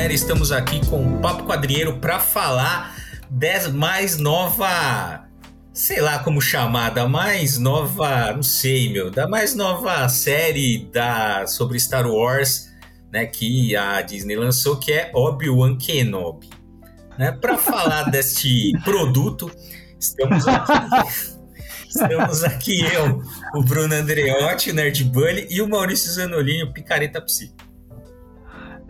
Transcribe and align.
galera, 0.00 0.14
estamos 0.14 0.50
aqui 0.50 0.80
com 0.86 1.16
o 1.16 1.20
Papo 1.20 1.44
Quadrinheiro 1.44 1.98
para 1.98 2.18
falar 2.18 2.96
da 3.28 3.68
mais 3.68 4.16
nova, 4.16 5.28
sei 5.74 6.00
lá 6.00 6.20
como 6.20 6.40
chamar, 6.40 6.88
da 6.88 7.06
mais 7.06 7.58
nova, 7.58 8.32
não 8.32 8.42
sei, 8.42 8.90
meu, 8.90 9.10
da 9.10 9.28
mais 9.28 9.54
nova 9.54 10.08
série 10.08 10.88
da 10.90 11.46
sobre 11.46 11.78
Star 11.78 12.10
Wars, 12.10 12.70
né, 13.12 13.26
que 13.26 13.76
a 13.76 14.00
Disney 14.00 14.36
lançou, 14.36 14.78
que 14.78 14.90
é 14.90 15.10
Obi-Wan 15.14 15.76
Kenobi. 15.76 16.48
Né? 17.18 17.32
Para 17.32 17.58
falar 17.60 18.04
deste 18.04 18.72
produto, 18.82 19.50
estamos 19.98 20.48
aqui 20.48 21.40
Estamos 21.86 22.42
aqui 22.44 22.80
eu, 22.94 23.22
o 23.52 23.62
Bruno 23.62 23.92
Andreotti, 23.92 24.70
o 24.70 24.74
Nerd 24.74 25.04
Bunny, 25.04 25.46
e 25.50 25.60
o 25.60 25.68
Maurício 25.68 26.10
Zanolini, 26.10 26.62
o 26.62 26.72
Picareta 26.72 27.20
Psi. 27.20 27.52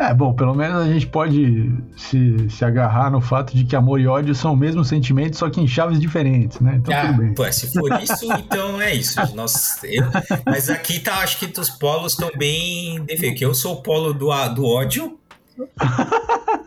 É, 0.01 0.15
bom, 0.15 0.33
pelo 0.33 0.55
menos 0.55 0.81
a 0.81 0.91
gente 0.91 1.07
pode 1.07 1.71
se, 1.95 2.49
se 2.49 2.65
agarrar 2.65 3.11
no 3.11 3.21
fato 3.21 3.55
de 3.55 3.65
que 3.65 3.77
amor 3.77 4.01
e 4.01 4.07
ódio 4.07 4.35
são 4.35 4.55
o 4.55 4.57
mesmo 4.57 4.83
sentimento, 4.83 5.37
só 5.37 5.51
que 5.51 5.61
em 5.61 5.69
chaves 5.69 6.01
diferentes, 6.01 6.59
né? 6.59 6.77
Então 6.77 6.95
ah, 6.95 7.09
tudo 7.09 7.19
bem. 7.19 7.35
Pô, 7.35 7.53
se 7.53 7.71
for 7.71 8.01
isso, 8.01 8.33
então 8.33 8.81
é 8.81 8.95
isso. 8.95 9.21
Nós, 9.37 9.79
eu, 9.85 10.07
mas 10.47 10.71
aqui 10.71 11.01
tá, 11.01 11.19
acho 11.19 11.39
que 11.39 11.61
os 11.61 11.69
polos 11.69 12.13
estão 12.13 12.31
bem 12.35 13.05
definidos. 13.05 13.43
Eu 13.43 13.55
sou 13.55 13.75
o 13.75 13.83
polo 13.83 14.15
do, 14.15 14.31
do 14.55 14.65
ódio, 14.65 15.20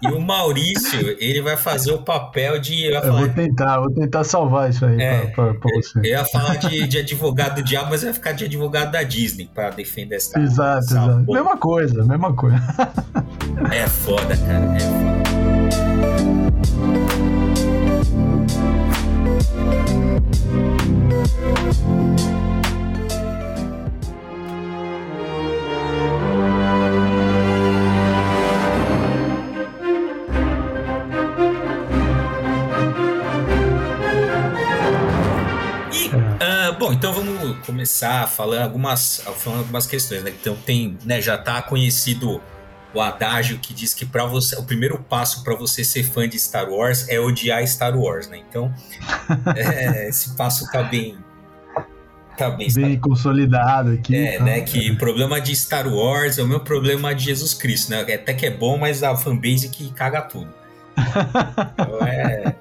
e 0.01 0.07
o 0.07 0.19
Maurício, 0.19 1.15
ele 1.19 1.41
vai 1.41 1.57
fazer 1.57 1.91
o 1.91 2.01
papel 2.01 2.59
de. 2.59 2.85
Eu, 2.85 3.01
falar, 3.01 3.19
vou 3.19 3.29
tentar, 3.29 3.79
vou 3.79 3.91
tentar 3.91 4.23
salvar 4.23 4.69
isso 4.69 4.85
aí 4.85 5.01
é, 5.01 5.27
pra, 5.27 5.53
pra, 5.53 5.53
pra, 5.55 5.71
você. 5.75 5.99
Eu 5.99 6.03
ia 6.05 6.25
falar 6.25 6.55
de, 6.55 6.87
de 6.87 6.97
advogado 6.97 7.55
do 7.55 7.63
diabo, 7.63 7.89
mas 7.89 8.03
vai 8.03 8.13
ficar 8.13 8.31
de 8.33 8.45
advogado 8.45 8.91
da 8.91 9.03
Disney 9.03 9.49
para 9.53 9.69
defender 9.69 10.15
essa. 10.15 10.39
Exato, 10.39 10.79
essa 10.79 10.93
exato. 10.93 11.31
Mesma 11.31 11.57
coisa, 11.57 12.03
mesma 12.03 12.33
coisa. 12.33 12.61
É 13.71 13.87
foda, 13.87 14.35
cara, 14.37 14.75
é 14.75 14.79
foda. 14.79 15.23
Começar 37.83 38.27
falando 38.29 38.61
algumas, 38.61 39.21
falando 39.37 39.59
algumas 39.59 39.85
questões, 39.85 40.23
né? 40.23 40.33
Então 40.39 40.55
tem, 40.55 40.97
né, 41.03 41.21
já 41.21 41.37
tá 41.37 41.61
conhecido 41.61 42.41
o 42.93 43.01
adágio 43.01 43.57
que 43.57 43.73
diz 43.73 43.93
que 43.93 44.05
para 44.05 44.23
você, 44.25 44.55
o 44.55 44.63
primeiro 44.63 44.99
passo 44.99 45.43
para 45.43 45.55
você 45.55 45.83
ser 45.83 46.03
fã 46.03 46.29
de 46.29 46.39
Star 46.39 46.69
Wars 46.69 47.09
é 47.09 47.19
odiar 47.19 47.65
Star 47.67 47.97
Wars, 47.97 48.29
né? 48.29 48.41
Então, 48.47 48.73
é, 49.55 50.07
esse 50.07 50.35
passo 50.35 50.71
tá 50.71 50.83
bem 50.83 51.17
tá 52.37 52.49
bem, 52.49 52.71
bem 52.73 52.99
consolidado 52.99 53.91
aqui. 53.91 54.15
É, 54.15 54.37
tá? 54.37 54.43
né? 54.45 54.61
Que 54.61 54.91
o 54.91 54.97
problema 54.97 55.41
de 55.41 55.53
Star 55.55 55.87
Wars 55.87 56.37
é 56.37 56.43
o 56.43 56.47
meu 56.47 56.61
problema 56.61 57.13
de 57.13 57.25
Jesus 57.25 57.53
Cristo, 57.53 57.91
né? 57.91 58.01
Até 58.01 58.33
que 58.33 58.45
é 58.45 58.51
bom, 58.51 58.77
mas 58.77 59.03
a 59.03 59.15
fanbase 59.15 59.67
que 59.69 59.91
caga 59.91 60.21
tudo. 60.21 60.53
Então, 61.73 62.07
é, 62.07 62.55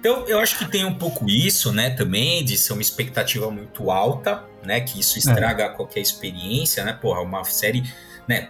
então, 0.00 0.24
eu 0.28 0.38
acho 0.38 0.58
que 0.58 0.70
tem 0.70 0.84
um 0.84 0.94
pouco 0.94 1.28
isso, 1.28 1.72
né, 1.72 1.90
também, 1.90 2.44
de 2.44 2.56
ser 2.56 2.72
uma 2.72 2.82
expectativa 2.82 3.50
muito 3.50 3.90
alta, 3.90 4.44
né, 4.64 4.80
que 4.80 5.00
isso 5.00 5.18
estraga 5.18 5.64
é. 5.64 5.68
qualquer 5.70 6.00
experiência, 6.00 6.84
né, 6.84 6.92
porra, 6.92 7.20
uma 7.20 7.42
série, 7.44 7.82
né, 8.26 8.48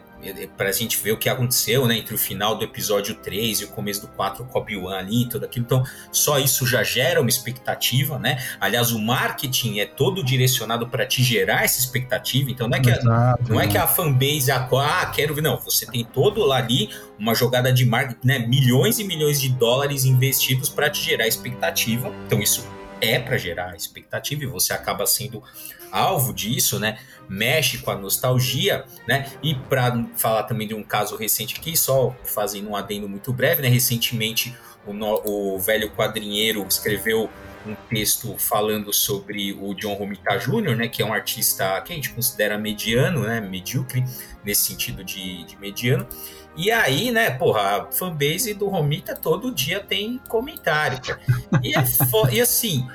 pra 0.56 0.72
gente 0.72 0.96
ver 0.98 1.12
o 1.12 1.16
que 1.16 1.28
aconteceu, 1.28 1.86
né, 1.86 1.96
entre 1.96 2.14
o 2.14 2.18
final 2.18 2.56
do 2.56 2.64
episódio 2.64 3.14
3 3.14 3.60
e 3.60 3.64
o 3.64 3.68
começo 3.68 4.00
do 4.00 4.08
4, 4.08 4.44
com 4.44 4.58
Obi-Wan 4.58 4.96
ali 4.96 5.22
e 5.22 5.28
tudo 5.28 5.44
aquilo. 5.44 5.64
Então, 5.64 5.84
só 6.10 6.38
isso 6.38 6.66
já 6.66 6.82
gera 6.82 7.20
uma 7.20 7.30
expectativa, 7.30 8.18
né? 8.18 8.42
Aliás, 8.60 8.90
o 8.90 8.98
marketing 8.98 9.78
é 9.78 9.86
todo 9.86 10.24
direcionado 10.24 10.88
para 10.88 11.06
te 11.06 11.22
gerar 11.22 11.64
essa 11.64 11.78
expectativa. 11.78 12.50
Então, 12.50 12.68
não 12.68 12.76
é 12.76 12.80
que 12.80 12.90
a, 12.90 13.38
não 13.48 13.60
é 13.60 13.66
que 13.66 13.78
a 13.78 13.86
fanbase, 13.86 14.50
a, 14.50 14.68
ah, 14.70 15.06
quero 15.06 15.34
ver, 15.34 15.42
não, 15.42 15.56
você 15.58 15.86
tem 15.86 16.04
todo 16.04 16.44
lá 16.44 16.58
ali 16.58 16.90
uma 17.18 17.34
jogada 17.34 17.72
de 17.72 17.84
marketing, 17.84 18.26
né, 18.26 18.38
milhões 18.38 18.98
e 18.98 19.04
milhões 19.04 19.40
de 19.40 19.48
dólares 19.48 20.04
investidos 20.04 20.68
para 20.68 20.90
te 20.90 21.00
gerar 21.00 21.26
expectativa. 21.26 22.12
Então, 22.26 22.40
isso 22.40 22.66
é 23.00 23.18
para 23.18 23.38
gerar 23.38 23.76
expectativa 23.76 24.42
e 24.42 24.46
você 24.46 24.72
acaba 24.72 25.06
sendo 25.06 25.42
alvo 25.90 26.32
disso, 26.32 26.78
né? 26.78 26.98
Mexe 27.28 27.78
com 27.78 27.90
a 27.90 27.96
nostalgia, 27.96 28.84
né? 29.06 29.30
E 29.42 29.54
para 29.54 30.04
falar 30.16 30.44
também 30.44 30.66
de 30.66 30.74
um 30.74 30.82
caso 30.82 31.16
recente 31.16 31.56
aqui, 31.58 31.76
só 31.76 32.16
fazendo 32.24 32.70
um 32.70 32.76
adendo 32.76 33.08
muito 33.08 33.32
breve, 33.32 33.62
né? 33.62 33.68
Recentemente 33.68 34.56
o, 34.86 34.92
no, 34.92 35.20
o 35.24 35.58
velho 35.58 35.90
quadrinheiro 35.90 36.66
escreveu 36.66 37.28
um 37.66 37.74
texto 37.88 38.36
falando 38.38 38.92
sobre 38.92 39.52
o 39.52 39.74
John 39.74 39.94
Romita 39.94 40.36
Jr., 40.38 40.76
né, 40.76 40.88
que 40.88 41.02
é 41.02 41.04
um 41.04 41.12
artista 41.12 41.80
que 41.82 41.92
a 41.92 41.96
gente 41.96 42.10
considera 42.10 42.56
mediano, 42.56 43.20
né, 43.20 43.40
medíocre, 43.40 44.04
nesse 44.44 44.62
sentido 44.62 45.04
de, 45.04 45.44
de 45.44 45.56
mediano. 45.58 46.06
E 46.56 46.70
aí, 46.70 47.10
né, 47.10 47.30
porra, 47.30 47.60
a 47.60 47.92
fanbase 47.92 48.54
do 48.54 48.68
Romita 48.68 49.14
todo 49.14 49.52
dia 49.52 49.80
tem 49.80 50.20
comentário, 50.28 51.00
cara. 51.00 51.20
E, 51.62 51.76
é 51.76 51.84
e 52.32 52.40
assim, 52.40 52.86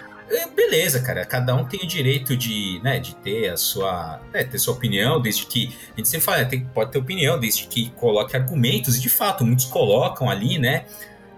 beleza, 0.56 1.00
cara. 1.02 1.26
Cada 1.26 1.56
um 1.56 1.66
tem 1.66 1.82
o 1.82 1.88
direito 1.88 2.36
de, 2.36 2.80
né, 2.84 3.00
de 3.00 3.16
ter 3.16 3.50
a 3.50 3.58
sua, 3.58 4.20
né, 4.34 4.44
ter 4.44 4.58
sua 4.58 4.74
opinião, 4.74 5.22
desde 5.22 5.46
que 5.46 5.76
a 5.94 5.98
gente 5.98 6.10
sempre 6.10 6.26
fala, 6.26 6.38
né, 6.40 6.46
tem, 6.46 6.66
pode 6.66 6.92
ter 6.92 6.98
opinião, 6.98 7.40
desde 7.40 7.68
que 7.68 7.90
coloque 7.92 8.36
argumentos. 8.36 8.98
E 8.98 9.02
de 9.02 9.10
fato, 9.10 9.46
muitos 9.46 9.66
colocam 9.66 10.30
ali, 10.30 10.58
né, 10.58 10.86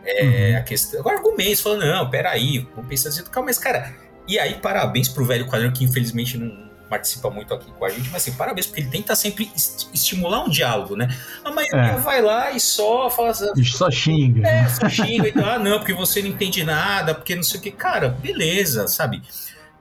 é, 0.06 0.51
uhum. 0.51 0.57
a 0.57 0.62
questão, 0.62 1.07
argumentos, 1.07 1.62
falando, 1.62 1.85
não, 1.85 2.09
peraí, 2.09 2.59
vamos 2.75 2.88
pensar 2.88 3.09
assim, 3.09 3.23
calma, 3.23 3.47
mas 3.47 3.57
cara, 3.57 3.94
e 4.28 4.38
aí 4.38 4.56
parabéns 4.56 5.09
pro 5.09 5.25
velho 5.25 5.47
quadrinho 5.47 5.73
que 5.73 5.84
infelizmente 5.84 6.38
não 6.38 6.65
participa 6.90 7.29
muito 7.29 7.53
aqui 7.53 7.72
com 7.72 7.85
a 7.85 7.90
gente, 7.90 8.09
mas 8.09 8.22
assim, 8.22 8.34
parabéns, 8.34 8.68
porque 8.68 8.81
ele 8.81 8.90
tenta 8.90 9.16
sempre 9.16 9.51
est 9.56 9.90
estimular 9.94 10.44
um 10.44 10.50
diálogo, 10.50 10.96
né? 10.96 11.07
A 11.44 11.51
maioria 11.51 11.94
é. 11.94 11.97
vai 11.97 12.22
lá 12.22 12.51
e 12.51 12.59
só 12.59 13.09
fala 13.09 13.31
assim, 13.31 13.51
e 13.57 13.66
só 13.66 13.90
xinga. 13.90 14.47
É, 14.47 14.68
só 14.68 14.88
xinga, 14.90 15.29
então, 15.29 15.46
ah, 15.46 15.59
não, 15.59 15.79
porque 15.79 15.94
você 15.94 16.22
não 16.22 16.29
entende 16.29 16.63
nada, 16.63 17.13
porque 17.13 17.35
não 17.35 17.44
sei 17.44 17.59
o 17.59 17.63
que. 17.63 17.72
Cara, 17.72 18.09
beleza, 18.09 18.88
sabe? 18.88 19.22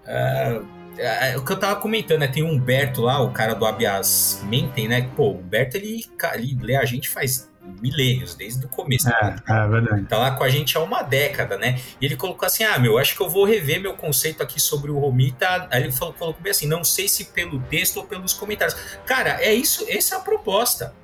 Uh, 0.04 0.66
é, 0.98 1.37
o 1.37 1.44
que 1.44 1.53
eu 1.53 1.56
tava 1.56 1.76
comentando, 1.81 2.20
né? 2.20 2.28
Tem 2.28 2.42
o 2.42 2.47
Humberto 2.47 3.03
lá, 3.03 3.21
o 3.21 3.31
cara 3.31 3.54
do 3.54 3.66
Abias 3.66 4.41
Mentem, 4.44 4.88
né? 4.88 5.09
Pô, 5.16 5.31
o 5.31 5.38
Humberto 5.38 5.76
ele, 5.76 6.06
ele 6.34 6.59
lê 6.60 6.76
a 6.76 6.84
gente 6.84 7.09
faz 7.09 7.50
milênios, 7.81 8.35
desde 8.35 8.65
o 8.65 8.69
começo. 8.69 9.09
É, 9.09 9.37
é 9.49 9.69
verdade. 9.69 10.05
Tá 10.05 10.19
lá 10.19 10.31
com 10.33 10.45
a 10.45 10.49
gente 10.49 10.77
há 10.77 10.81
uma 10.81 11.03
década, 11.03 11.57
né? 11.57 11.81
E 12.01 12.07
ele 12.07 12.17
colocou 12.17 12.47
assim: 12.47 12.65
ah, 12.65 12.79
meu, 12.79 12.99
acho 12.99 13.17
que 13.17 13.23
eu 13.23 13.29
vou 13.29 13.45
rever 13.45 13.81
meu 13.81 13.95
conceito 13.95 14.43
aqui 14.43 14.61
sobre 14.61 14.91
o 14.91 14.99
Romita. 14.99 15.67
Aí 15.71 15.83
ele 15.83 15.93
falou, 15.93 16.15
colocou 16.15 16.43
bem 16.43 16.51
assim: 16.51 16.67
não 16.67 16.85
sei 16.85 17.09
se 17.09 17.27
pelo 17.27 17.61
texto 17.61 17.99
ou 17.99 18.05
pelos 18.05 18.33
comentários. 18.33 18.77
Cara, 19.07 19.39
é 19.41 19.53
isso, 19.55 19.85
essa 19.89 20.17
é 20.17 20.19
a 20.19 20.21
proposta. 20.21 20.95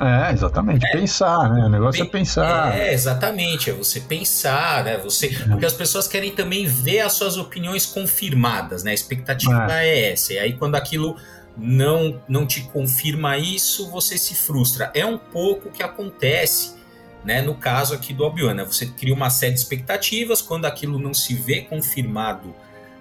É, 0.00 0.32
exatamente. 0.32 0.86
É, 0.86 0.92
pensar, 0.92 1.50
né? 1.50 1.66
O 1.66 1.68
negócio 1.68 2.02
é 2.02 2.06
pensar. 2.06 2.74
É, 2.76 2.94
exatamente. 2.94 3.70
É 3.70 3.72
você 3.72 4.00
pensar, 4.00 4.84
né? 4.84 4.96
Você, 4.98 5.26
é. 5.26 5.48
porque 5.48 5.66
as 5.66 5.74
pessoas 5.74 6.08
querem 6.08 6.32
também 6.32 6.66
ver 6.66 7.00
as 7.00 7.12
suas 7.12 7.36
opiniões 7.36 7.84
confirmadas, 7.84 8.82
né? 8.82 8.92
A 8.92 8.94
expectativa 8.94 9.70
é, 9.70 9.88
é 9.88 10.12
essa. 10.12 10.32
E 10.32 10.38
aí, 10.38 10.54
quando 10.54 10.76
aquilo 10.76 11.16
não, 11.56 12.20
não 12.28 12.46
te 12.46 12.62
confirma 12.62 13.36
isso, 13.38 13.90
você 13.90 14.16
se 14.16 14.34
frustra. 14.34 14.90
É 14.94 15.04
um 15.04 15.18
pouco 15.18 15.68
o 15.68 15.72
que 15.72 15.82
acontece 15.82 16.74
né, 17.24 17.40
no 17.42 17.54
caso 17.54 17.94
aqui 17.94 18.12
do 18.12 18.24
Obi-Wan. 18.24 18.54
Né? 18.54 18.64
Você 18.64 18.86
cria 18.86 19.14
uma 19.14 19.30
série 19.30 19.54
de 19.54 19.60
expectativas, 19.60 20.42
quando 20.42 20.64
aquilo 20.64 20.98
não 20.98 21.14
se 21.14 21.34
vê 21.34 21.62
confirmado 21.62 22.54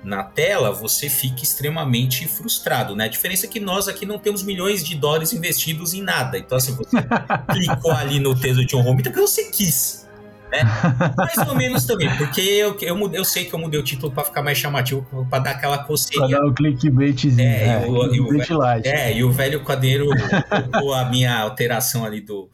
na 0.04 0.24
tela, 0.24 0.72
você 0.72 1.10
fica 1.10 1.44
extremamente 1.44 2.28
frustrado. 2.28 2.96
Né? 2.96 3.06
A 3.06 3.08
diferença 3.08 3.46
é 3.46 3.50
que 3.50 3.60
nós 3.60 3.88
aqui 3.88 4.06
não 4.06 4.18
temos 4.18 4.44
milhões 4.44 4.84
de 4.84 4.96
dólares 4.96 5.32
investidos 5.34 5.94
em 5.94 6.02
nada. 6.02 6.38
Então, 6.38 6.58
assim, 6.58 6.76
você 6.76 6.98
clicou 7.52 7.92
ali 7.92 8.20
no 8.20 8.38
texto 8.38 8.60
de 8.62 8.66
John 8.66 8.82
Romita 8.82 9.10
porque 9.10 9.22
você 9.22 9.46
quis 9.52 10.08
né? 10.52 10.64
Mais 11.16 11.38
ou 11.48 11.56
menos 11.56 11.86
também, 11.86 12.14
porque 12.18 12.42
eu, 12.42 12.78
eu, 12.82 13.14
eu 13.14 13.24
sei 13.24 13.46
que 13.46 13.54
eu 13.54 13.60
mudei 13.60 13.80
o 13.80 13.84
título 13.84 14.12
para 14.12 14.26
ficar 14.26 14.44
mais 14.44 14.58
chamativo, 14.58 15.26
para 15.30 15.40
dar 15.40 15.52
aquela 15.52 15.78
coceirinha. 15.80 16.28
Pra 16.28 16.40
dar 16.40 16.46
o 16.46 16.54
clickbaitzinho. 16.54 17.40
É, 17.40 17.84
é, 17.84 17.88
o, 17.88 18.14
e 18.14 18.20
o, 18.20 18.42
é, 18.84 19.18
e 19.18 19.24
o 19.24 19.32
velho 19.32 19.64
quadreiro 19.64 20.08
colocou 20.50 20.94
a 20.94 21.06
minha 21.06 21.40
alteração 21.40 22.04
ali 22.04 22.20
do, 22.20 22.50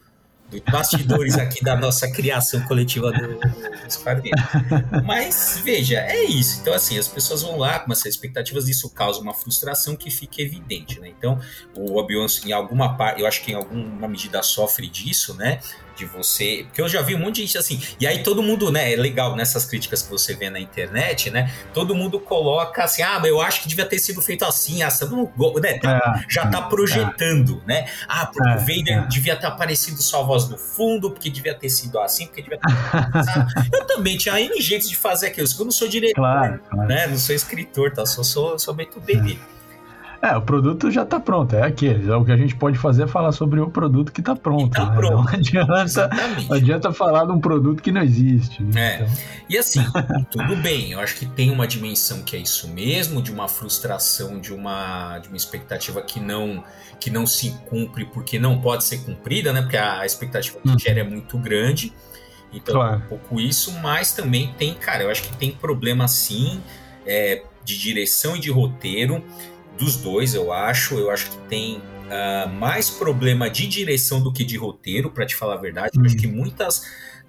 do 0.48 0.62
bastidores 0.70 1.36
aqui 1.36 1.62
da 1.62 1.76
nossa 1.76 2.10
criação 2.10 2.60
coletiva 2.62 3.10
do, 3.10 3.38
dos 3.84 3.96
quadrinhos. 3.96 4.40
Mas, 5.04 5.60
veja, 5.64 5.98
é 5.98 6.22
isso. 6.24 6.60
Então, 6.60 6.72
assim, 6.72 6.96
as 6.98 7.08
pessoas 7.08 7.42
vão 7.42 7.58
lá 7.58 7.80
com 7.80 7.92
essas 7.92 8.06
expectativas, 8.06 8.68
isso 8.68 8.88
causa 8.90 9.20
uma 9.20 9.34
frustração 9.34 9.96
que 9.96 10.10
fica 10.10 10.40
evidente, 10.40 11.00
né? 11.00 11.08
Então, 11.08 11.40
o 11.74 11.98
Obi-Wan, 11.98 12.26
em 12.46 12.52
alguma 12.52 12.96
parte, 12.96 13.20
eu 13.20 13.26
acho 13.26 13.42
que 13.42 13.52
em 13.52 13.54
alguma 13.56 14.06
medida 14.06 14.40
sofre 14.42 14.88
disso, 14.88 15.34
né? 15.34 15.58
De 15.98 16.06
você. 16.06 16.64
Porque 16.66 16.80
eu 16.80 16.88
já 16.88 17.02
vi 17.02 17.14
um 17.14 17.18
monte 17.18 17.36
de 17.36 17.40
gente 17.42 17.58
assim. 17.58 17.82
E 18.00 18.06
aí 18.06 18.22
todo 18.22 18.42
mundo, 18.42 18.70
né? 18.70 18.92
É 18.92 18.96
legal 18.96 19.34
nessas 19.34 19.64
críticas 19.64 20.02
que 20.02 20.10
você 20.10 20.34
vê 20.34 20.48
na 20.48 20.60
internet, 20.60 21.30
né? 21.30 21.52
Todo 21.74 21.94
mundo 21.94 22.20
coloca 22.20 22.84
assim: 22.84 23.02
ah, 23.02 23.18
mas 23.18 23.28
eu 23.28 23.40
acho 23.40 23.62
que 23.62 23.68
devia 23.68 23.84
ter 23.84 23.98
sido 23.98 24.22
feito 24.22 24.44
assim, 24.44 24.82
assando, 24.82 25.30
né? 25.60 25.78
Tá, 25.78 26.20
é, 26.24 26.32
já 26.32 26.46
tá 26.46 26.62
projetando, 26.62 27.60
é, 27.64 27.68
né? 27.68 27.90
Ah, 28.06 28.26
porque 28.26 28.48
é, 28.48 28.54
o 28.54 28.58
Vader 28.58 28.98
é. 29.04 29.06
devia 29.06 29.36
ter 29.36 29.46
aparecido 29.46 30.00
salvo 30.02 30.28
voz 30.28 30.48
no 30.48 30.58
fundo, 30.58 31.10
porque 31.10 31.30
devia 31.30 31.54
ter 31.54 31.70
sido 31.70 31.98
assim, 31.98 32.26
porque 32.26 32.42
devia 32.42 32.58
ter 32.58 33.24
sido 33.24 33.72
Eu 33.72 33.84
também 33.86 34.16
tinha 34.16 34.38
N 34.38 34.60
jeitos 34.60 34.88
de 34.88 34.96
fazer 34.96 35.28
aquilo. 35.28 35.48
Eu 35.58 35.64
não 35.64 35.72
sou 35.72 35.88
diretor, 35.88 36.20
claro, 36.20 36.60
claro. 36.70 36.88
né? 36.88 37.06
Não 37.06 37.18
sou 37.18 37.34
escritor, 37.34 37.92
tá? 37.92 38.04
Só 38.04 38.22
sou, 38.22 38.58
sou 38.58 38.74
meio 38.74 38.88
bebê. 39.00 39.38
É, 40.20 40.36
o 40.36 40.42
produto 40.42 40.90
já 40.90 41.02
está 41.02 41.20
pronto, 41.20 41.54
é 41.54 41.62
aquele. 41.62 42.10
O 42.10 42.24
que 42.24 42.32
a 42.32 42.36
gente 42.36 42.56
pode 42.56 42.76
fazer 42.76 43.04
é 43.04 43.06
falar 43.06 43.30
sobre 43.30 43.60
o 43.60 43.70
produto 43.70 44.10
que 44.10 44.20
está 44.20 44.34
pronto. 44.34 44.70
Tá 44.70 44.90
né? 44.90 44.96
pronto. 44.96 45.24
Não 45.24 45.28
adianta, 45.28 46.10
não 46.48 46.56
adianta 46.56 46.92
falar 46.92 47.24
de 47.24 47.32
um 47.32 47.40
produto 47.40 47.80
que 47.80 47.92
não 47.92 48.02
existe. 48.02 48.62
Né? 48.62 48.70
É. 48.74 48.94
Então... 48.96 49.08
E 49.48 49.56
assim, 49.56 49.80
tudo 50.30 50.56
bem, 50.56 50.90
eu 50.90 51.00
acho 51.00 51.14
que 51.16 51.24
tem 51.24 51.50
uma 51.50 51.68
dimensão 51.68 52.22
que 52.22 52.34
é 52.34 52.40
isso 52.40 52.68
mesmo, 52.68 53.22
de 53.22 53.30
uma 53.30 53.46
frustração, 53.46 54.40
de 54.40 54.52
uma, 54.52 55.18
de 55.20 55.28
uma 55.28 55.36
expectativa 55.36 56.02
que 56.02 56.18
não, 56.18 56.64
que 56.98 57.10
não 57.10 57.24
se 57.24 57.50
cumpre 57.68 58.04
porque 58.04 58.40
não 58.40 58.60
pode 58.60 58.84
ser 58.84 58.98
cumprida, 59.04 59.52
né? 59.52 59.62
Porque 59.62 59.76
a 59.76 60.04
expectativa 60.04 60.58
que 60.58 60.68
hum. 60.68 60.78
gera 60.78 61.00
é 61.00 61.04
muito 61.04 61.38
grande. 61.38 61.92
Então, 62.52 62.74
claro. 62.74 62.96
um 62.96 63.00
pouco 63.08 63.40
isso, 63.40 63.72
mas 63.80 64.12
também 64.12 64.52
tem, 64.58 64.74
cara, 64.74 65.04
eu 65.04 65.10
acho 65.10 65.22
que 65.22 65.36
tem 65.36 65.52
problema 65.52 66.08
sim 66.08 66.60
é, 67.06 67.42
de 67.64 67.78
direção 67.78 68.36
e 68.36 68.40
de 68.40 68.50
roteiro 68.50 69.22
dos 69.78 69.96
dois, 69.96 70.34
eu 70.34 70.52
acho. 70.52 70.98
Eu 70.98 71.10
acho 71.10 71.30
que 71.30 71.36
tem 71.48 71.78
uh, 71.78 72.48
mais 72.48 72.90
problema 72.90 73.48
de 73.48 73.66
direção 73.66 74.20
do 74.22 74.32
que 74.32 74.44
de 74.44 74.56
roteiro, 74.56 75.10
para 75.10 75.24
te 75.24 75.34
falar 75.34 75.54
a 75.54 75.58
verdade. 75.58 75.98
Eu 75.98 76.04
acho 76.04 76.16
que 76.16 76.26
muitas 76.26 76.82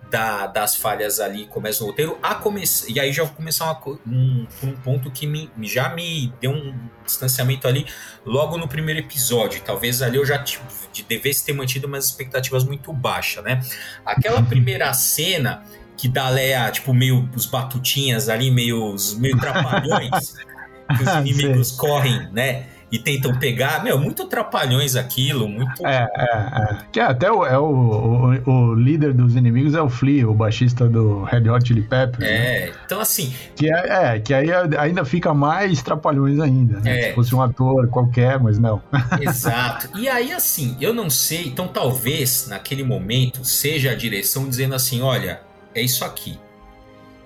da, 0.10 0.48
das 0.48 0.76
falhas 0.76 1.20
ali 1.20 1.46
começam 1.46 1.86
no 1.86 1.92
roteiro 1.92 2.18
a 2.22 2.36
começar. 2.36 2.90
E 2.90 3.00
aí 3.00 3.14
já 3.14 3.24
vou 3.24 3.34
começar 3.34 3.66
uma, 3.66 4.00
um, 4.08 4.48
um 4.64 4.72
ponto 4.72 5.12
que 5.12 5.28
me, 5.28 5.50
já 5.62 5.90
me 5.90 6.34
deu 6.42 6.52
um 6.52 6.74
distanciamento 7.06 7.68
ali 7.68 7.86
logo 8.26 8.58
no 8.58 8.68
primeiro 8.68 9.00
episódio. 9.00 9.62
Talvez 9.62 10.02
ali 10.02 10.18
eu 10.18 10.26
já 10.26 10.40
tipo, 10.40 10.66
devesse 11.08 11.46
ter 11.46 11.54
mantido 11.54 11.88
umas 11.88 12.06
expectativas 12.06 12.64
muito 12.64 12.92
baixas, 12.92 13.44
né? 13.44 13.62
Aquela 14.06 14.42
primeira 14.42 14.92
cena 14.94 15.64
que 15.96 16.08
dá 16.08 16.30
Leia, 16.30 16.72
tipo, 16.72 16.94
meio 16.94 17.30
os 17.36 17.46
batutinhas 17.46 18.30
ali, 18.30 18.50
meio, 18.50 18.96
meio 19.18 19.38
trapalhões. 19.38 20.36
que 20.96 21.04
os 21.04 21.16
inimigos 21.16 21.72
correm, 21.72 22.30
né? 22.32 22.66
E 22.92 22.98
tentam 22.98 23.38
pegar, 23.38 23.84
meu, 23.84 24.00
muito 24.00 24.26
trapalhões 24.26 24.96
aquilo, 24.96 25.48
muito. 25.48 25.86
É, 25.86 26.10
é, 26.16 26.24
é. 26.26 26.78
Que 26.92 27.00
até 27.00 27.32
o, 27.32 27.46
é 27.46 27.56
o, 27.56 27.64
o, 27.64 28.52
o, 28.52 28.74
líder 28.74 29.14
dos 29.14 29.36
inimigos 29.36 29.76
é 29.76 29.82
o 29.82 29.88
Flea, 29.88 30.28
o 30.28 30.34
baixista 30.34 30.88
do 30.88 31.24
Red 31.24 31.48
Hot 31.50 31.68
Chili 31.68 31.84
Peppers. 31.84 32.28
É, 32.28 32.66
né? 32.66 32.72
então 32.84 33.00
assim. 33.00 33.32
Que 33.56 33.72
é, 33.72 34.16
é, 34.16 34.20
que 34.20 34.34
aí 34.34 34.48
ainda 34.80 35.06
fica 35.06 35.36
mais 35.36 35.84
trapalhões 35.84 36.40
ainda, 36.40 36.80
né? 36.80 37.00
É. 37.00 37.10
Se 37.10 37.14
fosse 37.14 37.36
um 37.36 37.44
ator 37.44 37.88
qualquer, 37.90 38.40
mas 38.40 38.58
não. 38.58 38.82
Exato. 39.22 39.96
E 39.96 40.10
aí, 40.10 40.32
assim, 40.32 40.76
eu 40.82 40.92
não 40.92 41.12
sei, 41.12 41.46
então 41.46 41.68
talvez 41.68 42.48
naquele 42.48 42.84
momento 42.84 43.46
seja 43.46 43.92
a 43.92 43.96
direção 43.96 44.50
dizendo 44.50 44.74
assim: 44.74 45.00
olha, 45.02 45.42
é 45.76 45.82
isso 45.82 46.04
aqui. 46.04 46.40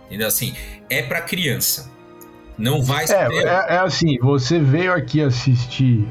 Entendeu? 0.07 0.27
Assim, 0.27 0.53
é 0.89 1.01
para 1.01 1.21
criança 1.21 1.89
não 2.57 2.81
vai 2.81 3.07
ser. 3.07 3.15
É, 3.15 3.37
é, 3.37 3.65
é, 3.75 3.77
assim, 3.77 4.17
você 4.19 4.59
veio 4.59 4.93
aqui 4.93 5.21
assistir 5.21 6.07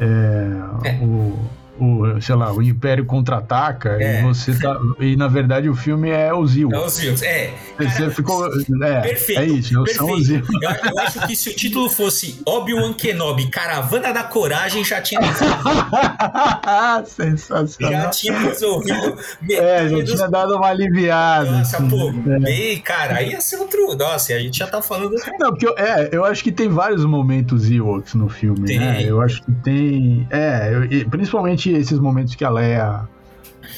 é, 0.00 0.88
é. 0.88 1.04
o 1.04 1.38
o, 1.78 2.20
sei 2.20 2.34
lá, 2.34 2.52
o 2.52 2.62
Império 2.62 3.04
contra-ataca 3.04 3.96
é. 4.00 4.20
e 4.20 4.22
você 4.22 4.56
tá. 4.58 4.78
E 5.00 5.16
na 5.16 5.26
verdade 5.26 5.68
o 5.68 5.74
filme 5.74 6.08
é 6.10 6.32
os 6.32 6.56
Ewoks. 6.56 6.78
É 6.78 6.86
os 6.86 7.02
Ewoks, 7.02 7.22
é. 7.22 7.54
Você 7.78 8.10
ficou. 8.10 8.46
É, 8.82 9.00
perfeito. 9.00 9.40
É 9.40 9.44
isso, 9.46 9.74
perfeito. 9.74 9.96
são 9.96 10.12
os 10.12 10.30
Ewoks. 10.30 10.48
Eu, 10.62 10.92
eu, 10.92 10.98
acho 11.00 11.26
que 11.26 11.34
se 11.34 11.50
o 11.50 11.56
título 11.56 11.88
fosse 11.88 12.40
Obi-Wan 12.46 12.92
Kenobi, 12.92 13.48
Caravana 13.48 14.12
da 14.12 14.22
Coragem, 14.22 14.84
já 14.84 15.00
tinha 15.00 15.20
Sensacional. 17.06 18.02
Já 18.02 18.10
tinha 18.10 18.38
resolvido. 18.38 19.18
É, 19.50 19.88
já 19.88 20.04
tinha 20.04 20.28
dado 20.28 20.56
uma 20.56 20.68
aliviada. 20.68 21.50
Nossa, 21.50 21.78
assim, 21.78 21.88
pô, 21.88 22.14
é. 22.30 22.38
bem, 22.38 22.78
cara, 22.80 23.16
aí 23.16 23.30
ia 23.30 23.40
ser 23.40 23.56
outro. 23.56 23.96
Nossa, 23.96 24.32
a 24.32 24.38
gente 24.38 24.58
já 24.58 24.66
tá 24.66 24.80
falando. 24.80 25.14
Não, 25.38 25.50
porque 25.50 25.66
eu, 25.66 25.74
é, 25.76 26.08
eu 26.12 26.24
acho 26.24 26.42
que 26.44 26.52
tem 26.52 26.68
vários 26.68 27.04
momentos 27.04 27.70
Ewoks 27.70 28.14
no 28.14 28.28
filme, 28.28 28.66
tem. 28.66 28.78
né? 28.78 29.02
Eu 29.02 29.20
acho 29.20 29.42
que 29.42 29.52
tem. 29.52 30.26
É, 30.30 30.70
eu, 30.72 31.10
principalmente 31.10 31.63
esses 31.70 31.98
momentos 31.98 32.34
que 32.34 32.44
a 32.44 32.50
Leia 32.50 33.08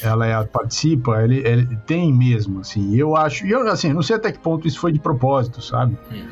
a 0.04 0.14
Leia 0.14 0.44
participa, 0.44 1.22
ele, 1.22 1.38
ele, 1.46 1.78
tem 1.86 2.12
mesmo, 2.12 2.60
assim. 2.60 2.96
Eu 2.96 3.16
acho, 3.16 3.46
eu 3.46 3.66
assim, 3.68 3.92
não 3.92 4.02
sei 4.02 4.16
até 4.16 4.32
que 4.32 4.38
ponto 4.38 4.66
isso 4.66 4.78
foi 4.78 4.92
de 4.92 4.98
propósito, 4.98 5.62
sabe? 5.62 5.96
Hum. 6.12 6.26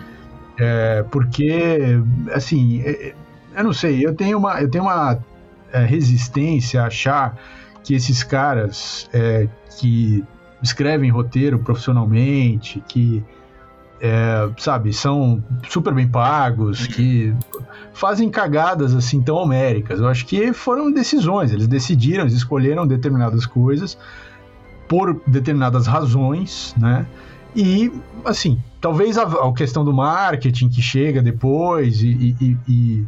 É, 0.58 1.04
porque, 1.10 1.78
assim, 2.32 2.80
é, 2.82 3.08
é, 3.08 3.14
eu 3.56 3.64
não 3.64 3.72
sei, 3.72 4.04
eu 4.04 4.14
tenho 4.14 4.38
uma, 4.38 4.60
eu 4.60 4.68
tenho 4.68 4.84
uma 4.84 5.18
é, 5.72 5.84
resistência 5.84 6.82
a 6.82 6.86
achar 6.86 7.36
que 7.82 7.94
esses 7.94 8.22
caras 8.22 9.08
é, 9.12 9.48
que 9.78 10.24
escrevem 10.62 11.10
roteiro 11.10 11.58
profissionalmente, 11.58 12.82
que 12.88 13.22
é, 14.00 14.50
sabe, 14.58 14.92
são 14.92 15.42
super 15.68 15.92
bem 15.92 16.08
pagos, 16.08 16.86
que 16.86 17.34
fazem 17.94 18.28
cagadas 18.28 18.94
assim 18.94 19.22
tão 19.22 19.36
homéricas. 19.36 20.00
Eu 20.00 20.08
acho 20.08 20.26
que 20.26 20.52
foram 20.52 20.92
decisões, 20.92 21.52
eles 21.52 21.66
decidiram, 21.66 22.24
eles 22.24 22.34
escolheram 22.34 22.86
determinadas 22.86 23.46
coisas 23.46 23.96
por 24.86 25.20
determinadas 25.26 25.86
razões, 25.86 26.74
né? 26.76 27.06
E, 27.56 27.90
assim, 28.24 28.60
talvez 28.80 29.16
a, 29.16 29.22
a 29.22 29.52
questão 29.52 29.84
do 29.84 29.92
marketing 29.92 30.68
que 30.68 30.82
chega 30.82 31.22
depois 31.22 32.02
e, 32.02 32.36
e, 32.40 32.58
e, 32.68 33.06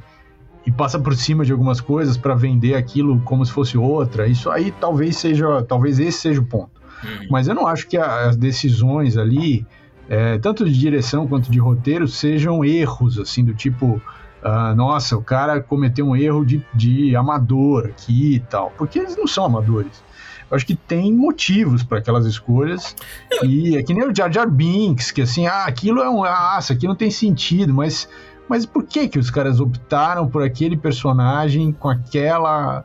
e 0.65 0.71
passa 0.71 1.00
por 1.00 1.15
cima 1.17 1.44
de 1.44 1.50
algumas 1.50 1.81
coisas 1.81 2.17
para 2.17 2.35
vender 2.35 2.75
aquilo 2.75 3.21
como 3.23 3.44
se 3.44 3.50
fosse 3.50 3.77
outra, 3.77 4.29
isso 4.29 4.49
aí 4.49 4.73
talvez 4.81 5.17
seja, 5.17 5.62
talvez 5.62 5.99
esse 5.99 6.19
seja 6.19 6.41
o 6.41 6.44
ponto. 6.44 6.71
Uhum. 7.03 7.27
Mas 7.29 7.49
eu 7.49 7.55
não 7.55 7.67
acho 7.67 7.88
que 7.88 7.97
a, 7.97 8.29
as 8.29 8.37
decisões 8.37 9.19
ali 9.19 9.67
é, 10.09 10.38
tanto 10.38 10.65
de 10.65 10.79
direção 10.79 11.27
quanto 11.27 11.50
de 11.50 11.59
roteiro, 11.59 12.06
sejam 12.06 12.65
erros, 12.65 13.19
assim, 13.19 13.44
do 13.44 13.55
tipo, 13.55 14.00
uh, 14.43 14.75
nossa, 14.75 15.17
o 15.17 15.23
cara 15.23 15.61
cometeu 15.61 16.06
um 16.06 16.17
erro 16.17 16.44
de, 16.44 16.65
de 16.75 17.15
amador 17.17 17.87
aqui 17.87 18.37
e 18.37 18.41
tal, 18.41 18.73
porque 18.77 18.99
eles 18.99 19.17
não 19.17 19.27
são 19.27 19.44
amadores. 19.44 20.05
Eu 20.50 20.56
acho 20.56 20.67
que 20.67 20.77
tem 20.77 21.12
motivos 21.12 21.83
para 21.83 21.99
aquelas 21.99 22.25
escolhas. 22.25 22.94
E 23.43 23.77
é 23.77 23.83
que 23.83 23.93
nem 23.93 24.09
o 24.09 24.15
Jar 24.15 24.33
Jar 24.33 24.49
Binks, 24.49 25.11
que 25.11 25.23
assim, 25.23 25.47
ah, 25.47 25.65
aquilo 25.65 26.00
é 26.00 26.09
um. 26.09 26.23
Ah, 26.23 26.56
isso 26.61 26.73
aqui 26.73 26.87
não 26.87 26.94
tem 26.94 27.11
sentido, 27.11 27.75
mas, 27.75 28.09
mas 28.49 28.65
por 28.65 28.85
que, 28.85 29.09
que 29.09 29.19
os 29.19 29.29
caras 29.29 29.59
optaram 29.59 30.28
por 30.28 30.45
aquele 30.45 30.76
personagem 30.76 31.73
com 31.73 31.88
aquela 31.88 32.85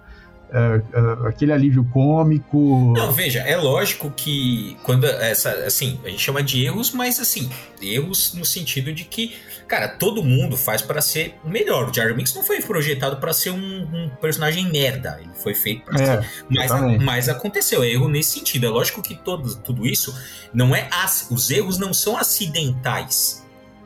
é, 0.53 1.27
aquele 1.27 1.53
alívio 1.53 1.83
cômico. 1.85 2.93
Não, 2.93 3.11
veja, 3.11 3.39
é 3.39 3.55
lógico 3.55 4.11
que 4.11 4.77
quando 4.83 5.05
essa, 5.05 5.49
assim, 5.65 5.99
a 6.03 6.09
gente 6.09 6.21
chama 6.21 6.43
de 6.43 6.65
erros, 6.65 6.91
mas 6.91 7.19
assim, 7.19 7.49
erros 7.81 8.33
no 8.33 8.43
sentido 8.43 8.91
de 8.91 9.05
que, 9.05 9.33
cara, 9.65 9.87
todo 9.87 10.21
mundo 10.21 10.57
faz 10.57 10.81
para 10.81 11.01
ser 11.01 11.35
o 11.45 11.49
melhor. 11.49 11.89
O 11.89 11.93
Jar 11.93 12.13
Binks 12.13 12.35
não 12.35 12.43
foi 12.43 12.61
projetado 12.61 13.17
para 13.17 13.31
ser 13.31 13.51
um, 13.51 13.57
um, 13.57 14.11
personagem 14.21 14.69
merda, 14.69 15.17
ele 15.21 15.31
foi 15.35 15.53
feito 15.53 15.85
para 15.85 16.01
é, 16.01 16.05
ser. 16.21 16.45
Mas, 16.49 16.71
mas 17.01 17.29
aconteceu, 17.29 17.81
é 17.81 17.89
erro 17.89 18.09
nesse 18.09 18.39
sentido. 18.39 18.65
É 18.65 18.69
lógico 18.69 19.01
que 19.01 19.15
todo, 19.15 19.55
tudo 19.55 19.87
isso 19.87 20.13
não 20.53 20.75
é. 20.75 20.89
Os 21.29 21.49
erros 21.49 21.77
não 21.77 21.93
são 21.93 22.17
acidentais 22.17 23.41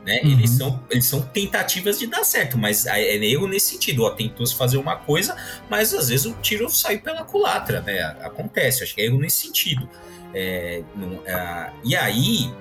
né? 0.06 0.20
Uhum. 0.22 0.30
Eles, 0.30 0.50
são, 0.50 0.84
eles 0.88 1.04
são 1.04 1.20
tentativas 1.20 1.98
de 1.98 2.06
dar 2.06 2.22
certo, 2.22 2.56
mas 2.56 2.86
é 2.86 3.16
erro 3.16 3.48
nesse 3.48 3.72
sentido. 3.72 4.04
Ó, 4.04 4.10
tentou-se 4.10 4.54
fazer 4.54 4.76
uma 4.76 4.94
coisa, 4.94 5.36
mas 5.68 5.92
às 5.92 6.08
vezes 6.08 6.26
o 6.26 6.32
tiro 6.34 6.70
sai 6.70 6.98
pela 6.98 7.24
culatra, 7.24 7.80
né? 7.80 8.00
Acontece, 8.20 8.84
acho 8.84 8.94
que 8.94 9.00
é 9.00 9.06
erro 9.06 9.18
nesse 9.18 9.44
sentido. 9.46 9.88
É, 10.32 10.82
não, 10.94 11.14
uh, 11.14 11.72
e 11.84 11.96
aí, 11.96 12.52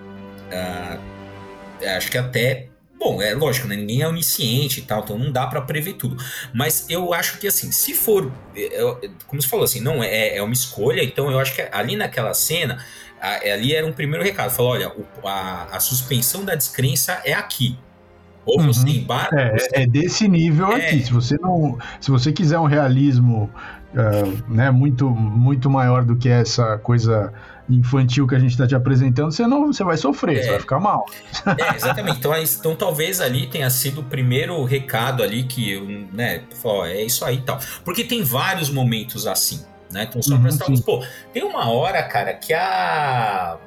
uh, 0.52 1.00
acho 1.96 2.10
que 2.10 2.18
até 2.18 2.70
Bom, 2.98 3.22
é 3.22 3.36
lógico, 3.36 3.68
né? 3.68 3.76
ninguém 3.76 4.02
é 4.02 4.08
onisciente 4.08 4.80
e 4.80 4.84
tal, 4.84 5.04
então 5.04 5.20
não 5.20 5.32
dá 5.32 5.46
para 5.46 5.62
prever 5.62 5.94
tudo. 5.94 6.18
Mas 6.54 6.86
eu 6.90 7.14
acho 7.14 7.38
que 7.38 7.48
assim, 7.48 7.72
se 7.72 7.94
for, 7.94 8.32
como 9.28 9.42
você 9.42 9.48
falou 9.48 9.66
assim, 9.66 9.82
não 9.82 10.02
é, 10.02 10.38
é 10.38 10.42
uma 10.42 10.54
escolha, 10.54 11.04
então 11.04 11.30
eu 11.30 11.38
acho 11.38 11.54
que 11.54 11.62
ali 11.72 11.96
naquela 11.98 12.34
cena 12.34 12.84
ali 13.20 13.74
era 13.74 13.86
um 13.86 13.92
primeiro 13.92 14.24
recado. 14.24 14.52
Falou: 14.52 14.72
olha, 14.72 14.90
o, 14.90 15.28
a, 15.28 15.68
a, 15.72 15.80
suspensão 15.80 16.44
da 16.44 16.56
descrença 16.56 17.22
é 17.24 17.34
aqui. 17.34 17.78
Ou 18.46 18.60
uhum. 18.60 18.68
você 18.68 18.88
embarca. 18.88 19.40
É, 19.40 19.58
você... 19.58 19.70
é 19.74 19.88
desse 19.88 20.28
nível 20.28 20.72
é... 20.72 20.88
aqui. 20.88 21.04
Se 21.04 21.12
você 21.12 21.38
não. 21.42 21.78
Se 22.00 22.12
você 22.12 22.32
quiser 22.32 22.60
um 22.60 22.66
realismo 22.66 23.50
uh, 23.94 24.54
né, 24.54 24.70
muito, 24.70 25.10
muito 25.10 25.70
maior 25.70 26.04
do 26.04 26.16
que 26.16 26.30
essa 26.30 26.78
coisa 26.78 27.34
infantil 27.68 28.28
que 28.28 28.36
a 28.36 28.40
gente 28.40 28.52
está 28.52 28.68
te 28.68 28.76
apresentando, 28.76 29.32
você 29.32 29.48
não 29.48 29.74
você 29.74 29.84
vai 29.84 29.98
sofrer, 29.98 30.38
é. 30.38 30.44
você 30.44 30.50
vai 30.52 30.60
ficar 30.60 30.80
mal. 30.80 31.06
É, 31.60 31.76
exatamente. 31.76 32.20
Então, 32.20 32.36
então 32.38 32.76
talvez 32.76 33.20
ali 33.20 33.48
tenha 33.48 33.70
sido 33.72 34.02
o 34.02 34.04
primeiro 34.04 34.64
recado 34.64 35.24
ali 35.24 35.44
que 35.44 36.08
né, 36.14 36.44
falou, 36.62 36.86
é 36.86 37.02
isso 37.02 37.26
aí 37.26 37.38
e 37.38 37.42
tal. 37.42 37.60
Porque 37.84 38.04
tem 38.04 38.22
vários 38.22 38.70
momentos 38.70 39.26
assim 39.26 39.64
né? 39.96 40.06
Então 40.08 40.22
só 40.22 40.36
uhum, 40.36 40.48
estar 40.48 40.66
pô, 40.86 41.04
tem 41.34 41.44
uma 41.44 41.70
hora, 41.72 42.04
cara, 42.04 42.34
que 42.34 42.54
a 42.54 43.58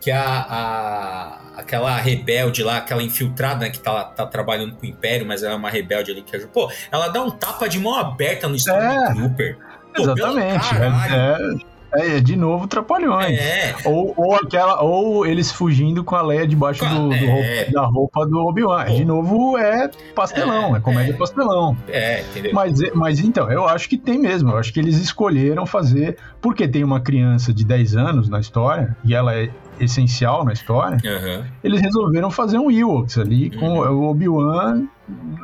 que 0.00 0.10
a, 0.10 0.46
a 0.48 1.40
aquela 1.60 1.94
rebelde 1.96 2.62
lá, 2.62 2.78
aquela 2.78 3.02
infiltrada 3.02 3.66
né, 3.66 3.70
que 3.70 3.78
tá, 3.78 4.04
tá 4.04 4.24
trabalhando 4.24 4.74
com 4.76 4.86
o 4.86 4.88
Império, 4.88 5.26
mas 5.26 5.42
ela 5.42 5.54
é 5.54 5.56
uma 5.56 5.68
rebelde 5.68 6.10
ali 6.10 6.22
que 6.22 6.34
ajuda. 6.34 6.50
Pô, 6.52 6.72
ela 6.90 7.08
dá 7.08 7.22
um 7.22 7.30
tapa 7.30 7.68
de 7.68 7.78
mão 7.78 7.94
aberta 7.94 8.48
no 8.48 8.56
Stormtrooper. 8.56 9.58
É, 9.94 10.00
exatamente. 10.00 10.74
É, 10.74 11.14
é, 11.14 11.69
É, 11.92 12.20
de 12.20 12.36
novo 12.36 12.66
Trapalhões. 12.66 13.38
É. 13.38 13.74
Ou, 13.84 14.14
ou, 14.16 14.34
aquela, 14.34 14.82
ou 14.82 15.26
eles 15.26 15.50
fugindo 15.50 16.04
com 16.04 16.14
a 16.14 16.22
Leia 16.22 16.46
debaixo 16.46 16.84
do, 16.86 17.08
do 17.08 17.14
é. 17.14 17.26
roupa, 17.26 17.72
da 17.72 17.86
roupa 17.86 18.26
do 18.26 18.38
Obi-Wan. 18.38 18.84
De 18.86 19.04
novo 19.04 19.58
é 19.58 19.90
pastelão, 20.14 20.74
é, 20.74 20.78
é 20.78 20.80
comédia 20.80 21.12
é. 21.12 21.16
pastelão. 21.16 21.76
É, 21.88 22.20
entendeu? 22.22 22.52
Mas, 22.54 22.78
mas 22.94 23.20
então, 23.20 23.50
eu 23.50 23.66
acho 23.66 23.88
que 23.88 23.96
tem 23.96 24.18
mesmo. 24.18 24.50
Eu 24.50 24.58
acho 24.58 24.72
que 24.72 24.80
eles 24.80 24.96
escolheram 24.96 25.66
fazer. 25.66 26.16
Porque 26.40 26.66
tem 26.66 26.82
uma 26.82 27.00
criança 27.00 27.52
de 27.52 27.64
10 27.64 27.96
anos 27.96 28.28
na 28.28 28.40
história, 28.40 28.96
e 29.04 29.14
ela 29.14 29.34
é 29.34 29.50
essencial 29.78 30.44
na 30.44 30.52
história, 30.52 30.98
uhum. 31.04 31.44
eles 31.64 31.80
resolveram 31.80 32.30
fazer 32.30 32.58
um 32.58 32.70
Ewoks 32.70 33.18
ali 33.18 33.50
com 33.50 33.78
uhum. 33.78 34.02
o 34.02 34.10
Obi-Wan 34.10 34.86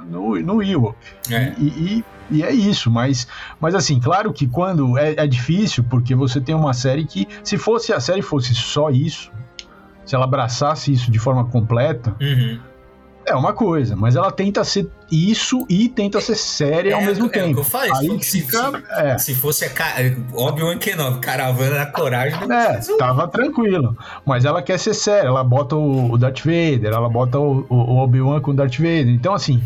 no, 0.09 0.41
no 0.41 0.63
Ewok. 0.63 0.97
É. 1.31 1.53
E, 1.59 1.65
e, 1.67 2.05
e, 2.31 2.43
é 2.43 2.53
isso, 2.53 2.91
mas, 2.91 3.27
mas 3.61 3.75
assim, 3.75 4.01
claro 4.01 4.33
que 4.33 4.47
quando 4.47 4.97
é, 4.99 5.15
é, 5.17 5.27
difícil, 5.27 5.85
porque 5.85 6.15
você 6.15 6.41
tem 6.41 6.55
uma 6.55 6.73
série 6.73 7.05
que, 7.05 7.27
se 7.43 7.57
fosse 7.57 7.93
a 7.93 8.01
série 8.01 8.23
fosse 8.23 8.55
só 8.55 8.91
isso, 8.91 9.31
se 10.05 10.15
ela 10.15 10.25
abraçasse 10.25 10.93
isso 10.93 11.11
de 11.11 11.19
forma 11.19 11.45
completa, 11.45 12.17
uhum. 12.21 12.61
É 13.27 13.35
uma 13.35 13.53
coisa, 13.53 13.97
mas 13.97 14.15
ela 14.15 14.31
tenta 14.31 14.63
ser 14.63 14.89
isso 15.11 15.67
e 15.69 15.89
tenta 15.89 16.21
ser 16.21 16.37
séria 16.37 16.91
é, 16.91 16.93
ao 16.93 17.03
mesmo 17.03 17.27
é, 17.27 17.29
tempo. 17.29 17.47
É 17.47 17.51
o 17.51 17.55
que 17.55 17.61
eu 17.61 17.65
falei, 17.65 17.91
Aí 17.93 18.23
se, 18.23 18.41
fica, 18.43 18.71
se, 18.71 18.85
é. 18.91 19.19
se 19.19 19.35
fosse 19.35 19.65
a 19.65 19.71
que 20.79 20.95
não, 20.95 21.21
caravana 21.21 21.75
da 21.75 21.87
coragem. 21.87 22.39
É, 22.51 22.79
tava 22.97 23.27
tranquilo. 23.27 23.97
Mas 24.25 24.45
ela 24.45 24.63
quer 24.63 24.79
ser 24.79 24.95
séria, 24.95 25.27
ela 25.27 25.43
bota 25.43 25.75
o, 25.75 26.17
Darth 26.17 26.39
Vader, 26.39 26.93
ela 26.93 27.09
bota 27.09 27.37
o, 27.39 27.67
o 27.69 27.97
Obi-Wan 27.97 28.41
com 28.41 28.53
o 28.53 28.55
Darth 28.55 28.77
Vader. 28.77 29.09
Então, 29.09 29.35
assim, 29.35 29.61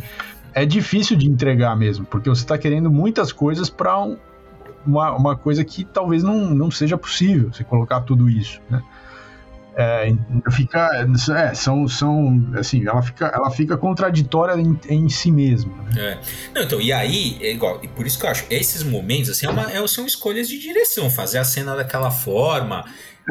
é 0.55 0.65
difícil 0.65 1.17
de 1.17 1.29
entregar 1.29 1.77
mesmo, 1.77 2.07
porque 2.07 2.31
você 2.31 2.47
tá 2.47 2.57
querendo 2.57 2.91
muitas 2.91 3.31
coisas 3.31 3.69
para 3.69 4.01
um, 4.01 4.17
uma, 4.87 5.13
uma 5.13 5.37
coisa 5.37 5.65
que 5.65 5.85
talvez 5.85 6.23
não, 6.23 6.51
não 6.51 6.71
seja 6.71 6.97
possível 6.97 7.51
você 7.53 7.63
colocar 7.63 8.01
tudo 8.01 8.29
isso, 8.29 8.61
né? 8.71 8.83
É, 9.81 10.13
fica, 10.51 10.91
é, 11.37 11.55
são, 11.55 11.89
são, 11.89 12.53
assim, 12.55 12.87
ela 12.87 13.03
fica, 13.03 13.27
ela 13.27 13.51
fica 13.51 13.77
contraditória 13.79 14.61
em, 14.61 14.79
em 14.89 15.09
si 15.09 15.31
mesma. 15.31 15.75
Né? 15.85 15.93
É. 15.97 16.19
Não, 16.55 16.63
então, 16.63 16.81
e 16.81 16.93
aí, 16.93 17.39
é 17.41 17.51
igual, 17.53 17.81
e 17.83 17.89
por 17.89 18.07
isso 18.07 18.19
que 18.19 18.27
eu 18.27 18.31
acho, 18.31 18.45
esses 18.51 18.83
momentos, 18.83 19.31
assim, 19.31 19.47
é 19.47 19.51
uma, 19.51 19.73
é, 19.73 19.87
são 19.87 20.05
escolhas 20.05 20.49
de 20.49 20.59
direção, 20.59 21.09
fazer 21.09 21.39
a 21.39 21.45
cena 21.45 21.75
daquela 21.75 22.11
forma, 22.11 22.85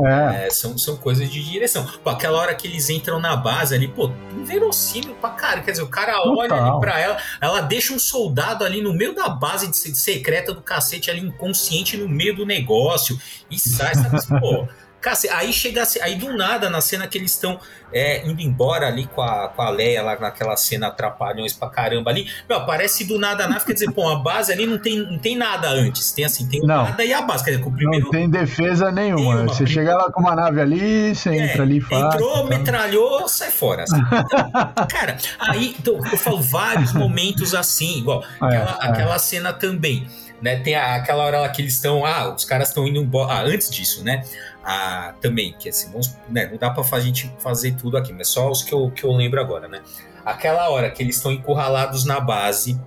é. 0.05 0.47
É, 0.47 0.49
são, 0.49 0.77
são 0.77 0.95
coisas 0.95 1.29
de 1.29 1.43
direção. 1.43 1.85
Pô, 2.03 2.09
aquela 2.09 2.37
hora 2.37 2.55
que 2.55 2.67
eles 2.67 2.89
entram 2.89 3.19
na 3.19 3.35
base 3.35 3.75
ali, 3.75 3.87
pô, 3.87 4.11
inverossímil 4.33 5.15
pra 5.15 5.31
cara. 5.31 5.61
Quer 5.61 5.71
dizer, 5.71 5.83
o 5.83 5.89
cara 5.89 6.13
Total. 6.13 6.37
olha 6.37 6.53
ali 6.53 6.79
pra 6.79 6.99
ela, 6.99 7.17
ela 7.41 7.61
deixa 7.61 7.93
um 7.93 7.99
soldado 7.99 8.63
ali 8.63 8.81
no 8.81 8.93
meio 8.93 9.13
da 9.13 9.27
base 9.27 9.67
de 9.67 9.75
secreta 9.97 10.53
do 10.53 10.61
cacete, 10.61 11.11
ali 11.11 11.19
inconsciente 11.19 11.97
no 11.97 12.07
meio 12.07 12.35
do 12.35 12.45
negócio 12.45 13.19
e 13.49 13.59
sai, 13.59 13.95
sabe? 13.95 14.39
Pô. 14.39 14.67
Cara, 15.01 15.17
aí 15.31 15.53
chega 15.53 15.83
aí 16.01 16.15
do 16.15 16.35
nada, 16.35 16.69
na 16.69 16.81
cena 16.81 17.07
que 17.07 17.17
eles 17.17 17.31
estão 17.31 17.59
é, 17.91 18.27
indo 18.27 18.41
embora 18.41 18.87
ali 18.87 19.07
com 19.07 19.21
a, 19.21 19.47
com 19.49 19.61
a 19.61 19.69
Leia, 19.69 20.01
lá 20.01 20.19
naquela 20.19 20.55
cena 20.57 20.87
atrapalhões 20.87 21.53
pra 21.53 21.69
caramba 21.69 22.11
ali, 22.11 22.27
meu, 22.47 22.57
aparece 22.57 23.05
do 23.05 23.17
nada 23.17 23.45
a 23.45 23.47
nave, 23.47 23.65
quer 23.65 23.73
dizer, 23.73 23.91
pô, 23.91 24.09
a 24.09 24.17
base 24.17 24.51
ali 24.51 24.65
não 24.65 24.77
tem, 24.77 24.97
não 24.97 25.17
tem 25.17 25.37
nada 25.37 25.69
antes, 25.69 26.11
tem 26.11 26.25
assim, 26.25 26.47
tem 26.47 26.61
não, 26.61 26.83
nada 26.83 27.03
e 27.03 27.13
a 27.13 27.21
base, 27.21 27.43
quer 27.43 27.51
dizer, 27.51 27.63
com 27.63 27.69
o 27.69 27.73
primeiro... 27.73 28.05
Não 28.05 28.11
tem 28.11 28.29
defesa 28.29 28.91
nenhuma, 28.91 29.35
nenhuma 29.35 29.47
você 29.47 29.65
chega 29.65 29.95
lá 29.95 30.11
com 30.11 30.21
uma 30.21 30.35
nave 30.35 30.61
ali, 30.61 31.15
você 31.15 31.29
é, 31.29 31.37
entra 31.37 31.63
ali 31.63 31.77
e 31.77 31.81
faz... 31.81 32.15
Entrou, 32.15 32.43
tá. 32.43 32.57
metralhou, 32.57 33.27
sai 33.27 33.51
fora. 33.51 33.83
Assim. 33.83 33.97
Então, 33.97 34.87
cara, 34.87 35.17
aí, 35.39 35.75
então, 35.79 35.95
eu 35.95 36.17
falo 36.17 36.41
vários 36.41 36.93
momentos 36.93 37.55
assim, 37.55 37.99
igual, 37.99 38.23
é, 38.23 38.45
aquela, 38.45 38.79
é. 38.81 38.87
aquela 38.89 39.19
cena 39.19 39.53
também, 39.53 40.07
né, 40.41 40.57
tem 40.57 40.75
a, 40.75 40.95
aquela 40.95 41.23
hora 41.23 41.41
lá 41.41 41.49
que 41.49 41.61
eles 41.61 41.73
estão, 41.73 42.05
ah, 42.05 42.33
os 42.33 42.45
caras 42.45 42.69
estão 42.69 42.87
indo 42.87 42.99
embora, 42.99 43.33
ah, 43.33 43.41
antes 43.43 43.69
disso, 43.69 44.03
né, 44.03 44.23
a, 44.63 45.13
também, 45.21 45.53
que 45.57 45.69
assim, 45.69 45.91
vamos, 45.91 46.15
né, 46.29 46.47
não 46.47 46.57
dá 46.57 46.69
pra 46.69 46.83
a 46.91 46.99
gente 46.99 47.31
fazer 47.39 47.73
tudo 47.73 47.97
aqui, 47.97 48.13
mas 48.13 48.27
só 48.29 48.49
os 48.49 48.63
que 48.63 48.73
eu, 48.73 48.91
que 48.91 49.03
eu 49.03 49.11
lembro 49.11 49.39
agora, 49.39 49.67
né? 49.67 49.81
Aquela 50.25 50.69
hora 50.69 50.89
que 50.91 51.01
eles 51.01 51.15
estão 51.15 51.31
encurralados 51.31 52.05
na 52.05 52.19
base, 52.19 52.79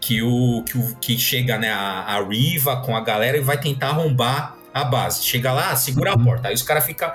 que 0.00 0.22
o 0.22 0.62
que, 0.64 0.78
o, 0.78 0.96
que 0.96 1.18
chega 1.18 1.58
né, 1.58 1.70
a, 1.70 2.16
a 2.16 2.22
Riva 2.22 2.80
com 2.82 2.96
a 2.96 3.00
galera 3.00 3.36
e 3.36 3.40
vai 3.40 3.58
tentar 3.58 3.88
arrombar 3.88 4.56
a 4.72 4.84
base. 4.84 5.22
Chega 5.24 5.52
lá, 5.52 5.74
segura 5.76 6.12
a 6.12 6.16
uhum. 6.16 6.24
porta. 6.24 6.48
Aí 6.48 6.54
os 6.54 6.62
caras 6.62 6.84
ficam, 6.84 7.12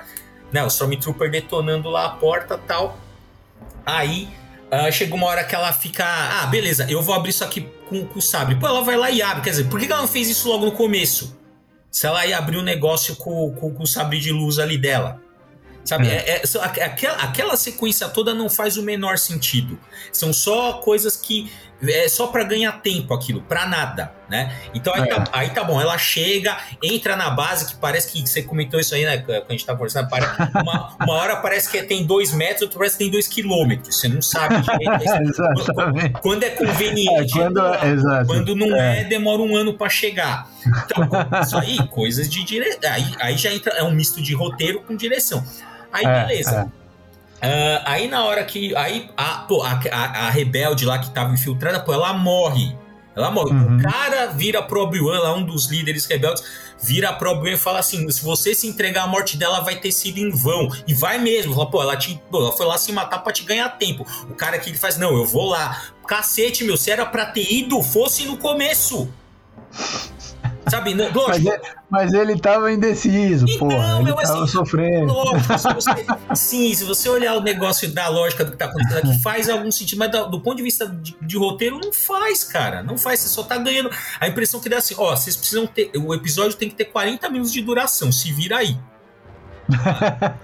né, 0.52 0.62
o 0.62 0.68
Stormtrooper 0.68 1.30
detonando 1.30 1.88
lá 1.88 2.06
a 2.06 2.10
porta 2.10 2.58
tal. 2.58 2.98
Aí 3.84 4.28
uh, 4.76 4.92
chega 4.92 5.14
uma 5.14 5.26
hora 5.26 5.44
que 5.44 5.54
ela 5.54 5.72
fica, 5.72 6.04
ah, 6.04 6.46
beleza, 6.46 6.86
eu 6.88 7.02
vou 7.02 7.14
abrir 7.14 7.30
isso 7.30 7.44
aqui 7.44 7.68
com, 7.88 8.06
com 8.06 8.18
o 8.18 8.22
sabre. 8.22 8.56
Pô, 8.56 8.66
ela 8.66 8.82
vai 8.82 8.96
lá 8.96 9.10
e 9.10 9.20
abre. 9.22 9.42
Quer 9.42 9.50
dizer, 9.50 9.64
por 9.64 9.78
que 9.78 9.90
ela 9.90 10.00
não 10.00 10.08
fez 10.08 10.28
isso 10.28 10.48
logo 10.48 10.64
no 10.64 10.72
começo? 10.72 11.36
se 11.94 12.08
ela 12.08 12.26
ia 12.26 12.36
abrir 12.36 12.58
um 12.58 12.62
negócio 12.62 13.14
com, 13.14 13.54
com, 13.54 13.72
com 13.72 13.84
o 13.84 13.86
sabre 13.86 14.18
de 14.18 14.32
luz 14.32 14.58
ali 14.58 14.76
dela. 14.76 15.22
Sabe, 15.84 16.08
é. 16.08 16.28
É, 16.28 16.42
é, 16.42 16.84
aquela, 16.84 17.14
aquela 17.18 17.56
sequência 17.56 18.08
toda 18.08 18.34
não 18.34 18.50
faz 18.50 18.76
o 18.76 18.82
menor 18.82 19.16
sentido. 19.16 19.78
São 20.12 20.32
só 20.32 20.72
coisas 20.72 21.16
que 21.16 21.52
é 21.88 22.08
só 22.08 22.28
para 22.28 22.44
ganhar 22.44 22.72
tempo 22.80 23.12
aquilo, 23.14 23.42
para 23.42 23.66
nada, 23.66 24.12
né? 24.28 24.54
Então 24.72 24.92
aí, 24.94 25.02
é. 25.02 25.06
tá, 25.06 25.24
aí, 25.32 25.50
tá, 25.50 25.64
bom, 25.64 25.80
ela 25.80 25.96
chega, 25.98 26.56
entra 26.82 27.16
na 27.16 27.30
base, 27.30 27.66
que 27.66 27.76
parece 27.76 28.10
que 28.12 28.20
você 28.26 28.42
comentou 28.42 28.78
isso 28.78 28.94
aí, 28.94 29.04
né? 29.04 29.18
Quando 29.18 29.44
a 29.48 29.52
gente 29.52 29.66
tá 29.66 29.74
conversando, 29.74 30.08
uma, 30.62 30.96
uma 31.00 31.14
hora 31.14 31.36
parece 31.36 31.70
que 31.70 31.82
tem 31.82 32.04
dois 32.04 32.32
metros, 32.32 32.62
outra 32.62 32.78
parece 32.78 32.96
que 32.96 33.04
tem 33.04 33.10
dois 33.10 33.26
quilômetros. 33.26 33.98
Você 33.98 34.08
não 34.08 34.22
sabe 34.22 34.56
direito. 34.60 35.04
quando, 35.74 36.20
quando, 36.20 36.42
é 36.42 36.50
conveniente. 36.50 37.38
É, 37.38 37.42
quando, 37.42 37.60
é, 37.60 38.24
quando, 38.26 38.56
não 38.56 38.76
é. 38.76 39.00
é, 39.00 39.04
demora 39.04 39.42
um 39.42 39.56
ano 39.56 39.74
para 39.74 39.88
chegar. 39.88 40.48
Então, 40.66 41.08
isso 41.42 41.58
aí, 41.58 41.76
coisas 41.88 42.28
de 42.28 42.44
direção. 42.44 42.80
Aí, 42.90 43.04
aí 43.20 43.36
já 43.36 43.52
entra, 43.52 43.72
é 43.74 43.82
um 43.82 43.92
misto 43.92 44.22
de 44.22 44.34
roteiro 44.34 44.82
com 44.82 44.96
direção. 44.96 45.44
Aí, 45.92 46.04
beleza. 46.04 46.72
Uh, 47.44 47.82
aí 47.84 48.08
na 48.08 48.24
hora 48.24 48.42
que. 48.44 48.74
Aí 48.74 49.10
a, 49.16 49.38
pô, 49.46 49.62
a, 49.62 49.78
a, 49.92 50.26
a, 50.26 50.30
rebelde 50.30 50.86
lá 50.86 50.98
que 50.98 51.10
tava 51.10 51.34
infiltrada, 51.34 51.80
pô, 51.80 51.92
ela 51.92 52.12
morre. 52.14 52.74
Ela 53.14 53.30
morre. 53.30 53.52
Uhum. 53.52 53.78
O 53.78 53.82
cara 53.82 54.26
vira 54.28 54.62
pro 54.62 54.82
Obi-Wan, 54.82 55.18
lá, 55.20 55.34
um 55.34 55.44
dos 55.44 55.66
líderes 55.66 56.06
rebeldes, 56.06 56.42
vira 56.82 57.12
pro 57.12 57.30
Obi-Wan 57.30 57.54
e 57.54 57.58
fala 57.58 57.80
assim: 57.80 58.10
se 58.10 58.24
você 58.24 58.54
se 58.54 58.66
entregar, 58.66 59.04
a 59.04 59.06
morte 59.06 59.36
dela 59.36 59.60
vai 59.60 59.76
ter 59.76 59.92
sido 59.92 60.18
em 60.18 60.30
vão. 60.30 60.68
E 60.86 60.94
vai 60.94 61.18
mesmo. 61.18 61.54
Fala, 61.54 61.70
pô, 61.70 61.82
ela, 61.82 61.96
te, 61.96 62.20
pô, 62.30 62.40
ela 62.40 62.52
foi 62.52 62.66
lá 62.66 62.78
se 62.78 62.90
matar 62.92 63.18
pra 63.18 63.32
te 63.32 63.44
ganhar 63.44 63.68
tempo. 63.70 64.06
O 64.24 64.34
cara 64.34 64.58
que 64.58 64.70
ele 64.70 64.78
faz: 64.78 64.96
não, 64.96 65.14
eu 65.14 65.26
vou 65.26 65.48
lá. 65.48 65.82
Cacete, 66.06 66.64
meu, 66.64 66.76
se 66.76 66.90
era 66.90 67.04
pra 67.04 67.26
ter 67.26 67.50
ido, 67.52 67.82
fosse 67.82 68.24
no 68.24 68.36
começo. 68.38 69.08
Sabe, 70.68 70.94
né? 70.94 71.10
lógico. 71.14 71.28
Mas, 71.28 71.46
é, 71.46 71.60
mas 71.90 72.12
ele 72.12 72.38
tava 72.38 72.72
indeciso, 72.72 73.46
então, 73.46 73.68
porra. 73.68 74.00
Ele 74.00 74.14
tava 74.14 74.22
assim, 74.22 74.46
sofrendo. 74.46 75.12
Lógico, 75.12 75.58
se 75.58 75.74
você, 75.74 76.06
sim, 76.34 76.74
se 76.74 76.84
você 76.84 77.08
olhar 77.08 77.34
o 77.36 77.40
negócio 77.40 77.92
da 77.92 78.08
lógica 78.08 78.44
do 78.44 78.52
que 78.52 78.56
tá 78.56 78.66
acontecendo 78.66 78.98
aqui, 78.98 79.22
faz 79.22 79.48
algum 79.48 79.70
sentido, 79.70 79.98
mas 79.98 80.10
do, 80.10 80.30
do 80.30 80.40
ponto 80.40 80.56
de 80.56 80.62
vista 80.62 80.86
de, 80.86 81.16
de, 81.20 81.36
roteiro, 81.36 81.78
não 81.82 81.92
faz, 81.92 82.44
cara. 82.44 82.82
Não 82.82 82.96
faz, 82.96 83.20
você 83.20 83.28
só 83.28 83.42
tá 83.42 83.58
ganhando. 83.58 83.90
A 84.18 84.26
impressão 84.26 84.60
que 84.60 84.68
dá 84.68 84.78
assim, 84.78 84.94
ó, 84.96 85.14
vocês 85.14 85.36
precisam 85.36 85.66
ter. 85.66 85.90
O 85.96 86.14
episódio 86.14 86.56
tem 86.56 86.68
que 86.68 86.74
ter 86.74 86.86
40 86.86 87.28
minutos 87.28 87.52
de 87.52 87.60
duração, 87.60 88.10
se 88.10 88.32
vira 88.32 88.58
aí. 88.58 88.76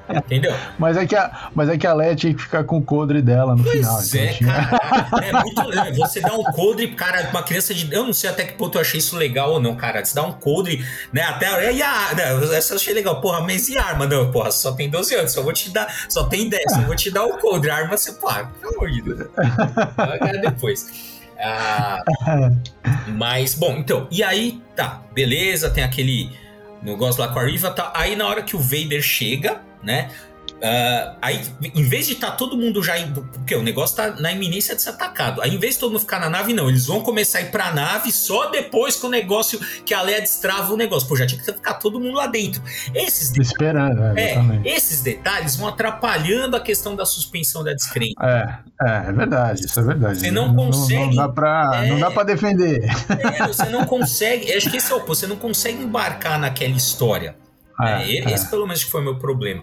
Entendeu? 0.09 0.55
Mas 0.79 0.97
é, 0.97 1.07
que 1.07 1.15
a, 1.15 1.51
mas 1.55 1.69
é 1.69 1.77
que 1.77 1.87
a 1.87 1.93
Leia 1.93 2.17
tinha 2.17 2.35
que 2.35 2.41
ficar 2.41 2.65
com 2.65 2.79
o 2.79 2.83
coldre 2.83 3.21
dela 3.21 3.55
no 3.55 3.63
pois 3.63 3.77
final. 3.77 4.01
Então 4.03 4.21
é, 4.21 4.35
cara. 4.35 4.81
É 5.23 5.33
muito 5.33 5.63
legal. 5.69 5.95
Você 5.95 6.21
dá 6.21 6.35
um 6.35 6.45
coldre, 6.45 6.89
cara, 6.89 7.29
uma 7.31 7.43
criança 7.43 7.75
de. 7.75 7.93
Eu 7.93 8.05
não 8.05 8.13
sei 8.13 8.31
até 8.31 8.45
que 8.45 8.55
ponto 8.55 8.77
eu 8.77 8.83
achei 8.83 8.99
isso 8.99 9.17
legal 9.17 9.53
ou 9.53 9.61
não, 9.61 9.77
cara. 9.77 10.05
Você 10.05 10.15
dá 10.15 10.23
um 10.23 10.33
coldre, 10.33 10.85
né? 11.13 11.23
Até. 11.23 11.73
E 11.73 11.83
a, 11.83 12.15
né, 12.15 12.57
essa 12.57 12.73
eu 12.73 12.77
achei 12.77 12.95
legal. 12.95 13.21
Porra, 13.21 13.41
mas 13.41 13.69
e 13.69 13.77
arma? 13.77 14.07
Não, 14.07 14.31
porra, 14.31 14.51
só 14.51 14.73
tem 14.73 14.89
12 14.89 15.15
anos. 15.15 15.33
Só 15.33 15.43
vou 15.43 15.53
te 15.53 15.71
dar. 15.71 15.93
Só 16.09 16.25
tem 16.25 16.49
10. 16.49 16.73
Só 16.73 16.81
vou 16.83 16.97
te 16.97 17.11
dar 17.11 17.25
o 17.25 17.39
coldre. 17.39 17.71
A 17.71 17.77
arma 17.77 17.97
você, 17.97 18.13
porra, 18.13 18.51
pelo 18.61 18.75
amor 18.75 18.91
de 18.91 19.03
Deus. 19.03 19.29
depois. 20.43 21.21
Ah, 21.43 22.03
mas, 23.09 23.55
bom, 23.55 23.77
então. 23.77 24.07
E 24.11 24.23
aí, 24.23 24.61
tá, 24.77 25.03
beleza, 25.13 25.71
tem 25.71 25.83
aquele 25.83 26.31
lá 27.19 27.29
com 27.29 27.39
a 27.39 27.45
Riva, 27.45 27.71
tá? 27.71 27.93
Aí 27.95 28.17
na 28.17 28.27
hora 28.27 28.43
que 28.43 28.57
o 28.57 28.59
Vader 28.59 29.03
chega, 29.03 29.61
né? 29.83 30.11
Uh, 30.61 31.17
aí, 31.23 31.41
em 31.75 31.83
vez 31.85 32.07
de 32.07 32.13
estar 32.13 32.33
tá 32.33 32.37
todo 32.37 32.57
mundo 32.57 32.83
já 32.83 32.99
indo. 32.99 33.23
Porque 33.33 33.55
o 33.55 33.63
negócio 33.63 33.97
tá 33.97 34.11
na 34.21 34.31
iminência 34.31 34.77
de 34.77 34.83
ser 34.83 34.91
atacado. 34.91 35.41
Aí, 35.41 35.55
em 35.55 35.59
vez 35.59 35.75
de 35.75 35.81
todo 35.81 35.93
mundo 35.93 36.01
ficar 36.01 36.21
na 36.21 36.29
nave, 36.29 36.53
não. 36.53 36.69
Eles 36.69 36.87
vão 36.87 37.01
começar 37.01 37.39
a 37.39 37.43
ir 37.43 37.51
pra 37.51 37.73
nave 37.73 38.13
só 38.13 38.51
depois 38.51 38.97
que 38.97 39.07
o 39.07 39.09
negócio. 39.09 39.59
Que 39.85 39.95
a 39.95 40.03
Leia 40.03 40.21
destrava 40.21 40.73
o 40.73 40.77
negócio. 40.77 41.09
Pô, 41.09 41.17
já 41.17 41.27
tinha 41.27 41.41
que 41.41 41.51
ficar 41.51 41.75
todo 41.75 41.99
mundo 41.99 42.17
lá 42.17 42.27
dentro. 42.27 42.63
Esses 42.95 43.31
detalhes, 43.31 43.51
Esperando, 43.51 44.19
é, 44.19 44.61
esses 44.65 45.01
detalhes 45.01 45.57
vão 45.57 45.69
atrapalhando 45.69 46.57
a 46.57 46.61
questão 46.61 46.95
da 46.95 47.07
suspensão 47.07 47.65
da 47.65 47.73
descrença. 47.73 48.15
É, 48.23 48.59
é, 48.87 49.09
é 49.09 49.13
verdade, 49.13 49.65
isso 49.65 49.81
é 49.81 49.83
verdade. 49.83 50.21
Você 50.21 50.31
não, 50.31 50.49
não 50.49 50.67
consegue. 50.67 51.17
Não, 51.17 51.27
dá 51.27 51.29
pra, 51.29 51.71
é, 51.85 51.89
não 51.89 51.99
dá 51.99 52.11
pra 52.11 52.23
defender. 52.23 52.85
É, 52.85 53.47
você 53.47 53.67
não 53.67 53.87
consegue. 53.87 54.53
Acho 54.53 54.71
que 54.71 54.77
esse 54.77 54.93
é 54.93 54.95
o 54.95 55.07
Você 55.07 55.27
não 55.27 55.37
consegue 55.37 55.83
embarcar 55.83 56.39
naquela 56.39 56.77
história. 56.77 57.35
É, 57.81 58.03
é, 58.03 58.35
esse, 58.35 58.49
pelo 58.49 58.67
menos, 58.67 58.85
que 58.85 58.91
foi 58.91 59.01
o 59.01 59.05
meu 59.05 59.19
problema. 59.19 59.63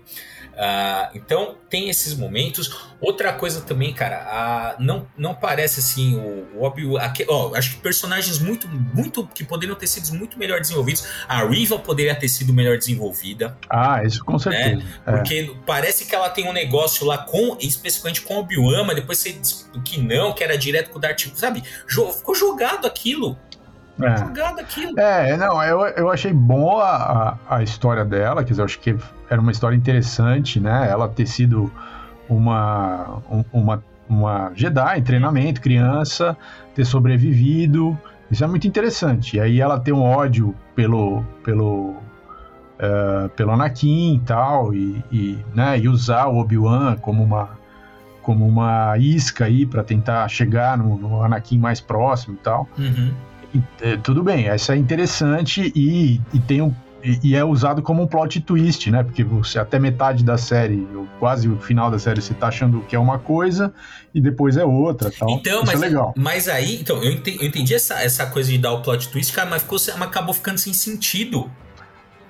Uh, 0.58 1.16
então 1.16 1.56
tem 1.70 1.88
esses 1.88 2.16
momentos. 2.16 2.88
Outra 3.00 3.32
coisa 3.32 3.62
também, 3.62 3.94
cara, 3.94 4.76
uh, 4.80 4.84
não, 4.84 5.08
não 5.16 5.36
parece 5.36 5.80
assim 5.80 6.16
o, 6.16 6.58
o 6.58 6.64
óbvio. 6.64 6.94
Ó, 7.30 7.56
acho 7.56 7.76
que 7.76 7.82
personagens 7.82 8.40
muito, 8.40 8.68
muito 8.68 9.28
que 9.28 9.44
poderiam 9.44 9.76
ter 9.76 9.86
sido 9.86 10.18
muito 10.18 10.40
melhor 10.40 10.60
desenvolvidos. 10.60 11.08
A 11.28 11.46
Riva 11.46 11.78
poderia 11.78 12.16
ter 12.16 12.28
sido 12.28 12.52
melhor 12.52 12.78
desenvolvida. 12.78 13.56
Ah, 13.70 14.04
isso 14.04 14.26
com 14.26 14.34
né? 14.34 14.40
certeza. 14.40 14.76
Né? 14.78 14.86
É. 15.06 15.12
Porque 15.12 15.56
parece 15.66 16.06
que 16.06 16.16
ela 16.16 16.30
tem 16.30 16.50
um 16.50 16.54
negócio 16.54 17.06
lá 17.06 17.20
com, 17.20 17.56
especificamente 17.60 18.22
com 18.22 18.36
o 18.36 18.40
Obi-Wan, 18.40 18.84
mas 18.84 18.96
depois 18.96 19.20
você 19.20 19.34
diz 19.34 19.70
que 19.86 20.02
não, 20.02 20.34
que 20.34 20.44
era 20.44 20.58
direto 20.58 20.90
com 20.90 20.98
o 20.98 21.02
Darth, 21.02 21.28
sabe? 21.36 21.64
Ficou 21.88 22.34
jogado 22.34 22.88
aquilo. 22.88 23.38
É. 24.01 24.18
Jogado 24.18 24.60
aquilo. 24.60 25.00
É, 25.00 25.36
não, 25.38 25.62
eu, 25.63 25.82
eu 25.88 26.12
achei 26.12 26.32
boa 26.32 26.86
a, 26.86 27.58
a 27.58 27.63
história 27.63 28.06
dela, 28.06 28.44
quer 28.44 28.51
dizer, 28.51 28.62
eu 28.62 28.66
acho 28.66 28.80
que 28.80 28.96
era 29.30 29.42
uma 29.42 29.51
história 29.51 29.75
interessante, 29.75 30.60
né? 30.60 30.88
Ela 30.89 31.10
ter 31.10 31.25
sido 31.25 31.72
uma, 32.30 33.22
uma, 33.51 33.84
uma 34.08 34.51
Jedi 34.54 35.00
em 35.00 35.04
treinamento, 35.04 35.62
criança, 35.62 36.38
ter 36.75 36.86
sobrevivido. 36.86 37.98
Isso 38.30 38.44
é 38.44 38.48
muito 38.48 38.68
interessante. 38.68 39.38
E 39.38 39.39
aí 39.39 39.62
ela 39.62 39.80
ter 39.80 39.94
um 39.94 40.04
ódio 40.04 40.54
pelo, 40.75 41.24
pelo, 41.44 41.96
uh, 42.77 43.30
pelo 43.36 43.51
Anakin 43.51 44.16
e 44.16 44.20
tal, 44.20 44.74
e, 44.74 45.04
e, 45.12 45.39
né, 45.54 45.80
e 45.80 45.88
usar 45.88 46.27
o 46.27 46.38
Obi-Wan 46.38 46.98
como 46.98 47.24
uma, 47.24 47.50
como 48.22 48.46
uma 48.46 48.98
isca 48.98 49.46
aí 49.46 49.66
para 49.66 49.84
tentar 49.84 50.27
chegar 50.27 50.77
no, 50.77 50.98
no, 50.98 51.24
Anakin 51.24 51.58
mais 51.58 51.80
próximo 51.80 52.36
e 52.36 52.39
tal. 52.39 52.68
Uhum. 52.77 53.13
E, 53.54 53.62
é, 53.82 53.98
tudo 53.98 54.24
bem, 54.24 54.48
essa 54.48 54.74
é 54.74 54.77
interessante 54.77 55.72
e, 55.75 56.22
e 56.34 56.39
tem 56.39 56.62
um 56.62 56.74
e, 57.24 57.36
é 57.36 57.44
usado 57.44 57.82
como 57.82 58.04
um 58.04 58.08
plot 58.08 58.42
twist, 58.42 58.89
né? 58.92 59.04
Porque 59.04 59.24
você 59.24 59.60
até 59.60 59.80
metade 59.80 60.24
da 60.24 60.38
série, 60.38 60.86
ou 60.94 61.08
quase 61.20 61.48
o 61.48 61.58
final 61.58 61.89
da 61.89 62.00
série, 62.00 62.22
você 62.22 62.34
tá 62.34 62.48
achando 62.48 62.82
que 62.82 62.96
é 62.96 63.00
uma 63.00 63.20
coisa 63.20 63.74
e 64.13 64.20
depois 64.20 64.58
é 64.58 64.66
outra. 64.66 65.12
Tal. 65.12 65.30
Então, 65.30 65.63
Isso 65.63 65.72
é 65.72 65.75
mas, 65.75 65.84
é 65.84 65.86
legal. 65.86 66.13
mas 66.18 66.50
aí, 66.50 66.75
então, 66.80 67.01
eu 67.04 67.12
entendi, 67.12 67.38
eu 67.39 67.48
entendi, 67.48 67.74
essa, 67.74 68.01
essa 68.01 68.25
coisa 68.25 68.51
de 68.51 68.58
dar 68.58 68.74
o 68.74 68.82
plot 68.82 69.10
twist, 69.10 69.32
cara, 69.32 69.50
mas, 69.50 69.62
ficou, 69.62 69.77
mas 69.98 70.08
acabou 70.08 70.34
ficando 70.34 70.58
sem 70.58 70.74
sentido. 70.74 71.50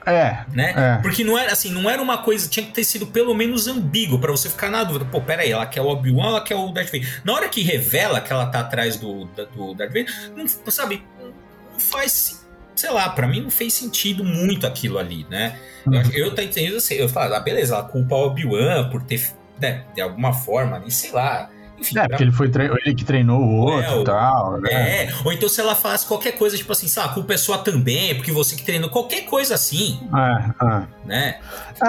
É. 0.08 0.46
Né? 0.54 0.74
É. 0.76 1.02
Porque 1.02 1.24
não 1.24 1.38
era 1.38 1.52
assim, 1.52 1.70
não 1.70 1.90
era 1.90 2.02
uma 2.02 2.20
coisa, 2.20 2.48
tinha 2.48 2.66
que 2.66 2.72
ter 2.72 2.84
sido 2.84 3.06
pelo 3.08 3.34
menos 3.34 3.68
ambíguo 3.68 4.18
para 4.18 4.32
você 4.32 4.50
ficar 4.50 4.70
na 4.70 4.84
dúvida. 4.84 5.06
Pô, 5.06 5.20
pera 5.20 5.42
aí, 5.42 5.52
ela 5.52 5.66
quer 5.66 5.82
o 5.82 5.88
Obi-Wan, 5.88 6.30
ela 6.30 6.42
quer 6.42 6.56
o 6.56 6.72
Darth 6.72 6.88
Vader. 6.88 7.22
Na 7.26 7.34
hora 7.34 7.50
que 7.50 7.62
revela 7.62 8.22
que 8.22 8.32
ela 8.32 8.46
tá 8.46 8.62
atrás 8.62 8.96
do, 8.96 9.26
do 9.26 9.74
Darth 9.74 9.90
Vader, 9.90 10.08
não, 10.36 10.48
sabe, 10.72 11.04
não 11.20 11.80
faz 11.80 12.48
sei 12.78 12.92
lá, 12.92 13.10
para 13.10 13.28
mim 13.28 13.42
não 13.42 13.50
fez 13.50 13.74
sentido 13.74 14.24
muito 14.24 14.68
aquilo 14.68 15.00
ali, 15.00 15.26
né? 15.30 15.58
Uhum. 15.86 15.96
Eu, 15.96 16.28
eu 16.28 16.36
tô 16.36 16.42
entendendo 16.42 16.78
assim, 16.78 16.94
eu 16.94 17.10
falo, 17.10 17.34
ah, 17.34 17.40
beleza, 17.40 17.74
ela 17.74 17.84
culpa 17.84 18.16
o 18.16 18.28
Obi-Wan 18.28 18.90
por 18.90 19.02
ter, 19.02 19.32
né, 19.60 19.84
de 19.96 20.02
alguma 20.02 20.32
forma 20.32 20.78
ali, 20.78 20.92
sei 20.92 21.12
lá. 21.12 21.50
Enfim, 21.80 22.00
é, 22.00 22.08
porque 22.08 22.24
ele 22.24 22.32
foi 22.32 22.52
ele 22.86 22.96
que 22.96 23.06
treinou 23.06 23.40
o 23.40 23.56
outro 23.58 23.98
e 23.98 24.02
é, 24.02 24.04
tal. 24.04 24.60
Né? 24.60 24.72
É, 24.72 25.10
ou 25.24 25.32
então 25.32 25.48
se 25.48 25.62
ela 25.62 25.76
faz 25.76 26.04
qualquer 26.04 26.32
coisa, 26.32 26.58
tipo 26.58 26.72
assim, 26.72 26.88
lá, 26.98 27.06
a 27.06 27.10
culpa 27.10 27.34
é 27.34 27.38
sua 27.38 27.60
também, 27.60 28.16
porque 28.16 28.32
você 28.32 28.56
que 28.56 28.64
treinou, 28.64 28.90
qualquer 28.90 29.26
coisa 29.26 29.56
assim. 29.56 30.00
É, 30.14 30.66
é. 30.66 30.84
Né? 31.06 31.40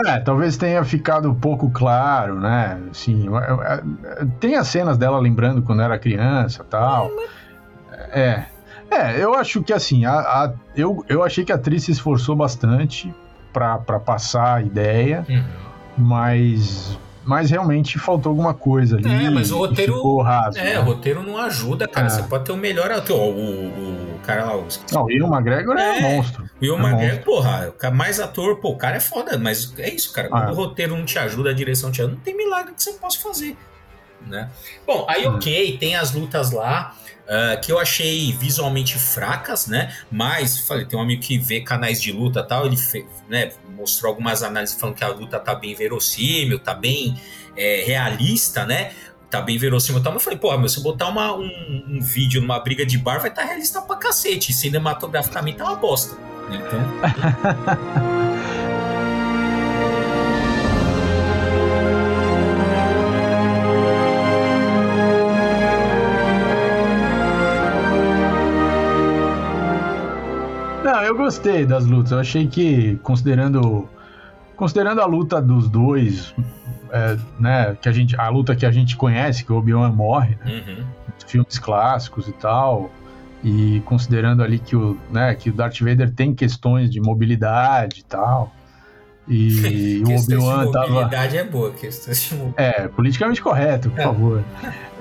É, 0.07 0.19
talvez 0.21 0.57
tenha 0.57 0.85
ficado 0.85 1.31
um 1.31 1.35
pouco 1.35 1.71
claro, 1.71 2.39
né? 2.39 2.79
Assim, 2.91 3.27
tem 4.39 4.57
as 4.57 4.69
cenas 4.69 4.99
dela 4.99 5.19
lembrando 5.19 5.63
quando 5.63 5.83
era 5.83 5.99
criança 5.99 6.65
tal. 6.65 7.11
É. 8.11 8.45
É, 8.91 9.23
eu 9.23 9.35
acho 9.35 9.63
que 9.63 9.73
assim, 9.73 10.07
a, 10.07 10.19
a, 10.19 10.53
eu, 10.75 11.05
eu 11.09 11.23
achei 11.23 11.45
que 11.45 11.53
a 11.53 11.57
atriz 11.57 11.85
se 11.85 11.93
esforçou 11.93 12.35
bastante 12.35 13.15
para 13.53 14.01
passar 14.01 14.57
a 14.57 14.63
ideia, 14.63 15.27
uhum. 15.29 15.45
mas 15.97 16.99
mas 17.29 17.51
realmente 17.51 17.99
faltou 17.99 18.31
alguma 18.31 18.55
coisa 18.55 18.97
ali. 18.97 19.27
É, 19.27 19.29
mas 19.29 19.51
o 19.51 19.59
roteiro. 19.59 19.97
Ficou 19.97 20.23
raso, 20.23 20.59
é, 20.59 20.63
né? 20.65 20.81
o 20.81 20.83
roteiro 20.83 21.23
não 21.23 21.37
ajuda, 21.37 21.87
cara. 21.87 22.07
É. 22.07 22.09
Você 22.11 22.23
pode 22.23 22.47
ter 22.47 22.53
o 22.53 22.57
melhor 22.57 22.91
ator. 22.91 23.21
O, 23.21 23.67
o, 24.17 24.19
cara 24.25 24.47
lá. 24.47 24.57
O... 24.57 24.67
Não, 24.91 25.05
o 25.05 25.11
Ian 25.11 25.27
McGregor 25.27 25.77
é, 25.77 25.83
é 25.83 25.93
um 25.93 26.17
monstro. 26.17 26.49
O 26.59 26.65
Ian 26.65 26.79
é 26.79 26.81
McGregor, 26.81 27.25
porra, 27.25 27.75
mais 27.93 28.19
ator, 28.19 28.57
pô, 28.57 28.71
o 28.71 28.77
cara 28.79 28.97
é 28.97 29.01
foda, 29.01 29.37
mas 29.37 29.75
é 29.77 29.91
isso, 29.91 30.11
cara. 30.11 30.31
Quando 30.31 30.49
ah. 30.49 30.53
o 30.53 30.55
roteiro 30.55 30.97
não 30.97 31.05
te 31.05 31.19
ajuda, 31.19 31.51
a 31.51 31.53
direção 31.53 31.93
te 31.93 32.01
ajuda, 32.01 32.15
não 32.17 32.23
tem 32.23 32.35
milagre 32.35 32.73
que 32.73 32.83
você 32.83 32.95
possa 32.95 33.19
fazer. 33.21 33.55
Né? 34.27 34.51
Bom, 34.87 35.07
aí 35.09 35.27
uhum. 35.27 35.37
ok, 35.37 35.79
tem 35.79 35.97
as 35.97 36.13
lutas 36.13 36.51
lá 36.51 36.95
uh, 37.29 37.61
que 37.61 37.71
eu 37.71 37.79
achei 37.79 38.33
visualmente 38.33 38.99
fracas, 38.99 39.67
né? 39.67 39.95
Mas, 40.11 40.59
falei, 40.61 40.87
tem 40.87 40.99
um 40.99 41.03
amigo 41.03 41.23
que 41.23 41.39
vê 41.39 41.61
canais 41.61 42.01
de 42.01 42.11
luta 42.13 42.43
tal, 42.43 42.67
ele 42.67 42.77
fez, 42.77 43.07
né, 43.29 43.53
mostrou 43.77 44.11
algumas 44.11 44.43
análises 44.43 44.79
falando 44.79 44.97
que 44.97 45.05
a 45.05 45.09
luta 45.09 45.39
tá 45.39 45.55
bem 45.55 45.75
verossímil, 45.75 46.59
tá 46.59 46.75
bem 46.75 47.21
é, 47.57 47.85
realista, 47.87 48.65
né? 48.65 48.93
Tá 49.31 49.43
bem 49.43 49.59
verossímil 49.59 50.03
tal. 50.03 50.13
Mas 50.13 50.23
eu 50.23 50.25
falei, 50.25 50.39
pô, 50.39 50.57
meu, 50.57 50.69
se 50.69 50.79
eu 50.79 50.83
botar 50.83 51.09
uma, 51.09 51.35
um, 51.35 51.85
um, 51.89 52.01
vídeo 52.01 52.41
numa 52.41 52.59
briga 52.59 52.87
de 52.87 52.97
bar, 52.97 53.21
vai 53.21 53.29
estar 53.29 53.43
tá 53.43 53.49
realista 53.49 53.83
pra 53.83 53.97
cacete. 53.97 54.55
Cinematograficamente 54.55 55.61
é 55.61 55.65
uma 55.65 55.77
bosta. 55.77 56.17
Então. 56.51 56.81
gostei 71.19 71.67
das 71.67 71.85
lutas. 71.85 72.13
Eu 72.13 72.19
achei 72.21 72.47
que, 72.47 72.97
considerando 73.03 73.89
considerando 74.59 75.01
a 75.01 75.07
luta 75.07 75.41
dos 75.41 75.69
dois, 75.69 76.35
é, 76.91 77.17
né, 77.39 77.77
que 77.81 77.89
a 77.89 77.93
gente, 77.93 78.19
a 78.19 78.29
luta 78.29 78.57
que 78.57 78.67
a 78.67 78.73
gente 78.73 78.97
conhece, 78.97 79.45
que 79.45 79.53
o 79.53 79.57
Obi-Wan 79.57 79.93
morre, 79.93 80.37
né, 80.45 80.65
uhum. 80.67 80.85
filmes 81.27 81.61
clássicos 81.61 82.27
e 82.27 82.33
tal, 82.33 82.91
e 83.45 83.81
considerando 83.85 84.43
ali 84.43 84.59
que 84.59 84.75
o, 84.75 84.99
né, 85.13 85.33
que 85.37 85.49
o 85.49 85.53
Darth 85.53 85.79
Vader 85.79 86.13
tem 86.13 86.35
questões 86.35 86.91
de 86.91 87.01
mobilidade 87.01 88.01
e 88.01 88.05
tal, 88.05 88.53
e 89.29 90.03
o 90.05 90.19
Obi-Wan 90.19 90.73
tava. 90.73 90.89
Mobilidade 90.89 91.37
é 91.37 91.45
boa, 91.45 91.71
de 91.71 91.87
É, 92.57 92.89
politicamente 92.89 93.41
correto, 93.41 93.91
por 93.91 94.01
é. 94.01 94.03
favor. 94.03 94.45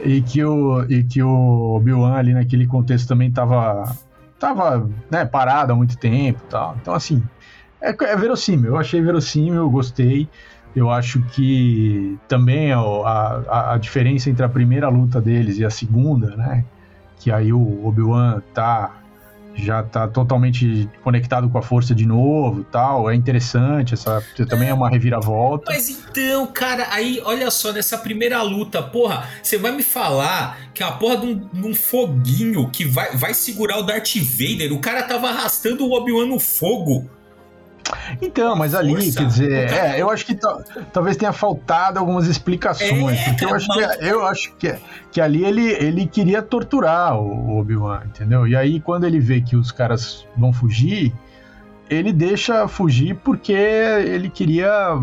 E 0.05 0.21
que 0.21 0.43
o, 0.43 0.85
e 0.87 1.03
que 1.03 1.23
o 1.23 1.75
Obi-Wan 1.75 2.13
ali 2.13 2.33
naquele 2.33 2.67
contexto 2.67 3.07
também 3.07 3.31
tava 3.31 3.91
tava 4.39 4.89
né, 5.09 5.25
parado 5.25 5.73
há 5.73 5.75
muito 5.75 5.97
tempo 5.97 6.41
tal. 6.49 6.77
Então, 6.81 6.93
assim, 6.93 7.23
é, 7.81 7.89
é 7.89 8.15
verossímil. 8.15 8.71
Eu 8.71 8.77
achei 8.77 9.01
verossímil, 9.01 9.55
eu 9.55 9.69
gostei. 9.69 10.27
Eu 10.75 10.91
acho 10.91 11.21
que 11.29 12.19
também 12.27 12.71
a, 12.71 12.79
a, 12.79 13.73
a, 13.73 13.77
diferença 13.77 14.29
entre 14.29 14.45
a 14.45 14.49
primeira 14.49 14.89
luta 14.89 15.19
deles 15.19 15.57
e 15.57 15.65
a 15.65 15.69
segunda, 15.69 16.35
né? 16.35 16.63
Que 17.19 17.31
aí 17.31 17.51
o 17.51 17.85
Obi-Wan 17.87 18.41
tá 18.53 18.91
já 19.57 19.83
tá 19.83 20.07
totalmente 20.07 20.89
conectado 21.03 21.49
com 21.49 21.57
a 21.57 21.61
força 21.61 21.93
de 21.93 22.05
novo 22.05 22.63
tal. 22.63 23.09
É 23.09 23.15
interessante, 23.15 23.93
essa 23.93 24.23
também 24.47 24.69
é 24.69 24.73
uma 24.73 24.89
reviravolta. 24.89 25.71
Mas 25.71 25.89
então, 25.89 26.47
cara, 26.47 26.87
aí 26.91 27.21
olha 27.23 27.49
só, 27.49 27.71
nessa 27.71 27.97
primeira 27.97 28.41
luta, 28.41 28.81
porra, 28.81 29.27
você 29.41 29.57
vai 29.57 29.71
me 29.71 29.83
falar 29.83 30.57
que 30.73 30.83
a 30.83 30.91
porra 30.91 31.17
de 31.17 31.25
um, 31.25 31.35
de 31.35 31.67
um, 31.67 31.73
foguinho 31.73 32.69
que 32.69 32.85
vai, 32.85 33.15
vai 33.15 33.33
segurar 33.33 33.77
o 33.77 33.83
Darth 33.83 34.15
Vader, 34.15 34.73
o 34.73 34.79
cara 34.79 35.03
tava 35.03 35.29
arrastando 35.29 35.85
o 35.85 35.93
Obi-Wan 35.93 36.27
no 36.27 36.39
fogo. 36.39 37.09
Então, 38.21 38.55
mas 38.55 38.73
ali, 38.73 38.93
Força. 38.93 39.19
quer 39.19 39.25
dizer, 39.25 39.71
é, 39.71 40.01
eu 40.01 40.09
acho 40.09 40.25
que 40.25 40.37
talvez 40.91 41.17
tenha 41.17 41.31
faltado 41.31 41.99
algumas 41.99 42.27
explicações. 42.27 43.19
É, 43.19 43.23
porque 43.25 43.45
eu 43.45 43.53
acho, 43.53 43.67
que, 43.67 43.79
é, 43.79 43.97
eu 44.01 44.25
acho 44.25 44.53
que, 44.55 44.75
que 45.11 45.21
ali 45.21 45.43
ele, 45.43 45.71
ele 45.73 46.07
queria 46.07 46.41
torturar 46.41 47.17
o 47.17 47.57
Obi-Wan, 47.57 48.01
entendeu? 48.05 48.47
E 48.47 48.55
aí, 48.55 48.79
quando 48.79 49.05
ele 49.05 49.19
vê 49.19 49.41
que 49.41 49.55
os 49.55 49.71
caras 49.71 50.25
vão 50.35 50.51
fugir, 50.51 51.13
ele 51.89 52.11
deixa 52.11 52.67
fugir 52.67 53.15
porque 53.23 53.53
ele 53.53 54.29
queria 54.29 54.99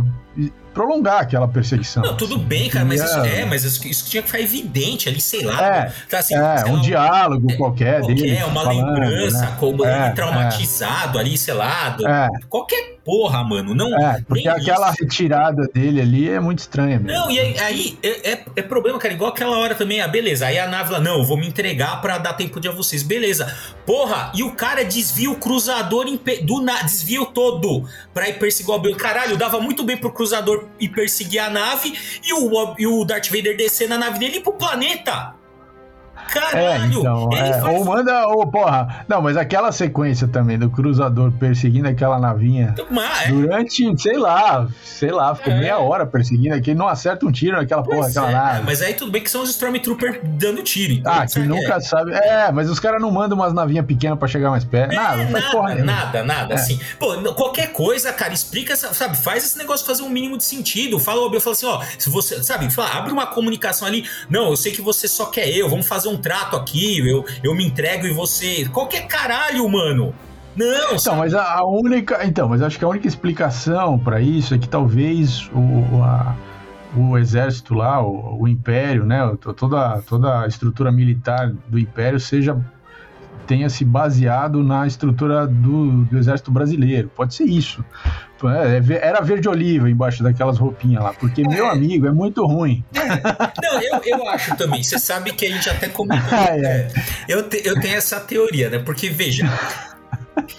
prolongar 0.75 1.21
aquela 1.21 1.47
perseguição. 1.47 2.03
Não, 2.03 2.17
tudo 2.17 2.35
assim, 2.35 2.45
bem, 2.45 2.69
cara, 2.69 2.85
mas 2.85 3.01
isso, 3.01 3.19
é, 3.21 3.45
mas 3.45 3.65
isso, 3.65 3.87
isso, 3.87 4.11
tinha 4.11 4.23
que 4.23 4.29
ficar 4.29 4.43
evidente 4.43 5.09
ali, 5.09 5.21
sei 5.21 5.45
lá. 5.45 5.65
É, 5.65 5.93
tá, 6.11 6.19
assim, 6.19 6.35
é 6.35 6.65
um 6.67 6.75
lá, 6.75 6.81
diálogo 6.81 7.53
é, 7.53 7.57
qualquer, 7.57 8.01
qualquer 8.01 8.15
dele. 8.15 8.37
É, 8.37 8.45
uma 8.45 8.65
falando, 8.65 9.01
lembrança, 9.01 9.41
né? 9.41 9.57
como 9.61 9.87
é, 9.87 10.07
ele 10.07 10.15
traumatizado 10.15 11.19
ali, 11.19 11.39
sei 11.39 11.55
lá. 11.55 11.97
É. 12.05 12.29
Qualquer 12.49 12.95
porra, 13.05 13.45
mano. 13.45 13.75
Não, 13.75 13.97
é, 13.97 14.21
porque 14.27 14.49
aquela 14.49 14.91
isso. 14.91 14.97
retirada 15.01 15.69
dele 15.73 16.01
ali 16.01 16.29
é 16.29 16.41
muito 16.41 16.61
estranha 16.61 16.99
mesmo. 16.99 17.21
Não, 17.21 17.31
e 17.31 17.39
aí, 17.39 17.59
aí 17.59 17.99
é, 18.03 18.33
é, 18.33 18.45
é, 18.57 18.63
problema, 18.63 18.99
cara. 18.99 19.15
Igual 19.15 19.31
aquela 19.31 19.57
hora 19.59 19.75
também, 19.75 20.01
ah, 20.01 20.09
beleza. 20.09 20.47
Aí 20.47 20.59
a 20.59 20.67
nave 20.67 20.91
lá, 20.91 21.01
não, 21.01 21.19
eu 21.19 21.25
vou 21.25 21.37
me 21.37 21.47
entregar 21.47 22.01
para 22.01 22.19
dar 22.19 22.33
tempo 22.33 22.59
de 22.59 22.67
a 22.67 22.73
vocês. 22.73 23.03
Beleza. 23.03 23.55
Porra, 23.87 24.33
e 24.35 24.43
o 24.43 24.53
cara 24.53 24.85
desvia 24.85 25.31
o 25.31 25.37
cruzador 25.37 26.07
do 26.43 26.63
na, 26.63 26.83
desvia 26.83 27.25
todo 27.27 27.87
pra 28.13 28.29
ir 28.29 28.39
perseguir 28.39 28.75
o. 28.75 28.97
Caralho, 28.97 29.37
dava 29.37 29.61
muito 29.61 29.85
bem 29.85 29.97
pro 29.97 30.11
cruzador 30.11 30.24
ir 30.81 30.89
perseguir 30.89 31.41
a 31.41 31.51
nave 31.51 31.93
e 32.25 32.33
o, 32.33 32.75
e 32.79 32.87
o 32.87 33.05
Darth 33.05 33.29
Vader 33.29 33.57
descer 33.57 33.89
na 33.89 33.99
nave 33.99 34.19
dele 34.19 34.37
e 34.37 34.39
ir 34.39 34.43
pro 34.43 34.53
planeta. 34.53 35.35
Caralho! 36.33 36.59
É, 36.59 36.87
então, 36.87 37.29
é. 37.33 37.61
Faz... 37.61 37.65
Ou 37.75 37.85
manda, 37.85 38.27
ou 38.29 38.47
porra. 38.47 39.05
Não, 39.09 39.23
mas 39.23 39.37
aquela 39.37 39.73
sequência 39.73 40.27
também 40.29 40.59
do 40.59 40.71
cruzador 40.71 41.33
perseguindo 41.33 41.89
aquela 41.89 42.19
navinha 42.19 42.75
mas, 42.91 43.29
é. 43.29 43.33
durante, 43.33 44.01
sei 44.01 44.17
lá, 44.17 44.67
sei 44.83 45.11
lá, 45.11 45.35
ficou 45.35 45.53
é. 45.53 45.59
meia 45.59 45.79
hora 45.79 46.07
perseguindo 46.07 46.55
aqui, 46.55 46.75
não 46.75 46.89
acerta 46.89 47.27
um 47.27 47.33
tiro 47.33 47.57
naquela 47.57 47.83
porra, 47.83 48.09
aquela 48.09 48.31
é, 48.31 48.33
nave. 48.33 48.63
Mas 48.65 48.83
aí 48.83 48.95
tudo 48.95 49.11
bem 49.11 49.23
que 49.23 49.31
são 49.31 49.43
os 49.43 49.51
Stormtroopers 49.51 50.21
dando 50.23 50.63
tiro. 50.63 50.93
Então, 50.93 51.13
ah, 51.13 51.27
que 51.27 51.39
nunca 51.41 51.81
sabe. 51.81 52.13
É, 52.13 52.51
mas 52.53 52.71
os 52.71 52.79
caras 52.79 53.01
não 53.01 53.11
mandam 53.11 53.37
umas 53.37 53.53
navinhas 53.53 53.85
pequenas 53.87 54.19
pra 54.19 54.29
chegar 54.29 54.51
mais 54.51 54.65
perto. 54.65 54.95
nada, 54.95 55.25
nada, 55.25 55.51
porra 55.51 55.75
nada, 55.75 56.23
nada, 56.23 56.55
assim. 56.55 56.79
Pô, 56.99 57.15
qualquer 57.35 57.73
coisa, 57.73 58.13
cara, 58.13 58.33
explica, 58.33 58.77
sabe, 58.77 59.17
faz 59.17 59.45
esse 59.45 59.59
negócio 59.59 59.87
fazer 59.87 60.03
um 60.03 60.09
mínimo 60.09 60.37
de 60.37 60.45
sentido. 60.45 60.99
Fala, 60.99 61.21
eu 61.33 61.41
falo 61.41 61.53
assim, 61.53 61.67
ó, 61.67 61.83
se 61.99 62.11
você, 62.11 62.43
sabe, 62.43 62.71
fala, 62.71 62.91
abre 62.91 63.13
uma 63.13 63.27
comunicação 63.27 63.87
ali. 63.87 64.05
Não, 64.29 64.51
eu 64.51 64.57
sei 64.57 64.73
que 64.73 64.83
você 64.83 65.09
só 65.09 65.27
quer 65.27 65.49
eu, 65.49 65.69
vamos 65.69 65.87
fazer 65.87 66.09
um 66.09 66.14
trato 66.19 66.57
aqui, 66.57 66.99
eu, 66.99 67.25
eu 67.43 67.55
me 67.55 67.65
entrego 67.65 68.07
e 68.07 68.13
você. 68.13 68.69
Qualquer 68.69 69.07
caralho, 69.07 69.69
mano. 69.69 70.15
Não, 70.57 70.67
então, 70.67 70.99
sabe? 70.99 71.19
mas 71.19 71.35
a, 71.35 71.59
a, 71.59 71.67
única. 71.67 72.25
Então, 72.25 72.49
mas 72.49 72.63
acho 72.63 72.79
que 72.79 72.85
a 72.85 72.89
única 72.89 73.09
explicação 73.09 73.99
para 73.99 74.21
isso 74.21 74.55
é 74.55 74.59
que 74.59 74.69
talvez 74.69 75.51
o, 75.53 76.03
a, 76.03 76.37
o 76.97 77.19
exército 77.19 77.75
lá, 77.75 78.01
o, 78.01 78.43
o, 78.43 78.49
império, 78.49 79.05
né, 79.05 79.37
toda, 79.57 80.01
toda 80.03 80.43
a 80.43 80.47
estrutura 80.47 80.93
militar 80.93 81.53
do 81.69 81.79
império 81.79 82.21
seja 82.21 82.57
tenha 83.47 83.69
se 83.69 83.85
baseado 83.85 84.63
na 84.63 84.87
estrutura 84.87 85.47
do, 85.47 86.05
do 86.05 86.19
exército 86.19 86.51
brasileiro. 86.51 87.11
Pode 87.15 87.35
ser 87.35 87.45
isso. 87.45 87.85
É, 88.45 88.77
é 88.77 89.09
era 89.09 89.23
verde 89.23 89.49
oliva 89.49 89.89
embaixo 89.89 90.23
daquelas 90.23 90.59
roupinhas 90.59 91.03
lá, 91.03 91.15
porque 91.15 91.43
é. 91.43 91.49
meu 91.49 91.67
amigo 91.67 92.07
é 92.07 92.13
muito 92.13 92.45
ruim. 92.45 92.85
É. 92.95 93.63
Não, 93.63 93.81
eu, 93.81 94.01
eu 94.05 94.29
acho 94.29 94.57
também. 94.57 94.83
Você 94.83 94.99
sabe 94.99 95.33
que 95.33 95.47
a 95.47 95.51
gente 95.51 95.69
até 95.69 95.89
comentou. 95.89 96.25
Ah, 96.35 96.57
é. 96.57 96.89
eu, 97.29 97.49
te, 97.49 97.63
eu 97.65 97.81
tenho 97.81 97.97
essa 97.97 98.19
teoria, 98.19 98.69
né? 98.69 98.79
Porque 98.79 99.09
veja, 99.09 99.47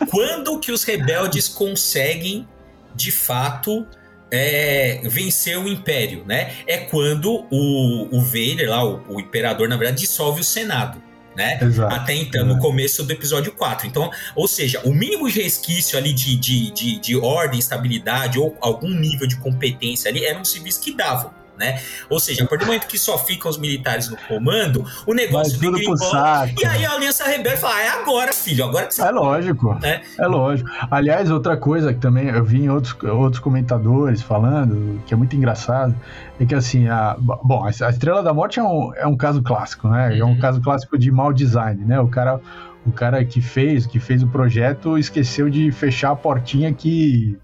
quando 0.10 0.58
que 0.60 0.72
os 0.72 0.84
rebeldes 0.84 1.48
conseguem 1.48 2.48
de 2.96 3.12
fato 3.12 3.86
é, 4.32 5.02
vencer 5.04 5.58
o 5.58 5.68
Império, 5.68 6.24
né? 6.26 6.54
É 6.66 6.78
quando 6.78 7.46
o, 7.52 8.08
o 8.16 8.22
Vader, 8.22 8.70
lá, 8.70 8.84
o, 8.86 9.16
o 9.16 9.20
Imperador, 9.20 9.68
na 9.68 9.76
verdade, 9.76 10.02
dissolve 10.02 10.42
o 10.42 10.44
Senado 10.44 11.05
né? 11.36 11.60
Exato. 11.62 11.94
Até 11.94 12.14
então, 12.14 12.46
no 12.46 12.60
começo 12.60 13.04
do 13.04 13.12
episódio 13.12 13.52
4. 13.52 13.88
Então, 13.88 14.10
ou 14.36 14.48
seja, 14.48 14.82
o 14.84 14.94
mínimo 14.94 15.30
de 15.30 15.42
resquício 15.42 15.98
ali 15.98 16.14
de, 16.14 16.36
de, 16.36 16.72
de, 16.72 17.00
de 17.00 17.16
ordem, 17.16 17.60
estabilidade 17.60 18.40
ou 18.40 18.58
algum 18.62 18.90
nível 18.90 19.28
de 19.28 19.38
competência 19.38 20.10
ali 20.10 20.26
eram 20.26 20.44
civis 20.46 20.78
que 20.78 20.96
davam 20.96 21.32
né? 21.58 21.82
Ou 22.10 22.20
seja, 22.20 22.44
a 22.44 22.48
partir 22.48 22.66
do 22.66 22.68
momento 22.68 22.88
que 22.88 22.98
só 22.98 23.18
ficam 23.18 23.50
os 23.50 23.58
militares 23.58 24.10
no 24.10 24.18
comando, 24.18 24.86
o 25.06 25.14
negócio 25.14 25.58
pro 25.60 25.98
saco. 25.98 26.54
E 26.62 26.66
aí 26.66 26.86
a 26.86 26.92
Aliança 26.92 27.26
Rebelde 27.26 27.60
fala: 27.60 27.76
ah, 27.76 27.82
é 27.82 27.90
agora, 27.90 28.34
filho, 28.34 28.66
agora 28.66 28.88
que 28.88 28.96
você. 28.96 29.02
É 29.02 29.12
lógico. 29.12 29.80
É. 29.84 30.02
é 30.18 30.28
lógico. 30.28 30.70
Aliás, 30.92 31.32
outra 31.32 31.58
coisa 31.58 31.94
que 31.94 32.00
também 32.00 32.28
eu 32.28 32.44
vi 32.44 32.64
em 32.64 32.70
outros, 32.70 32.96
outros 33.04 33.40
comentadores 33.40 34.22
falando, 34.22 35.02
que 35.06 35.14
é 35.14 35.18
muito 35.18 35.36
engraçado, 35.36 35.96
é 36.40 36.46
que 36.46 36.56
assim, 36.56 36.88
a, 36.88 37.16
bom, 37.20 37.64
a 37.64 37.70
Estrela 37.70 38.22
da 38.22 38.34
Morte 38.34 38.60
é 38.60 38.64
um, 38.64 38.94
é 38.96 39.08
um 39.08 39.16
caso 39.16 39.42
clássico, 39.42 39.88
né? 39.88 40.10
Uhum. 40.10 40.16
É 40.16 40.26
um 40.26 40.30
uhum. 40.30 40.40
caso 40.40 40.62
clássico 40.62 40.98
de 40.98 41.12
mau 41.12 41.32
design, 41.34 41.84
né? 41.86 42.00
O 42.00 42.08
cara. 42.08 42.40
O 42.88 42.92
cara 42.92 43.26
que 43.26 43.42
fez, 43.42 43.88
que 43.88 44.00
fez 44.00 44.22
o 44.22 44.28
projeto, 44.28 44.96
esqueceu 44.96 45.50
de 45.50 45.72
fechar 45.72 46.12
a 46.12 46.16
portinha 46.16 46.72
que 46.72 47.36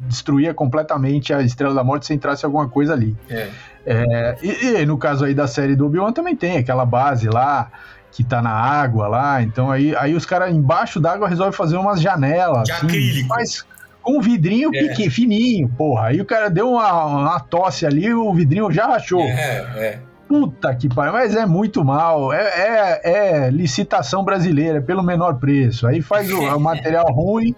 destruía 0.00 0.54
completamente 0.54 1.32
a 1.32 1.42
Estrela 1.42 1.74
da 1.74 1.84
Morte 1.84 2.06
se 2.06 2.14
entrasse 2.14 2.44
alguma 2.44 2.68
coisa 2.68 2.92
ali. 2.92 3.16
É. 3.28 3.48
É, 3.86 4.36
e, 4.42 4.66
e, 4.82 4.86
no 4.86 4.98
caso 4.98 5.24
aí 5.24 5.32
da 5.32 5.46
série 5.46 5.74
do 5.74 5.86
Obi-Wan 5.86 6.12
também 6.12 6.36
tem 6.36 6.58
aquela 6.58 6.84
base 6.84 7.26
lá 7.28 7.70
que 8.12 8.22
tá 8.22 8.42
na 8.42 8.50
água 8.50 9.06
lá, 9.06 9.42
então 9.42 9.70
aí, 9.70 9.94
aí 9.96 10.14
os 10.14 10.26
caras 10.26 10.52
embaixo 10.52 10.98
d'água 10.98 11.28
resolvem 11.28 11.52
fazer 11.52 11.76
umas 11.76 12.00
janelas. 12.00 12.64
De 12.64 12.72
assim, 12.72 12.86
acrílico. 12.86 13.28
Mas 13.28 13.64
com 14.02 14.18
um 14.18 14.20
vidrinho 14.20 14.70
é. 14.74 14.88
pequeno, 14.88 15.10
fininho, 15.10 15.68
porra. 15.68 16.08
Aí 16.08 16.20
o 16.20 16.24
cara 16.24 16.48
deu 16.48 16.70
uma, 16.70 17.04
uma 17.04 17.40
tosse 17.40 17.86
ali, 17.86 18.12
o 18.12 18.32
vidrinho 18.32 18.70
já 18.72 18.86
rachou. 18.86 19.22
É, 19.22 19.66
é. 19.76 19.98
Puta 20.28 20.74
que 20.74 20.90
pariu, 20.90 21.14
mas 21.14 21.34
é 21.34 21.46
muito 21.46 21.82
mal. 21.82 22.30
É, 22.34 22.42
é, 22.42 23.00
é, 23.46 23.50
licitação 23.50 24.22
brasileira 24.22 24.82
pelo 24.82 25.02
menor 25.02 25.38
preço. 25.38 25.86
Aí 25.86 26.02
faz 26.02 26.30
o, 26.30 26.38
o 26.38 26.60
material 26.60 27.06
ruim 27.10 27.54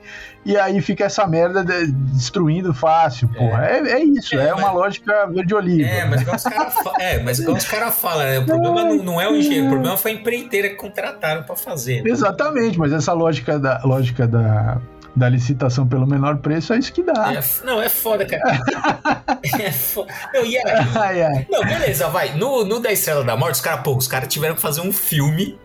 e 0.46 0.56
aí 0.56 0.80
fica 0.80 1.04
essa 1.04 1.26
merda 1.26 1.64
de, 1.64 1.90
destruindo 1.90 2.72
fácil, 2.72 3.28
porra. 3.28 3.66
É, 3.66 3.80
é, 3.80 3.92
é 3.94 4.04
isso, 4.04 4.38
é, 4.38 4.48
é 4.48 4.54
uma 4.54 4.70
lógica 4.70 5.26
verde-oliva. 5.26 5.88
É, 5.88 6.04
mas 6.04 6.22
igual 6.22 6.36
os 6.36 6.44
caras 6.44 6.74
é, 7.00 7.22
mas 7.22 7.38
igual 7.40 7.56
os 7.56 7.64
cara 7.64 7.90
falam, 7.92 8.24
né? 8.24 8.38
O 8.38 8.46
problema 8.46 8.84
não, 8.84 8.96
não, 9.02 9.20
é 9.20 9.28
o 9.28 9.34
engenheiro, 9.34 9.66
o 9.66 9.70
problema 9.70 9.96
foi 9.96 10.12
a 10.12 10.14
empreiteira 10.14 10.68
que 10.68 10.76
contrataram 10.76 11.42
para 11.42 11.56
fazer. 11.56 12.04
Né? 12.04 12.10
Exatamente, 12.10 12.78
mas 12.78 12.92
essa 12.92 13.12
lógica 13.12 13.58
da, 13.58 13.80
lógica 13.84 14.28
da 14.28 14.80
da 15.14 15.28
licitação 15.28 15.86
pelo 15.86 16.06
menor 16.06 16.38
preço, 16.38 16.72
é 16.72 16.78
isso 16.78 16.92
que 16.92 17.02
dá. 17.02 17.34
É, 17.34 17.64
não, 17.64 17.80
é 17.80 17.88
foda, 17.88 18.24
cara. 18.26 18.60
é 19.58 19.72
foda. 19.72 20.12
Não, 20.32 20.44
e 20.44 20.56
aí? 20.56 21.46
Não, 21.50 21.64
beleza, 21.64 22.08
vai. 22.08 22.36
No, 22.36 22.64
no 22.64 22.80
Da 22.80 22.92
Estrela 22.92 23.24
da 23.24 23.36
Morte, 23.36 23.54
os 23.54 23.60
caras, 23.60 23.82
pô, 23.82 23.96
os 23.96 24.06
caras 24.06 24.28
tiveram 24.28 24.54
que 24.54 24.60
fazer 24.60 24.80
um 24.80 24.92
filme 24.92 25.58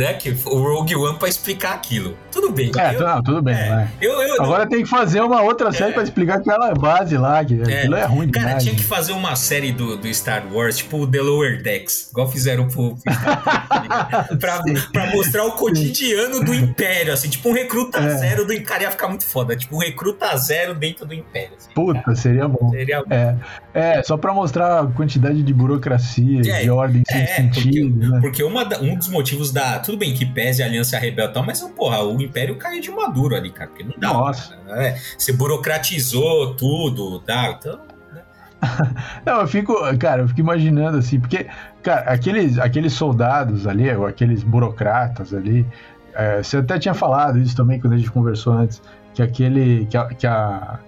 né? 0.00 0.14
Que 0.14 0.30
o 0.46 0.62
Rogue 0.62 0.96
One 0.96 1.18
para 1.18 1.28
explicar 1.28 1.74
aquilo. 1.74 2.16
Tudo 2.32 2.50
bem. 2.50 2.72
É, 2.76 2.94
eu, 2.94 3.00
não, 3.00 3.22
tudo 3.22 3.42
bem. 3.42 3.54
É, 3.54 3.88
eu, 4.00 4.12
eu, 4.22 4.42
Agora 4.42 4.64
não... 4.64 4.70
tem 4.70 4.82
que 4.82 4.88
fazer 4.88 5.20
uma 5.20 5.42
outra 5.42 5.70
série 5.70 5.90
é, 5.90 5.94
para 5.94 6.02
explicar 6.02 6.38
aquela 6.38 6.72
base 6.74 7.18
lá, 7.18 7.44
que 7.44 7.60
é, 7.60 7.80
aquilo 7.80 7.96
é 7.96 8.04
ruim 8.06 8.30
Cara, 8.30 8.46
demais, 8.46 8.64
tinha 8.64 8.74
que 8.74 8.82
fazer 8.82 9.12
uma 9.12 9.36
série 9.36 9.72
do, 9.72 9.98
do 9.98 10.12
Star 10.14 10.42
Wars, 10.50 10.78
tipo 10.78 11.02
o 11.02 11.06
The 11.06 11.20
Lower 11.20 11.62
Decks, 11.62 12.08
igual 12.10 12.30
fizeram 12.30 12.66
pro, 12.66 12.96
pro 12.96 14.38
pra, 14.38 14.62
pra 14.90 15.06
mostrar 15.14 15.44
o 15.44 15.52
cotidiano 15.52 16.42
do 16.42 16.54
Império, 16.54 17.12
assim, 17.12 17.28
tipo 17.28 17.50
um 17.50 17.52
recruta 17.52 17.98
é. 17.98 18.16
zero 18.16 18.46
do 18.46 18.54
Império. 18.54 18.84
Ia 18.84 18.90
ficar 18.90 19.08
muito 19.08 19.26
foda, 19.26 19.54
tipo 19.54 19.76
um 19.76 19.80
recruta 19.80 20.34
zero 20.38 20.74
dentro 20.74 21.04
do 21.04 21.12
Império. 21.12 21.50
Assim, 21.58 21.68
Puta, 21.74 22.00
cara. 22.00 22.16
seria 22.16 22.48
bom. 22.48 22.70
Seria 22.70 23.02
bom. 23.02 23.14
É, 23.14 23.36
é, 23.74 24.02
só 24.02 24.16
pra 24.16 24.32
mostrar 24.32 24.80
a 24.80 24.86
quantidade 24.86 25.42
de 25.42 25.52
burocracia, 25.52 26.40
é, 26.40 26.62
de 26.62 26.70
ordem 26.70 27.02
sem 27.06 27.26
sentido. 27.26 27.98
Porque, 27.98 28.08
né? 28.08 28.20
porque 28.22 28.42
uma, 28.42 28.62
um 28.78 28.96
dos 28.96 29.08
motivos 29.08 29.52
da 29.52 29.78
tudo 29.90 29.98
bem 29.98 30.14
que 30.14 30.24
pese 30.24 30.62
a 30.62 30.66
Aliança 30.66 30.96
Rebelde 30.98 31.34
tal, 31.34 31.44
mas, 31.44 31.60
porra, 31.76 32.04
o 32.04 32.20
Império 32.22 32.56
caiu 32.56 32.80
de 32.80 32.90
maduro 32.90 33.34
ali, 33.34 33.50
cara, 33.50 33.68
porque 33.68 33.82
não 33.82 33.94
dá. 33.98 34.12
Nossa. 34.12 34.56
Né? 34.66 34.96
Você 35.18 35.32
burocratizou 35.32 36.54
tudo, 36.54 37.18
tá? 37.20 37.58
Então. 37.58 37.80
Né? 38.12 38.22
não, 39.26 39.40
eu 39.40 39.48
fico, 39.48 39.74
cara, 39.98 40.22
eu 40.22 40.28
fico 40.28 40.40
imaginando 40.40 40.98
assim, 40.98 41.18
porque, 41.18 41.48
cara, 41.82 42.02
aqueles, 42.02 42.56
aqueles 42.58 42.92
soldados 42.92 43.66
ali, 43.66 43.92
ou 43.92 44.06
aqueles 44.06 44.44
burocratas 44.44 45.34
ali, 45.34 45.66
é, 46.14 46.40
você 46.40 46.58
até 46.58 46.78
tinha 46.78 46.94
falado 46.94 47.38
isso 47.40 47.56
também 47.56 47.80
quando 47.80 47.94
a 47.94 47.98
gente 47.98 48.12
conversou 48.12 48.52
antes, 48.52 48.80
que 49.12 49.22
aquele, 49.22 49.86
que 49.86 49.96
a, 49.96 50.04
que 50.06 50.26
a 50.26 50.78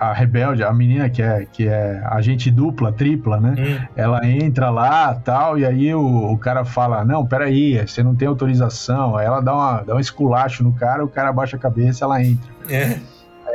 a 0.00 0.14
rebelde, 0.14 0.64
a 0.64 0.72
menina 0.72 1.10
que 1.10 1.20
é, 1.20 1.44
que 1.44 1.68
é 1.68 2.02
agente 2.06 2.50
dupla, 2.50 2.90
tripla, 2.90 3.38
né? 3.38 3.54
Hum. 3.58 3.86
Ela 3.94 4.26
entra 4.26 4.70
lá 4.70 5.14
tal, 5.14 5.58
e 5.58 5.66
aí 5.66 5.94
o, 5.94 6.32
o 6.32 6.38
cara 6.38 6.64
fala: 6.64 7.04
Não, 7.04 7.26
peraí, 7.26 7.86
você 7.86 8.02
não 8.02 8.14
tem 8.14 8.26
autorização. 8.26 9.14
Aí 9.14 9.26
ela 9.26 9.42
dá, 9.42 9.54
uma, 9.54 9.82
dá 9.82 9.94
um 9.94 10.00
esculacho 10.00 10.64
no 10.64 10.72
cara, 10.72 11.04
o 11.04 11.08
cara 11.08 11.28
abaixa 11.28 11.58
a 11.58 11.60
cabeça 11.60 12.06
ela 12.06 12.22
entra. 12.24 12.50
É. 12.70 12.98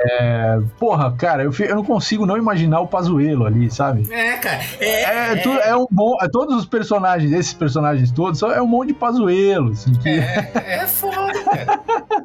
É, 0.07 0.59
porra, 0.79 1.15
cara, 1.15 1.43
eu, 1.43 1.51
eu 1.59 1.75
não 1.75 1.83
consigo 1.83 2.25
não 2.25 2.37
imaginar 2.37 2.79
o 2.79 2.87
Pazuelo 2.87 3.45
ali, 3.45 3.71
sabe? 3.71 4.07
É, 4.13 4.33
cara. 4.37 4.63
É, 4.79 4.85
é, 4.85 5.31
é, 5.31 5.35
tudo, 5.37 5.59
é 5.59 5.75
um 5.75 5.87
bom. 5.89 6.15
É, 6.21 6.27
todos 6.27 6.55
os 6.55 6.65
personagens, 6.65 7.31
esses 7.31 7.53
personagens 7.53 8.11
todos, 8.11 8.39
só 8.39 8.51
é 8.51 8.61
um 8.61 8.67
monte 8.67 8.89
de 8.89 8.93
Pazuelo. 8.93 9.71
Assim, 9.71 9.93
que... 9.95 10.09
é, 10.09 10.51
é 10.81 10.87
foda, 10.87 11.43
cara. 11.43 11.79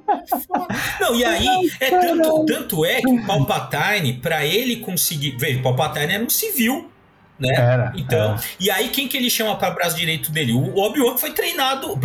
É 0.08 0.38
foda. 0.38 0.66
Não, 1.00 1.14
e 1.14 1.24
aí, 1.24 1.70
é 1.80 1.90
tanto, 1.90 2.44
tanto 2.46 2.84
é 2.84 3.00
que 3.00 3.10
o 3.10 3.26
Palpatine, 3.26 4.14
pra 4.14 4.44
ele 4.44 4.76
conseguir. 4.76 5.36
Veja, 5.38 5.58
o 5.58 5.62
Palpatine 5.62 6.12
era 6.12 6.22
um 6.22 6.30
civil. 6.30 6.90
Né? 7.38 7.54
Era, 7.54 7.92
então, 7.96 8.32
era. 8.32 8.40
e 8.58 8.70
aí 8.70 8.90
quem 8.90 9.08
que 9.08 9.16
ele 9.16 9.30
chama 9.30 9.56
para 9.56 9.70
braço 9.70 9.96
direito 9.96 10.30
dele? 10.30 10.52
O 10.52 10.78
Obi-Wan 10.78 11.14
que 11.14 11.20
foi 11.20 11.32
treinado, 11.32 11.98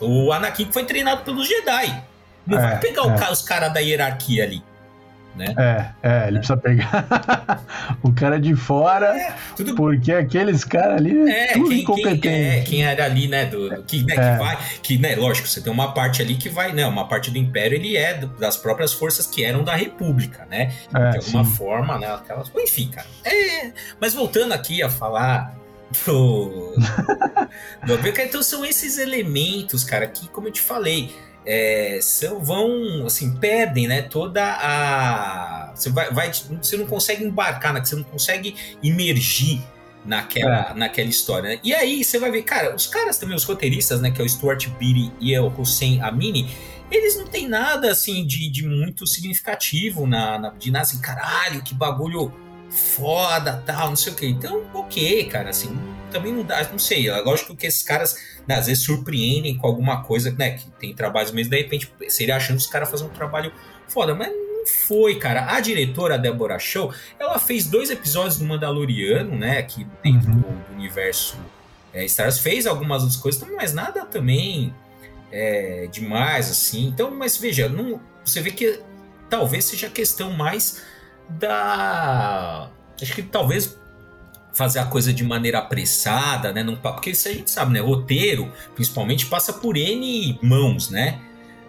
o, 0.00 0.26
o 0.26 0.32
Anakin 0.32 0.64
que 0.64 0.72
foi 0.72 0.84
treinado 0.84 1.22
pelos 1.22 1.46
Jedi. 1.46 2.02
Não 2.46 2.58
é, 2.58 2.62
vai 2.62 2.80
pegar 2.80 3.02
é. 3.02 3.30
os 3.30 3.42
caras 3.42 3.74
da 3.74 3.80
hierarquia 3.80 4.44
ali 4.44 4.62
né? 5.34 5.54
É, 5.56 5.90
é, 6.02 6.28
ele 6.28 6.38
precisa 6.38 6.56
pegar 6.56 7.62
o 8.02 8.12
cara 8.12 8.38
de 8.40 8.54
fora, 8.54 9.16
é, 9.16 9.34
tudo... 9.56 9.74
porque 9.74 10.12
aqueles 10.12 10.64
caras 10.64 10.96
ali 10.96 11.30
é, 11.30 11.52
tudo 11.52 11.68
quem, 11.68 11.80
incompetente. 11.80 12.20
Quem, 12.20 12.48
é, 12.48 12.60
quem 12.62 12.84
era 12.84 13.04
ali, 13.04 13.28
né, 13.28 13.46
do, 13.46 13.82
que, 13.84 14.02
né, 14.04 14.14
é. 14.14 14.32
que 14.32 14.38
vai, 14.38 14.58
que, 14.82 14.98
né, 14.98 15.16
lógico, 15.16 15.48
você 15.48 15.60
tem 15.60 15.72
uma 15.72 15.92
parte 15.92 16.20
ali 16.22 16.34
que 16.34 16.48
vai, 16.48 16.72
né, 16.72 16.86
uma 16.86 17.06
parte 17.08 17.30
do 17.30 17.38
Império, 17.38 17.76
ele 17.76 17.96
é 17.96 18.14
das 18.38 18.56
próprias 18.56 18.92
forças 18.92 19.26
que 19.26 19.44
eram 19.44 19.62
da 19.62 19.74
República, 19.74 20.46
né? 20.50 20.72
É, 20.94 21.10
de 21.10 21.16
alguma 21.18 21.44
sim. 21.44 21.50
forma, 21.52 21.98
né, 21.98 22.06
aquelas, 22.12 22.50
enfim, 22.56 22.88
cara. 22.88 23.06
É, 23.24 23.72
mas 24.00 24.14
voltando 24.14 24.52
aqui 24.52 24.82
a 24.82 24.90
falar 24.90 25.54
do, 26.06 26.74
do 27.86 28.08
então 28.20 28.42
são 28.42 28.64
esses 28.64 28.98
elementos, 28.98 29.84
cara, 29.84 30.06
que, 30.06 30.28
como 30.28 30.48
eu 30.48 30.52
te 30.52 30.60
falei, 30.60 31.12
é, 31.44 31.98
são, 32.02 32.40
vão, 32.40 33.06
assim, 33.06 33.34
perdem, 33.36 33.88
né, 33.88 34.02
toda 34.02 34.42
a... 34.42 35.72
Você, 35.74 35.90
vai, 35.90 36.12
vai, 36.12 36.30
você 36.32 36.76
não 36.76 36.86
consegue 36.86 37.24
embarcar, 37.24 37.72
né, 37.72 37.84
você 37.84 37.96
não 37.96 38.04
consegue 38.04 38.54
imergir 38.82 39.60
naquela, 40.04 40.70
é. 40.70 40.74
naquela 40.74 41.08
história. 41.08 41.50
Né? 41.50 41.60
E 41.62 41.74
aí 41.74 42.04
você 42.04 42.18
vai 42.18 42.30
ver, 42.30 42.42
cara, 42.42 42.74
os 42.74 42.86
caras 42.86 43.18
também, 43.18 43.36
os 43.36 43.44
roteiristas, 43.44 44.00
né, 44.00 44.10
que 44.10 44.20
é 44.20 44.24
o 44.24 44.28
Stuart 44.28 44.68
Beatty 44.78 45.12
e 45.20 45.38
o 45.38 45.48
Hussein 45.48 46.00
Amini, 46.00 46.48
eles 46.90 47.16
não 47.16 47.26
tem 47.26 47.48
nada 47.48 47.90
assim 47.90 48.26
de, 48.26 48.50
de 48.50 48.66
muito 48.66 49.06
significativo 49.06 50.06
na, 50.06 50.38
na 50.38 50.50
de 50.50 50.70
nada 50.70 50.82
assim, 50.82 51.00
caralho, 51.00 51.62
que 51.62 51.72
bagulho 51.72 52.32
foda, 52.68 53.62
tal, 53.64 53.90
não 53.90 53.96
sei 53.96 54.12
o 54.12 54.16
que. 54.16 54.26
Então, 54.26 54.64
ok, 54.74 55.24
cara, 55.26 55.50
assim, 55.50 55.76
também 56.10 56.32
não 56.32 56.44
dá, 56.44 56.62
não 56.70 56.78
sei. 56.78 57.08
É 57.08 57.20
lógico 57.20 57.56
que 57.56 57.66
esses 57.66 57.82
caras, 57.82 58.16
né, 58.46 58.56
às 58.56 58.66
vezes, 58.66 58.84
surpreendem 58.84 59.56
com 59.56 59.66
alguma 59.66 60.02
coisa, 60.02 60.30
né, 60.32 60.52
que 60.52 60.70
tem 60.72 60.94
trabalhos 60.94 61.32
mesmo, 61.32 61.50
de 61.50 61.56
repente, 61.56 61.92
seria 62.08 62.36
achando 62.36 62.56
os 62.56 62.66
caras 62.66 62.90
fazer 62.90 63.04
um 63.04 63.08
trabalho 63.08 63.52
foda, 63.88 64.14
mas 64.14 64.28
não 64.28 64.66
foi, 64.66 65.16
cara. 65.16 65.54
A 65.54 65.60
diretora, 65.60 66.18
Deborah 66.18 66.58
Show, 66.58 66.92
ela 67.18 67.38
fez 67.38 67.66
dois 67.66 67.90
episódios 67.90 68.38
do 68.38 68.44
Mandaloriano, 68.44 69.36
né, 69.36 69.58
aqui 69.58 69.86
dentro 70.02 70.30
uhum. 70.30 70.40
do, 70.40 70.74
universo 70.74 71.36
é, 71.92 72.06
Star 72.06 72.26
Wars, 72.26 72.38
fez 72.38 72.66
algumas 72.66 73.02
outras 73.02 73.20
coisas, 73.20 73.48
mas 73.56 73.74
nada 73.74 74.04
também 74.04 74.74
é, 75.32 75.88
demais, 75.90 76.50
assim. 76.50 76.86
Então, 76.86 77.10
mas 77.10 77.36
veja, 77.36 77.68
não, 77.68 78.00
você 78.24 78.40
vê 78.40 78.50
que 78.50 78.80
talvez 79.28 79.64
seja 79.64 79.88
questão 79.88 80.32
mais 80.32 80.82
da. 81.28 82.70
Acho 83.00 83.14
que 83.14 83.22
talvez 83.22 83.78
fazer 84.60 84.78
a 84.78 84.84
coisa 84.84 85.10
de 85.10 85.24
maneira 85.24 85.58
apressada, 85.58 86.52
né? 86.52 86.62
Não, 86.62 86.76
porque 86.76 87.12
isso 87.12 87.26
a 87.26 87.32
gente 87.32 87.50
sabe, 87.50 87.72
né? 87.72 87.80
Roteiro, 87.80 88.52
principalmente, 88.74 89.24
passa 89.24 89.54
por 89.54 89.74
N 89.74 90.38
mãos, 90.42 90.90
né? 90.90 91.18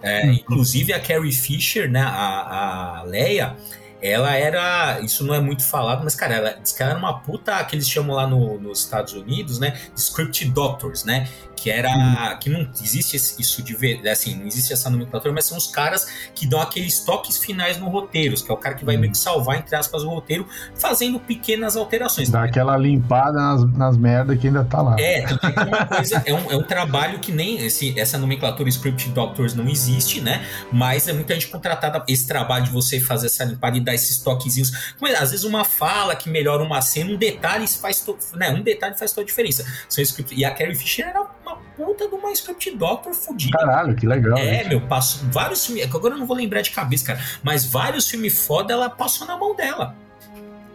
É. 0.03 0.25
Inclusive 0.25 0.91
a 0.91 0.99
Carrie 0.99 1.31
Fisher, 1.31 1.89
né? 1.89 2.01
A, 2.01 2.97
a 2.99 3.03
Leia, 3.03 3.55
ela 4.01 4.33
era. 4.35 4.99
Isso 5.01 5.25
não 5.25 5.33
é 5.33 5.39
muito 5.39 5.63
falado, 5.63 6.03
mas, 6.03 6.15
cara, 6.15 6.35
ela 6.35 6.49
diz 6.61 6.71
que 6.71 6.81
ela 6.81 6.91
era 6.91 6.99
uma 6.99 7.19
puta 7.19 7.63
que 7.63 7.75
eles 7.75 7.89
chamam 7.89 8.15
lá 8.15 8.27
no, 8.27 8.59
nos 8.59 8.79
Estados 8.79 9.13
Unidos, 9.13 9.59
né? 9.59 9.79
Script 9.95 10.45
Doctors, 10.45 11.03
né? 11.03 11.27
que 11.61 11.69
era 11.69 11.89
uhum. 11.89 12.39
que 12.39 12.49
não 12.49 12.67
existe 12.81 13.15
isso 13.15 13.61
de 13.61 13.75
ver, 13.75 14.07
assim, 14.09 14.35
não 14.35 14.47
existe 14.47 14.73
essa 14.73 14.89
nomenclatura, 14.89 15.31
mas 15.31 15.45
são 15.45 15.55
os 15.55 15.67
caras 15.67 16.07
que 16.33 16.47
dão 16.47 16.59
aqueles 16.59 17.01
toques 17.01 17.37
finais 17.37 17.77
no 17.77 17.87
roteiro, 17.87 18.35
que 18.35 18.49
é 18.49 18.53
o 18.53 18.57
cara 18.57 18.73
que 18.73 18.83
vai 18.83 18.95
uhum. 18.95 19.01
meio 19.01 19.11
que 19.13 19.17
salvar 19.17 19.57
entre 19.57 19.75
aspas 19.75 20.01
o 20.03 20.09
roteiro, 20.09 20.47
fazendo 20.73 21.19
pequenas 21.19 21.77
alterações. 21.77 22.29
Dá 22.29 22.45
aquela 22.45 22.75
limpada 22.75 23.37
nas, 23.37 23.77
nas 23.77 23.97
merdas 23.97 24.39
que 24.39 24.47
ainda 24.47 24.63
tá 24.63 24.81
lá. 24.81 24.95
É, 24.99 25.19
é 25.19 25.23
é 25.23 25.63
uma 25.63 25.85
coisa, 25.85 26.23
é 26.25 26.33
um, 26.33 26.51
é 26.51 26.57
um 26.57 26.63
trabalho 26.63 27.19
que 27.19 27.31
nem 27.31 27.63
esse, 27.63 27.97
essa 27.99 28.17
nomenclatura 28.17 28.67
Script 28.67 29.09
Doctors 29.09 29.53
não 29.53 29.67
existe, 29.69 30.19
né? 30.19 30.43
Mas 30.71 31.07
é 31.07 31.13
muita 31.13 31.35
gente 31.35 31.47
contratada 31.47 32.03
esse 32.07 32.27
trabalho 32.27 32.65
de 32.65 32.71
você 32.71 32.99
fazer 32.99 33.27
essa 33.27 33.43
limpada 33.43 33.77
e 33.77 33.81
dar 33.81 33.90
esses 33.93 34.19
toquezinhos. 34.19 34.71
Às 35.17 35.31
vezes 35.31 35.43
uma 35.43 35.63
fala 35.63 36.15
que 36.15 36.29
melhora 36.29 36.63
uma 36.63 36.81
cena, 36.81 37.11
um 37.11 37.17
detalhe 37.17 37.67
faz, 37.67 38.05
né? 38.35 38.49
Um 38.51 38.61
detalhe 38.61 38.97
faz 38.97 39.11
toda 39.11 39.23
a 39.23 39.27
diferença. 39.27 39.65
São 39.87 40.01
script, 40.03 40.33
e 40.35 40.45
a 40.45 40.51
Carrie 40.51 40.75
Fisher 40.75 41.07
era 41.07 41.21
uma 41.21 41.55
puta 41.75 42.07
de 42.07 42.15
uma 42.15 42.31
script 42.31 42.71
doctor 42.75 43.13
fodida. 43.13 43.57
Caralho, 43.57 43.95
que 43.95 44.05
legal. 44.05 44.37
É, 44.37 44.63
meu, 44.63 44.81
passo 44.81 45.25
vários 45.31 45.65
filmes. 45.65 45.83
É 45.83 45.85
agora 45.85 46.13
eu 46.13 46.19
não 46.19 46.25
vou 46.25 46.35
lembrar 46.35 46.61
de 46.61 46.71
cabeça, 46.71 47.05
cara. 47.05 47.21
Mas 47.43 47.65
vários 47.65 48.09
filmes 48.09 48.45
foda 48.45 48.73
ela 48.73 48.89
passou 48.89 49.27
na 49.27 49.37
mão 49.37 49.55
dela. 49.55 49.95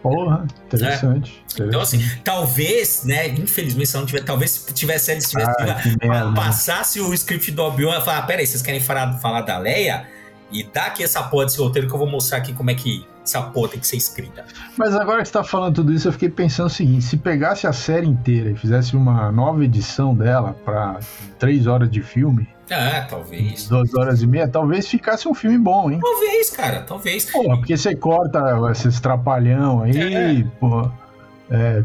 Porra, 0.01 0.45
interessante, 0.65 1.43
é. 1.59 1.63
Então, 1.63 1.81
assim, 1.81 1.99
talvez, 2.23 3.03
né, 3.03 3.27
infelizmente, 3.29 3.89
se 3.89 3.97
não 3.97 4.05
tiver, 4.05 4.23
talvez 4.23 4.51
se 4.51 4.73
tivesse, 4.73 5.11
eles 5.11 5.29
tivessem 5.29 5.53
ah, 6.09 6.31
passasse 6.35 7.01
o 7.01 7.13
script 7.13 7.51
do 7.51 7.63
Obi-Wan 7.63 7.97
e 7.97 8.01
falar, 8.01 8.19
ah, 8.19 8.21
peraí, 8.21 8.45
vocês 8.45 8.61
querem 8.61 8.79
falar, 8.79 9.17
falar 9.17 9.41
da 9.41 9.57
Leia? 9.57 10.07
E 10.51 10.63
dá 10.63 10.85
aqui 10.85 11.03
essa 11.03 11.23
porra 11.23 11.45
desse 11.45 11.59
roteiro 11.59 11.87
que 11.87 11.93
eu 11.93 11.99
vou 11.99 12.07
mostrar 12.07 12.39
aqui 12.39 12.53
como 12.53 12.71
é 12.71 12.75
que 12.75 13.05
essa 13.23 13.41
porra 13.41 13.69
tem 13.69 13.79
que 13.79 13.87
ser 13.87 13.97
escrita. 13.97 14.45
Mas 14.77 14.95
agora 14.95 15.21
que 15.21 15.27
você 15.27 15.33
tá 15.33 15.43
falando 15.43 15.75
tudo 15.75 15.93
isso, 15.93 16.07
eu 16.07 16.13
fiquei 16.13 16.29
pensando 16.29 16.67
o 16.67 16.69
seguinte: 16.69 17.03
se 17.03 17.17
pegasse 17.17 17.67
a 17.67 17.73
série 17.73 18.07
inteira 18.07 18.51
e 18.51 18.55
fizesse 18.55 18.95
uma 18.95 19.31
nova 19.31 19.63
edição 19.63 20.15
dela 20.15 20.55
para 20.65 20.99
três 21.37 21.67
horas 21.67 21.89
de 21.89 22.01
filme. 22.01 22.47
Ah, 22.69 23.05
talvez. 23.09 23.67
Duas 23.67 23.93
horas 23.93 24.21
e 24.21 24.27
meia, 24.27 24.47
talvez 24.47 24.87
ficasse 24.87 25.27
um 25.27 25.33
filme 25.33 25.57
bom, 25.57 25.89
hein? 25.89 25.99
Talvez, 26.01 26.49
cara, 26.49 26.81
talvez. 26.81 27.25
Porra, 27.25 27.57
porque 27.57 27.77
você 27.77 27.95
corta 27.95 28.39
esses 28.71 28.99
trapalhão 28.99 29.81
aí, 29.81 30.41
é. 30.41 30.45
pô. 30.59 30.89
É, 31.49 31.81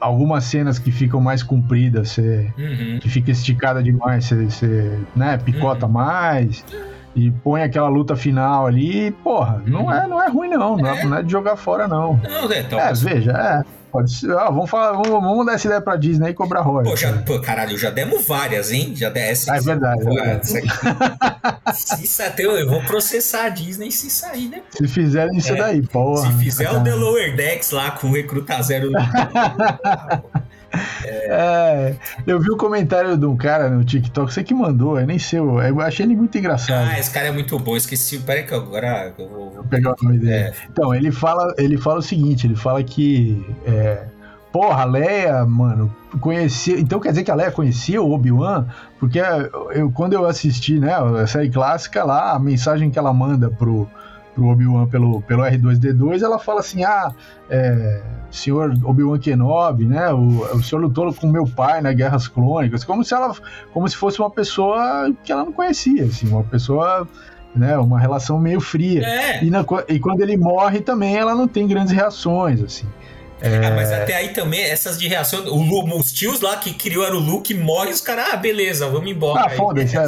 algumas 0.00 0.44
cenas 0.44 0.78
que 0.78 0.92
ficam 0.92 1.20
mais 1.20 1.42
compridas, 1.42 2.10
você, 2.10 2.52
uhum. 2.56 3.00
que 3.00 3.08
fica 3.08 3.32
esticada 3.32 3.82
demais, 3.82 4.26
você, 4.26 4.44
você 4.44 4.98
né, 5.16 5.36
picota 5.38 5.86
uhum. 5.86 5.92
mais 5.92 6.64
e 7.14 7.30
põe 7.30 7.62
aquela 7.62 7.88
luta 7.88 8.14
final 8.14 8.66
ali, 8.66 9.10
porra, 9.10 9.62
não 9.66 9.84
uhum. 9.84 9.92
é, 9.92 10.06
não 10.06 10.22
é 10.22 10.28
ruim 10.28 10.48
não, 10.48 10.76
não 10.76 10.94
é, 10.94 11.04
não 11.04 11.16
é 11.18 11.22
de 11.22 11.30
jogar 11.30 11.56
fora 11.56 11.88
não. 11.88 12.20
Não, 12.22 12.52
é, 12.52 12.60
então, 12.60 12.78
é 12.78 12.92
veja, 12.92 13.32
é, 13.32 13.64
pode 13.90 14.12
ser, 14.12 14.30
ah, 14.32 14.50
vamos, 14.50 14.70
falar, 14.70 14.92
vamos, 14.92 15.08
vamos 15.08 15.46
dar 15.46 15.54
essa 15.54 15.66
ideia 15.66 15.80
pra 15.80 15.96
Disney 15.96 16.30
e 16.30 16.34
cobrar 16.34 16.60
royalties. 16.60 17.02
Pô, 17.02 17.06
já, 17.08 17.22
pô, 17.22 17.40
caralho, 17.40 17.76
já 17.76 17.90
demos 17.90 18.26
várias, 18.26 18.70
hein? 18.70 18.94
Já 18.94 19.10
demos. 19.10 19.48
Ah, 19.48 19.56
é 19.56 19.60
verdade. 19.60 20.04
Pô, 20.04 20.18
é 20.18 20.22
verdade. 20.22 20.46
se 21.74 22.06
sair, 22.06 22.44
eu 22.44 22.68
vou 22.68 22.82
processar 22.82 23.46
a 23.46 23.48
Disney 23.48 23.90
se 23.90 24.08
sair, 24.10 24.48
né? 24.48 24.62
Se 24.70 24.86
fizerem 24.86 25.36
isso 25.36 25.52
é, 25.52 25.56
daí, 25.56 25.82
porra. 25.82 26.30
Se 26.30 26.38
fizer 26.38 26.70
o 26.70 26.82
The 26.82 26.94
Lower 26.94 27.34
Decks 27.34 27.72
lá 27.72 27.90
com 27.90 28.08
o 28.08 28.12
Recruta 28.12 28.62
Zero. 28.62 28.90
É, 31.32 31.94
eu 32.26 32.40
vi 32.40 32.50
o 32.50 32.54
um 32.54 32.56
comentário 32.56 33.16
de 33.16 33.24
um 33.24 33.36
cara 33.36 33.70
no 33.70 33.84
TikTok, 33.84 34.32
você 34.32 34.42
que 34.42 34.52
mandou, 34.52 34.98
eu 34.98 35.06
nem 35.06 35.18
sei, 35.18 35.38
eu 35.38 35.80
achei 35.80 36.04
ele 36.04 36.16
muito 36.16 36.36
engraçado. 36.36 36.88
Ah, 36.90 36.98
esse 36.98 37.10
cara 37.10 37.28
é 37.28 37.32
muito 37.32 37.56
bom, 37.58 37.76
esqueci, 37.76 38.18
peraí 38.18 38.42
que 38.42 38.52
agora 38.52 39.12
eu 39.16 39.28
vou, 39.28 39.50
vou 39.50 39.64
pegar 39.64 39.92
o 39.92 40.04
nome 40.04 40.18
dele. 40.18 40.32
É. 40.32 40.52
Então, 40.68 40.92
ele 40.92 41.12
fala, 41.12 41.54
ele 41.56 41.76
fala 41.76 42.00
o 42.00 42.02
seguinte, 42.02 42.46
ele 42.48 42.56
fala 42.56 42.82
que 42.82 43.44
é, 43.64 44.04
porra, 44.52 44.82
a 44.82 44.84
Leia, 44.84 45.44
mano, 45.44 45.94
conhecia, 46.20 46.78
então 46.78 46.98
quer 46.98 47.10
dizer 47.10 47.22
que 47.22 47.30
a 47.30 47.34
Leia 47.34 47.52
conhecia 47.52 48.02
o 48.02 48.10
Obi-Wan? 48.12 48.66
Porque 48.98 49.20
eu, 49.72 49.90
quando 49.92 50.14
eu 50.14 50.26
assisti, 50.26 50.78
né, 50.78 50.92
a 50.94 51.26
série 51.26 51.50
clássica 51.50 52.04
lá, 52.04 52.32
a 52.32 52.38
mensagem 52.38 52.90
que 52.90 52.98
ela 52.98 53.12
manda 53.12 53.50
pro 53.50 53.88
pro 54.34 54.46
Obi-Wan 54.46 54.86
pelo, 54.86 55.20
pelo 55.22 55.42
R2D2, 55.42 56.22
ela 56.22 56.38
fala 56.38 56.60
assim: 56.60 56.84
ah, 56.84 57.12
é, 57.48 58.00
senhor 58.30 58.72
Obi-Wan 58.84 59.18
Kenobi, 59.18 59.84
né? 59.84 60.12
O, 60.12 60.56
o 60.56 60.62
senhor 60.62 60.80
lutou 60.80 61.12
com 61.12 61.26
meu 61.26 61.46
pai 61.46 61.80
na 61.80 61.92
Guerras 61.92 62.28
Clônicas, 62.28 62.84
como 62.84 63.04
se 63.04 63.14
ela, 63.14 63.34
como 63.72 63.88
se 63.88 63.96
fosse 63.96 64.20
uma 64.20 64.30
pessoa 64.30 65.12
que 65.24 65.32
ela 65.32 65.44
não 65.44 65.52
conhecia, 65.52 66.04
assim, 66.04 66.28
uma 66.28 66.44
pessoa 66.44 67.06
né, 67.54 67.76
uma 67.78 67.98
relação 67.98 68.38
meio 68.38 68.60
fria. 68.60 69.04
É. 69.04 69.44
E, 69.44 69.50
na, 69.50 69.64
e 69.88 69.98
quando 69.98 70.20
ele 70.20 70.36
morre 70.36 70.80
também 70.80 71.16
ela 71.16 71.34
não 71.34 71.48
tem 71.48 71.66
grandes 71.66 71.92
reações, 71.92 72.62
assim. 72.62 72.86
É... 73.40 73.66
Ah, 73.66 73.70
mas 73.74 73.90
até 73.90 74.14
aí 74.14 74.28
também, 74.28 74.62
essas 74.62 74.98
de 74.98 75.08
reação, 75.08 75.44
o 75.46 75.98
os 75.98 76.12
tios 76.12 76.40
lá 76.40 76.56
que 76.56 76.72
criaram 76.74 77.16
o 77.16 77.20
Luke 77.20 77.54
morrem, 77.54 77.92
os 77.92 78.00
caras, 78.00 78.26
ah, 78.32 78.36
beleza, 78.36 78.88
vamos 78.88 79.10
embora. 79.10 79.46
Ah, 79.46 79.50
foda-se. 79.50 79.96
É. 79.96 80.00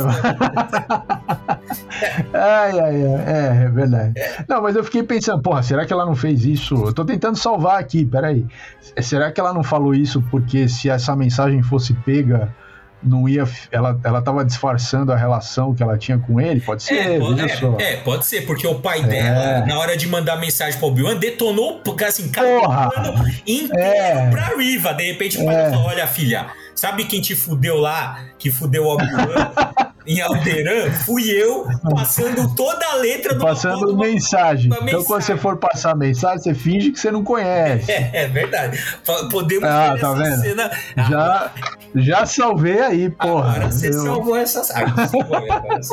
ai, 2.34 2.78
ai, 2.78 2.80
ai, 2.80 3.24
é, 3.26 3.64
é 3.64 3.68
verdade. 3.68 4.12
Não, 4.46 4.62
mas 4.62 4.76
eu 4.76 4.84
fiquei 4.84 5.02
pensando, 5.02 5.42
porra, 5.42 5.62
será 5.62 5.86
que 5.86 5.92
ela 5.92 6.04
não 6.04 6.14
fez 6.14 6.44
isso? 6.44 6.74
Eu 6.74 6.92
tô 6.92 7.04
tentando 7.04 7.36
salvar 7.38 7.80
aqui, 7.80 8.04
peraí. 8.04 8.46
Será 9.00 9.32
que 9.32 9.40
ela 9.40 9.52
não 9.52 9.62
falou 9.62 9.94
isso 9.94 10.22
porque 10.30 10.68
se 10.68 10.90
essa 10.90 11.16
mensagem 11.16 11.62
fosse 11.62 11.94
pega 11.94 12.54
não 13.02 13.28
ia. 13.28 13.48
Ela, 13.70 13.98
ela 14.04 14.22
tava 14.22 14.44
disfarçando 14.44 15.12
a 15.12 15.16
relação 15.16 15.74
que 15.74 15.82
ela 15.82 15.98
tinha 15.98 16.18
com 16.18 16.40
ele? 16.40 16.60
Pode 16.60 16.82
ser, 16.82 16.94
é, 16.94 17.18
veja 17.18 17.76
é. 17.78 17.92
É, 17.92 17.96
pode 17.96 18.26
ser, 18.26 18.42
porque 18.46 18.66
o 18.66 18.76
pai 18.76 19.00
é. 19.00 19.02
dela, 19.02 19.66
na 19.66 19.78
hora 19.78 19.96
de 19.96 20.06
mandar 20.06 20.36
mensagem 20.36 20.78
pro 20.78 20.88
Obi-Wan, 20.88 21.16
detonou, 21.16 21.80
assim, 22.06 22.28
cara, 22.30 22.90
inteiro 23.46 23.78
é. 23.78 24.30
pra 24.30 24.56
Riva. 24.56 24.92
De 24.94 25.04
repente 25.04 25.38
o 25.38 25.44
pai 25.44 25.54
é. 25.54 25.70
falou: 25.70 25.86
olha, 25.86 26.06
filha, 26.06 26.46
sabe 26.74 27.04
quem 27.04 27.20
te 27.20 27.34
fudeu 27.34 27.76
lá? 27.76 28.24
Que 28.38 28.50
fudeu 28.50 28.84
o 28.84 28.94
Obi-Wan? 28.94 29.52
em 30.06 30.20
Alderan, 30.20 30.90
fui 31.04 31.30
eu 31.30 31.66
passando 31.90 32.54
toda 32.54 32.84
a 32.86 32.94
letra 32.96 33.34
do 33.34 33.40
Passando 33.40 33.96
mensagem. 33.96 34.66
Então, 34.66 34.82
mensagem. 34.82 35.06
quando 35.06 35.22
você 35.22 35.36
for 35.36 35.56
passar 35.56 35.96
mensagem, 35.96 36.38
você 36.38 36.54
finge 36.54 36.90
que 36.90 36.98
você 36.98 37.10
não 37.10 37.22
conhece. 37.22 37.90
É, 37.90 38.24
é 38.24 38.28
verdade. 38.28 38.78
Podemos 39.30 39.68
ah, 39.68 39.88
tá 39.88 39.94
essa 39.94 40.14
vendo? 40.14 40.40
cena. 40.40 40.70
Já, 41.08 41.52
já 41.94 42.26
salvei 42.26 42.80
aí, 42.80 43.10
porra. 43.10 43.50
Agora 43.56 43.70
você 43.70 43.88
eu... 43.88 43.92
salvou 43.92 44.36
essas. 44.36 44.70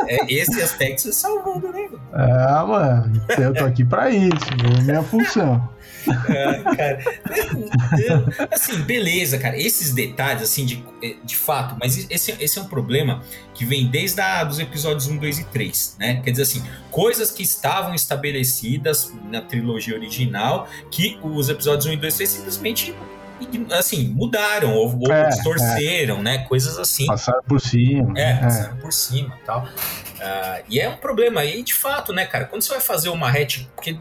É, 0.08 0.34
esse 0.34 0.62
aspecto 0.62 1.02
você 1.02 1.13
salvou 1.13 1.60
do 1.60 1.72
negócio. 1.72 2.02
Ah, 2.13 2.65
mano. 2.65 3.22
Eu 3.38 3.54
tô 3.54 3.65
aqui 3.65 3.84
pra 3.84 4.10
isso. 4.10 4.36
É 4.78 4.82
minha 4.82 5.04
função. 5.04 5.69
Ah, 6.07 6.75
cara. 6.75 6.99
Assim, 8.51 8.81
beleza, 8.81 9.38
cara. 9.38 9.57
Esses 9.57 9.93
detalhes, 9.93 10.43
assim, 10.43 10.65
de, 10.65 10.83
de 11.23 11.35
fato, 11.35 11.75
mas 11.79 12.09
esse, 12.09 12.35
esse 12.39 12.59
é 12.59 12.62
um 12.62 12.67
problema 12.67 13.21
que 13.53 13.65
vem 13.65 13.88
desde 13.88 14.21
a, 14.21 14.43
dos 14.43 14.59
episódios 14.59 15.07
1, 15.07 15.17
2 15.17 15.39
e 15.39 15.43
3, 15.45 15.95
né? 15.99 16.21
Quer 16.23 16.31
dizer 16.31 16.43
assim, 16.43 16.63
coisas 16.91 17.31
que 17.31 17.43
estavam 17.43 17.93
estabelecidas 17.93 19.13
na 19.29 19.41
trilogia 19.41 19.95
original, 19.95 20.67
que 20.91 21.19
os 21.23 21.49
episódios 21.49 21.85
1 21.85 21.93
e 21.93 21.97
2 21.97 22.13
e 22.13 22.17
3 22.17 22.29
simplesmente 22.29 22.95
assim, 23.71 24.09
mudaram 24.09 24.73
ou, 24.73 24.99
ou 24.99 25.12
é, 25.12 25.29
distorceram, 25.29 26.17
é. 26.19 26.21
né? 26.21 26.38
Coisas 26.39 26.77
assim. 26.77 27.05
Passaram 27.05 27.41
por 27.43 27.62
cima. 27.62 28.13
É, 28.17 28.35
passaram 28.35 28.77
é. 28.77 28.81
por 28.81 28.91
cima 28.91 29.38
tal. 29.45 29.63
Uh, 29.63 30.63
e 30.69 30.79
é 30.79 30.89
um 30.89 30.97
problema. 30.97 31.45
E 31.45 31.63
de 31.63 31.73
fato, 31.73 32.12
né, 32.12 32.25
cara, 32.25 32.45
quando 32.45 32.62
você 32.62 32.71
vai 32.71 32.81
fazer 32.81 33.09
uma 33.09 33.29
hatch, 33.29 33.65
porque 33.75 33.97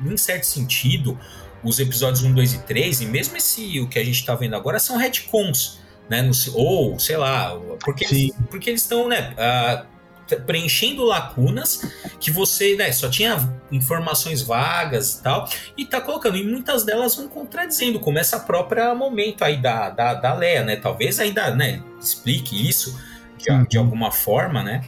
em 0.00 0.16
certo 0.16 0.44
sentido, 0.44 1.18
os 1.62 1.78
episódios 1.78 2.22
1, 2.22 2.32
2 2.32 2.54
e 2.54 2.58
3, 2.62 3.00
e 3.00 3.06
mesmo 3.06 3.36
esse 3.36 3.80
o 3.80 3.88
que 3.88 3.98
a 3.98 4.04
gente 4.04 4.24
tá 4.24 4.34
vendo 4.34 4.54
agora 4.54 4.78
são 4.78 4.96
retcons, 4.96 5.80
né? 6.08 6.22
No, 6.22 6.32
ou, 6.54 6.98
sei 6.98 7.16
lá, 7.16 7.58
porque, 7.84 8.04
eles, 8.04 8.32
porque 8.50 8.70
eles 8.70 8.82
estão, 8.82 9.08
né? 9.08 9.34
Uh, 9.34 9.98
preenchendo 10.36 11.04
lacunas 11.04 11.80
que 12.20 12.30
você 12.30 12.76
né, 12.76 12.92
só 12.92 13.08
tinha 13.08 13.50
informações 13.72 14.42
vagas 14.42 15.14
e 15.14 15.22
tal, 15.22 15.48
e 15.74 15.86
tá 15.86 16.02
colocando, 16.02 16.36
e 16.36 16.44
muitas 16.44 16.84
delas 16.84 17.16
vão 17.16 17.28
contradizendo, 17.28 17.98
como 17.98 18.18
essa 18.18 18.38
própria 18.38 18.94
momento 18.94 19.42
aí 19.42 19.56
da, 19.56 19.88
da, 19.88 20.12
da 20.12 20.34
Leia, 20.34 20.62
né? 20.64 20.76
Talvez 20.76 21.18
ainda 21.18 21.54
né, 21.54 21.82
explique 21.98 22.68
isso 22.68 22.98
de, 23.38 23.50
uhum. 23.50 23.64
de 23.64 23.78
alguma 23.78 24.10
forma, 24.10 24.62
né? 24.62 24.84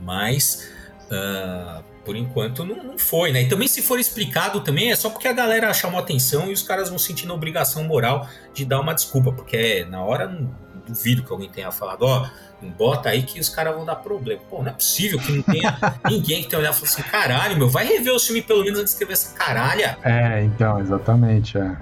Mas 0.00 0.70
uh, 1.10 1.84
por 2.04 2.16
enquanto 2.16 2.64
não, 2.64 2.82
não, 2.82 2.98
foi, 2.98 3.32
né? 3.32 3.42
E 3.42 3.48
também 3.48 3.66
se 3.66 3.82
for 3.82 3.98
explicado 3.98 4.60
também 4.60 4.90
é 4.90 4.96
só 4.96 5.08
porque 5.10 5.26
a 5.26 5.32
galera 5.32 5.72
chamou 5.72 5.98
atenção 5.98 6.48
e 6.48 6.52
os 6.52 6.62
caras 6.62 6.88
vão 6.88 6.98
sentindo 6.98 7.32
a 7.32 7.36
obrigação 7.36 7.84
moral 7.84 8.28
de 8.52 8.64
dar 8.64 8.80
uma 8.80 8.94
desculpa, 8.94 9.32
porque 9.32 9.86
na 9.88 10.02
hora 10.02 10.28
não 10.28 10.64
duvido 10.86 11.22
que 11.22 11.32
alguém 11.32 11.48
tenha 11.48 11.72
falado, 11.72 12.02
ó, 12.02 12.26
oh, 12.62 12.66
bota 12.76 13.08
aí 13.08 13.22
que 13.22 13.40
os 13.40 13.48
caras 13.48 13.74
vão 13.74 13.84
dar 13.84 13.96
problema. 13.96 14.40
Pô, 14.50 14.62
não 14.62 14.68
é 14.68 14.74
possível 14.74 15.18
que 15.18 15.32
não 15.32 15.42
tenha 15.42 15.76
ninguém 16.08 16.42
que 16.42 16.48
tenha 16.48 16.60
olhado 16.60 16.74
e 16.74 16.76
falado 16.76 16.92
assim, 16.92 17.02
caralho, 17.02 17.56
meu, 17.56 17.68
vai 17.68 17.86
rever 17.86 18.12
o 18.12 18.20
filme 18.20 18.42
pelo 18.42 18.62
menos 18.62 18.78
antes 18.78 18.92
de 18.92 19.02
escrever 19.02 19.14
essa 19.14 19.34
caralha. 19.34 19.98
É, 20.02 20.42
então, 20.44 20.78
exatamente, 20.80 21.56
é. 21.56 21.76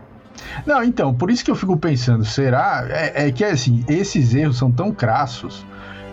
Não, 0.66 0.82
então, 0.82 1.14
por 1.14 1.30
isso 1.30 1.44
que 1.44 1.50
eu 1.50 1.54
fico 1.54 1.76
pensando, 1.76 2.24
será? 2.24 2.86
É, 2.88 3.28
é 3.28 3.32
que 3.32 3.44
assim, 3.44 3.84
esses 3.88 4.34
erros 4.34 4.56
são 4.56 4.70
tão 4.70 4.92
crassos. 4.92 5.64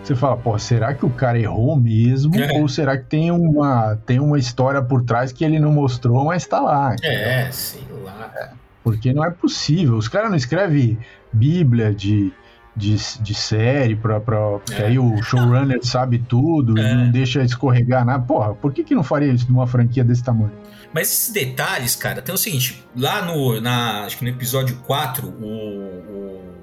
Você 0.02 0.14
fala, 0.14 0.36
pô, 0.36 0.58
será 0.58 0.94
que 0.94 1.04
o 1.04 1.10
cara 1.10 1.38
errou 1.38 1.76
mesmo? 1.76 2.34
É. 2.36 2.58
Ou 2.58 2.68
será 2.68 2.96
que 2.96 3.04
tem 3.04 3.30
uma, 3.30 3.96
tem 4.06 4.18
uma 4.18 4.38
história 4.38 4.82
por 4.82 5.02
trás 5.02 5.32
que 5.32 5.44
ele 5.44 5.58
não 5.58 5.72
mostrou, 5.72 6.24
mas 6.24 6.46
tá 6.46 6.60
lá? 6.60 6.96
É, 7.02 7.50
sei 7.52 7.84
lá. 8.02 8.30
É, 8.34 8.50
porque 8.82 9.12
não 9.12 9.24
é 9.24 9.30
possível. 9.30 9.96
Os 9.96 10.08
caras 10.08 10.30
não 10.30 10.36
escrevem 10.36 10.98
Bíblia 11.32 11.94
de, 11.94 12.32
de, 12.74 12.96
de 13.20 13.34
série, 13.34 13.94
pra, 13.94 14.20
pra, 14.20 14.58
porque 14.58 14.82
é. 14.82 14.86
aí 14.86 14.98
o 14.98 15.22
showrunner 15.22 15.80
sabe 15.82 16.18
tudo 16.18 16.78
é. 16.78 16.92
e 16.92 16.94
não 16.96 17.10
deixa 17.10 17.42
escorregar 17.42 18.04
nada. 18.04 18.22
Porra, 18.22 18.54
por 18.54 18.72
que, 18.72 18.82
que 18.82 18.94
não 18.94 19.04
faria 19.04 19.32
isso 19.32 19.46
numa 19.50 19.66
franquia 19.66 20.02
desse 20.02 20.24
tamanho? 20.24 20.52
Mas 20.92 21.08
esses 21.08 21.32
detalhes, 21.32 21.94
cara, 21.94 22.20
tem 22.20 22.34
o 22.34 22.38
seguinte: 22.38 22.84
lá 22.96 23.22
no, 23.22 23.60
na, 23.60 24.04
acho 24.04 24.18
que 24.18 24.24
no 24.24 24.30
episódio 24.30 24.76
4, 24.86 25.28
o, 25.28 25.44
o, 25.44 26.59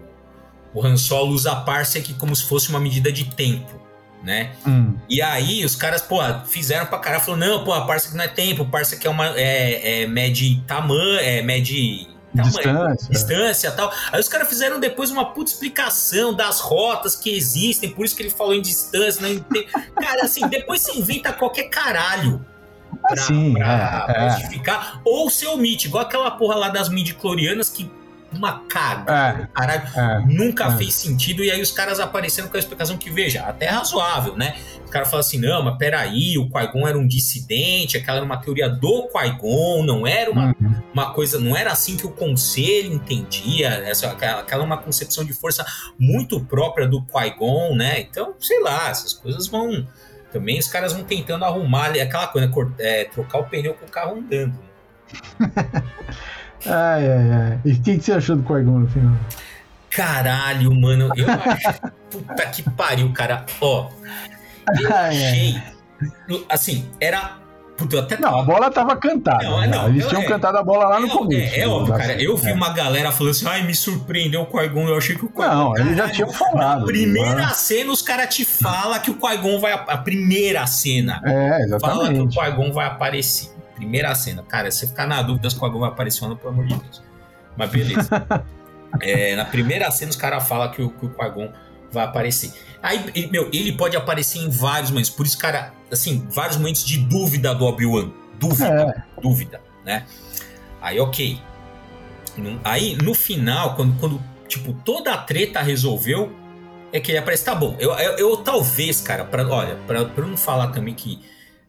o 0.73 0.85
Han 0.85 0.97
Solo 0.97 1.33
usa 1.33 1.51
a 1.51 1.55
Parsec 1.55 2.13
como 2.15 2.35
se 2.35 2.43
fosse 2.43 2.69
uma 2.69 2.79
medida 2.79 3.11
de 3.11 3.25
tempo. 3.25 3.81
Né? 4.23 4.51
Hum. 4.65 4.95
E 5.07 5.21
aí 5.21 5.63
os 5.63 5.75
caras, 5.75 6.01
pô, 6.01 6.17
fizeram 6.47 6.87
pra 6.87 6.97
caralho, 6.97 7.23
falou, 7.23 7.39
não, 7.39 7.63
pô, 7.63 7.71
a 7.71 7.85
Parsec 7.85 8.15
não 8.15 8.23
é 8.23 8.27
tempo, 8.27 8.65
Parsec 8.65 9.05
é 9.05 9.09
uma, 9.09 9.27
é, 9.39 10.01
é 10.01 10.07
mede 10.07 10.61
tamanho, 10.67 11.19
é 11.19 11.41
mede 11.41 12.07
distância. 12.43 13.09
distância 13.09 13.71
tal. 13.71 13.93
Aí 14.11 14.19
os 14.19 14.27
caras 14.27 14.47
fizeram 14.47 14.79
depois 14.79 15.11
uma 15.11 15.33
puta 15.33 15.51
explicação 15.51 16.33
das 16.33 16.59
rotas 16.59 17.15
que 17.15 17.29
existem, 17.35 17.89
por 17.91 18.05
isso 18.05 18.15
que 18.15 18.23
ele 18.23 18.29
falou 18.29 18.53
em 18.53 18.61
distância. 18.61 19.21
Não 19.21 19.39
tem... 19.39 19.65
Cara, 19.95 20.23
assim, 20.23 20.47
depois 20.47 20.81
você 20.81 20.97
inventa 20.97 21.33
qualquer 21.33 21.69
caralho. 21.69 22.45
Pra, 23.01 23.13
assim, 23.13 23.53
pra, 23.53 24.05
é, 24.07 24.13
pra 24.13 24.29
justificar. 24.29 24.95
É. 24.97 24.99
Ou 25.05 25.29
você 25.29 25.47
omite, 25.47 25.87
igual 25.87 26.03
aquela 26.03 26.31
porra 26.31 26.55
lá 26.55 26.69
das 26.69 26.89
midi-clorianas 26.89 27.69
que 27.69 27.89
uma 28.37 28.59
caga. 28.67 29.11
É, 29.11 29.47
caralho, 29.53 29.81
é, 29.95 30.25
nunca 30.27 30.65
é. 30.65 30.77
fez 30.77 30.93
sentido. 30.93 31.43
E 31.43 31.51
aí 31.51 31.61
os 31.61 31.71
caras 31.71 31.99
aparecendo 31.99 32.49
com 32.49 32.55
a 32.55 32.59
explicação 32.59 32.97
que, 32.97 33.09
veja, 33.09 33.41
até 33.41 33.67
razoável, 33.67 34.35
né? 34.35 34.55
O 34.85 34.89
cara 34.89 35.05
fala 35.05 35.21
assim: 35.21 35.39
não, 35.39 35.63
mas 35.63 35.77
peraí, 35.77 36.37
o 36.37 36.49
Qui-Gon 36.49 36.87
era 36.87 36.97
um 36.97 37.07
dissidente, 37.07 37.97
aquela 37.97 38.17
era 38.17 38.25
uma 38.25 38.37
teoria 38.37 38.69
do 38.69 39.09
Qui-Gon, 39.09 39.83
não 39.83 40.07
era 40.07 40.31
uma, 40.31 40.55
uhum. 40.59 40.81
uma 40.93 41.13
coisa, 41.13 41.39
não 41.39 41.55
era 41.55 41.71
assim 41.71 41.97
que 41.97 42.05
o 42.05 42.11
conselho 42.11 42.93
entendia, 42.93 43.69
essa, 43.69 44.11
aquela, 44.11 44.41
aquela 44.41 44.63
uma 44.63 44.77
concepção 44.77 45.25
de 45.25 45.33
força 45.33 45.65
muito 45.99 46.39
própria 46.45 46.87
do 46.87 47.01
Qui-Gon, 47.03 47.75
né? 47.75 47.99
Então, 47.99 48.35
sei 48.39 48.61
lá, 48.61 48.89
essas 48.89 49.13
coisas 49.13 49.47
vão. 49.47 49.87
Também 50.31 50.59
os 50.59 50.67
caras 50.67 50.91
vão 50.91 51.03
tentando 51.03 51.45
arrumar 51.45 51.91
aquela 51.91 52.27
coisa, 52.27 52.51
é, 52.79 53.05
trocar 53.05 53.39
o 53.39 53.45
pneu 53.45 53.73
com 53.73 53.85
o 53.85 53.89
carro 53.89 54.17
andando. 54.17 54.59
ai, 56.65 57.11
ai, 57.11 57.31
ai. 57.31 57.59
E 57.65 57.71
o 57.73 57.81
que, 57.81 57.97
que 57.97 58.03
você 58.03 58.13
achou 58.13 58.35
do 58.35 58.43
Qui-Gon 58.43 58.79
no 58.79 58.87
final? 58.87 59.13
Caralho, 59.89 60.73
mano, 60.79 61.09
eu 61.15 61.25
acho. 61.29 61.81
Puta 62.09 62.45
que 62.47 62.63
pariu, 62.71 63.11
cara. 63.13 63.45
Ó, 63.61 63.89
eu 64.79 64.95
achei. 64.95 65.61
Assim, 66.49 66.87
era. 66.99 67.37
Puta, 67.75 67.99
até 67.99 68.19
não, 68.19 68.39
a 68.39 68.43
bola 68.43 68.71
tava 68.71 68.95
cantada. 68.95 69.43
Não, 69.43 69.61
né? 69.61 69.67
não, 69.67 69.89
Eles 69.89 70.07
tinham 70.07 70.23
é, 70.23 70.25
cantado 70.25 70.57
a 70.57 70.63
bola 70.63 70.87
lá 70.87 70.99
no 70.99 71.07
é, 71.07 71.09
começo. 71.09 71.55
É, 71.55 71.59
é 71.59 71.67
óbvio, 71.67 71.95
cara. 71.95 72.21
Eu 72.21 72.35
vi 72.35 72.49
é. 72.49 72.53
uma 72.53 72.73
galera 72.73 73.11
falando 73.11 73.31
assim, 73.31 73.47
ai, 73.47 73.63
me 73.65 73.75
surpreendeu 73.75 74.41
o 74.41 74.45
Qui-Gon. 74.47 74.87
Eu 74.87 74.97
achei 74.97 75.15
que 75.15 75.25
o 75.25 75.29
Qui-Gon. 75.29 75.47
Não, 75.47 75.77
eles 75.77 75.95
já 75.95 76.09
tinham 76.09 76.31
falado. 76.31 76.79
Na 76.79 76.85
primeira 76.85 77.35
mas... 77.35 77.57
cena, 77.57 77.91
os 77.91 78.01
caras 78.01 78.33
te 78.33 78.43
falam 78.43 78.99
que 78.99 79.11
o 79.11 79.15
Qui-Gon 79.15 79.59
vai. 79.59 79.73
A 79.73 79.97
primeira 79.97 80.65
cena. 80.65 81.21
É, 81.23 81.61
exatamente. 81.61 81.79
Fala 81.79 82.13
que 82.13 82.19
o 82.19 82.27
Qui-Gon 82.27 82.71
vai 82.71 82.87
aparecer. 82.87 83.56
Primeira 83.77 84.13
cena. 84.15 84.43
Cara, 84.43 84.71
se 84.71 84.79
você 84.79 84.87
ficar 84.87 85.05
na 85.05 85.21
dúvida 85.21 85.49
se 85.49 85.55
o 85.55 85.59
Qui-Gon 85.59 85.79
vai 85.79 85.89
aparecer 85.89 86.23
ou 86.23 86.31
não, 86.31 86.35
pelo 86.35 86.49
amor 86.49 86.65
de 86.65 86.75
Deus. 86.75 87.03
Mas 87.55 87.69
beleza. 87.69 88.09
é, 88.99 89.35
na 89.35 89.45
primeira 89.45 89.89
cena, 89.91 90.09
os 90.09 90.17
caras 90.17 90.47
falam 90.47 90.69
que 90.71 90.81
o, 90.81 90.89
que 90.89 91.05
o 91.05 91.09
Qui-Gon 91.09 91.53
vai 91.91 92.05
aparecer. 92.05 92.51
Aí, 92.81 93.29
meu, 93.31 93.49
ele 93.53 93.71
pode 93.73 93.95
aparecer 93.95 94.39
em 94.39 94.49
vários 94.49 94.89
momentos. 94.89 95.11
Por 95.11 95.27
isso, 95.27 95.37
cara, 95.37 95.73
assim, 95.91 96.27
vários 96.29 96.57
momentos 96.57 96.83
de 96.83 96.97
dúvida 96.97 97.53
do 97.53 97.65
Obi-Wan. 97.65 98.11
Dúvida, 98.39 98.67
é. 98.67 99.21
dúvida, 99.21 99.61
né? 99.85 100.05
Aí, 100.81 100.99
ok. 100.99 101.39
Aí, 102.63 102.95
no 102.95 103.13
final, 103.13 103.75
quando, 103.75 103.99
quando, 103.99 104.21
tipo, 104.47 104.73
toda 104.73 105.13
a 105.13 105.17
treta 105.17 105.61
resolveu, 105.61 106.35
é 106.91 106.99
que 106.99 107.11
ele 107.11 107.19
aparece. 107.19 107.45
Tá 107.45 107.53
bom, 107.53 107.75
eu, 107.79 107.91
eu, 107.93 108.17
eu 108.17 108.37
talvez, 108.37 109.01
cara, 109.01 109.23
pra, 109.23 109.47
olha, 109.47 109.75
pra, 109.87 110.05
pra 110.05 110.25
não 110.25 110.37
falar 110.37 110.67
também 110.67 110.93
que 110.93 111.19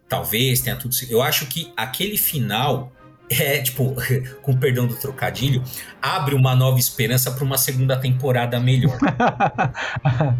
talvez 0.09 0.61
tenha 0.61 0.77
tudo. 0.77 0.95
Eu 1.09 1.23
acho 1.23 1.47
que 1.47 1.73
aquele 1.77 2.17
final 2.17 2.93
é, 3.31 3.59
tipo, 3.61 3.95
com 4.41 4.57
perdão 4.57 4.87
do 4.87 4.97
trocadilho, 4.97 5.63
abre 6.01 6.35
uma 6.35 6.55
nova 6.55 6.79
esperança 6.79 7.31
para 7.31 7.45
uma 7.45 7.59
segunda 7.59 7.97
temporada 7.97 8.59
melhor. 8.59 8.99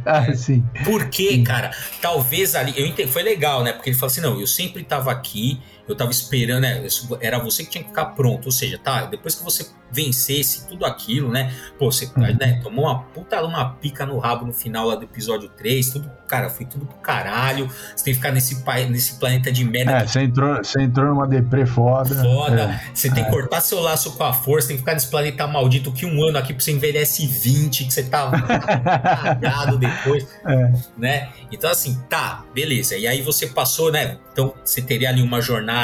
ah, 0.07 0.27
é. 0.29 0.35
sim. 0.35 0.65
Porque, 0.85 1.29
sim. 1.29 1.45
cara, 1.45 1.71
talvez 2.01 2.55
ali. 2.55 2.73
Eu 2.77 2.87
entendi, 2.87 3.11
foi 3.11 3.23
legal, 3.23 3.63
né? 3.63 3.73
Porque 3.73 3.91
ele 3.91 3.97
falou 3.97 4.11
assim: 4.11 4.21
não, 4.21 4.41
eu 4.41 4.47
sempre 4.47 4.83
estava 4.83 5.13
aqui, 5.13 5.61
eu 5.89 5.95
estava 5.95 6.11
esperando, 6.11 6.63
né? 6.63 6.87
Era 7.21 7.39
você 7.39 7.65
que 7.65 7.71
tinha 7.71 7.83
que 7.83 7.91
ficar 7.91 8.07
pronto. 8.07 8.47
Ou 8.47 8.53
seja, 8.53 8.79
tá, 8.79 9.07
depois 9.07 9.35
que 9.35 9.43
você 9.43 9.67
vencesse 9.91 10.69
tudo 10.69 10.85
aquilo, 10.85 11.31
né? 11.31 11.53
Pô, 11.79 11.91
você 11.91 12.05
uhum. 12.05 12.37
né, 12.39 12.61
tomou 12.63 12.85
uma 12.85 13.01
puta 13.01 13.43
uma 13.43 13.71
pica 13.71 14.05
no 14.05 14.19
rabo 14.19 14.45
no 14.45 14.53
final 14.53 14.87
lá 14.87 14.95
do 14.97 15.05
episódio 15.05 15.49
3, 15.49 15.91
tudo, 15.91 16.11
cara, 16.27 16.51
foi 16.51 16.67
tudo 16.67 16.85
pro 16.85 16.97
caralho. 16.99 17.69
Você 17.97 18.05
tem 18.05 18.13
que 18.13 18.21
ficar 18.21 18.33
nesse, 18.33 18.63
nesse 18.91 19.19
planeta 19.19 19.51
de 19.51 19.65
merda. 19.65 19.93
É, 19.93 20.07
você 20.07 20.21
entrou, 20.21 20.57
você 20.57 20.83
entrou 20.83 21.07
numa 21.07 21.27
deprê 21.27 21.65
foda. 21.65 22.15
Foda. 22.23 22.63
É, 22.63 22.91
você 22.93 23.11
tem 23.11 23.25
que 23.25 23.31
é. 23.31 23.33
cortar 23.33 23.61
seu 23.61 23.81
laço 23.81 24.13
com 24.13 24.25
a 24.25 24.33
força, 24.33 24.69
tem 24.69 24.77
que 24.77 24.83
ficar 24.83 24.95
nesse 24.95 25.09
planeta 25.09 25.47
maldito 25.47 25.91
que 25.93 26.05
um 26.05 26.23
ano 26.23 26.37
aqui 26.37 26.53
pra 26.53 26.63
você 26.63 26.73
envelhece 26.73 27.27
20, 27.27 27.85
que 27.85 27.93
você 27.93 28.03
tá 28.03 28.31
cagado 29.23 29.79
depois, 29.79 30.27
é. 30.45 30.73
né? 30.97 31.29
Então, 31.51 31.71
assim, 31.71 31.99
tá, 32.09 32.45
beleza. 32.55 32.97
E 32.97 33.07
aí 33.07 33.23
você 33.23 33.47
passou, 33.47 33.91
né? 33.91 34.19
Então, 34.33 34.55
você 34.65 34.83
teria 34.83 35.09
ali 35.09 35.23
uma 35.23 35.41
jornada 35.41 35.78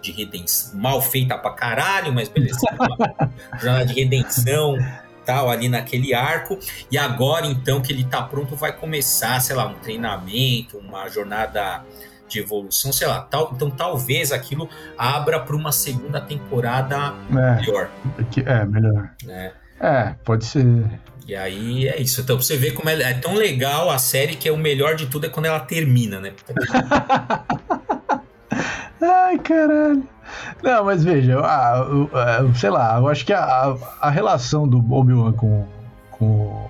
de 0.00 0.12
redenção 0.12 0.78
mal 0.78 1.00
feita 1.00 1.36
pra 1.38 1.52
caralho, 1.52 2.12
mas 2.12 2.28
beleza. 2.28 2.60
jornada 3.60 3.86
de 3.86 3.94
redenção 3.94 4.76
tal 5.24 5.50
ali 5.50 5.68
naquele 5.68 6.14
arco 6.14 6.58
e 6.90 6.96
agora 6.96 7.46
então 7.46 7.80
que 7.80 7.92
ele 7.92 8.04
tá 8.04 8.22
pronto 8.22 8.56
vai 8.56 8.72
começar 8.72 9.38
sei 9.40 9.54
lá 9.54 9.66
um 9.66 9.74
treinamento 9.74 10.78
uma 10.78 11.08
jornada 11.08 11.84
de 12.26 12.38
evolução 12.38 12.90
sei 12.90 13.06
lá 13.06 13.20
tal 13.20 13.52
então 13.54 13.70
talvez 13.70 14.32
aquilo 14.32 14.68
abra 14.96 15.38
para 15.38 15.54
uma 15.54 15.72
segunda 15.72 16.22
temporada 16.22 17.14
é, 17.30 17.60
melhor 17.60 17.90
é 18.46 18.64
melhor 18.64 19.10
é. 19.28 19.52
é 19.78 20.14
pode 20.24 20.46
ser 20.46 20.64
e 21.30 21.36
aí 21.36 21.86
é 21.86 22.00
isso. 22.02 22.22
Então, 22.22 22.36
você 22.36 22.56
ver 22.56 22.72
como 22.72 22.88
é, 22.90 23.00
é, 23.02 23.14
tão 23.14 23.34
legal 23.34 23.88
a 23.88 23.98
série 23.98 24.34
que 24.34 24.48
é 24.48 24.52
o 24.52 24.56
melhor 24.56 24.96
de 24.96 25.06
tudo 25.06 25.26
é 25.26 25.28
quando 25.28 25.46
ela 25.46 25.60
termina, 25.60 26.18
né? 26.18 26.32
Ai, 29.00 29.38
caralho. 29.38 30.02
Não, 30.62 30.84
mas 30.84 31.02
veja, 31.02 31.40
a, 31.40 31.80
a, 31.80 32.54
sei 32.54 32.70
lá, 32.70 32.98
eu 32.98 33.08
acho 33.08 33.24
que 33.24 33.32
a, 33.32 33.74
a 34.00 34.10
relação 34.10 34.68
do 34.68 34.78
Obi-Wan 34.92 35.32
com, 35.32 35.66
com 36.10 36.68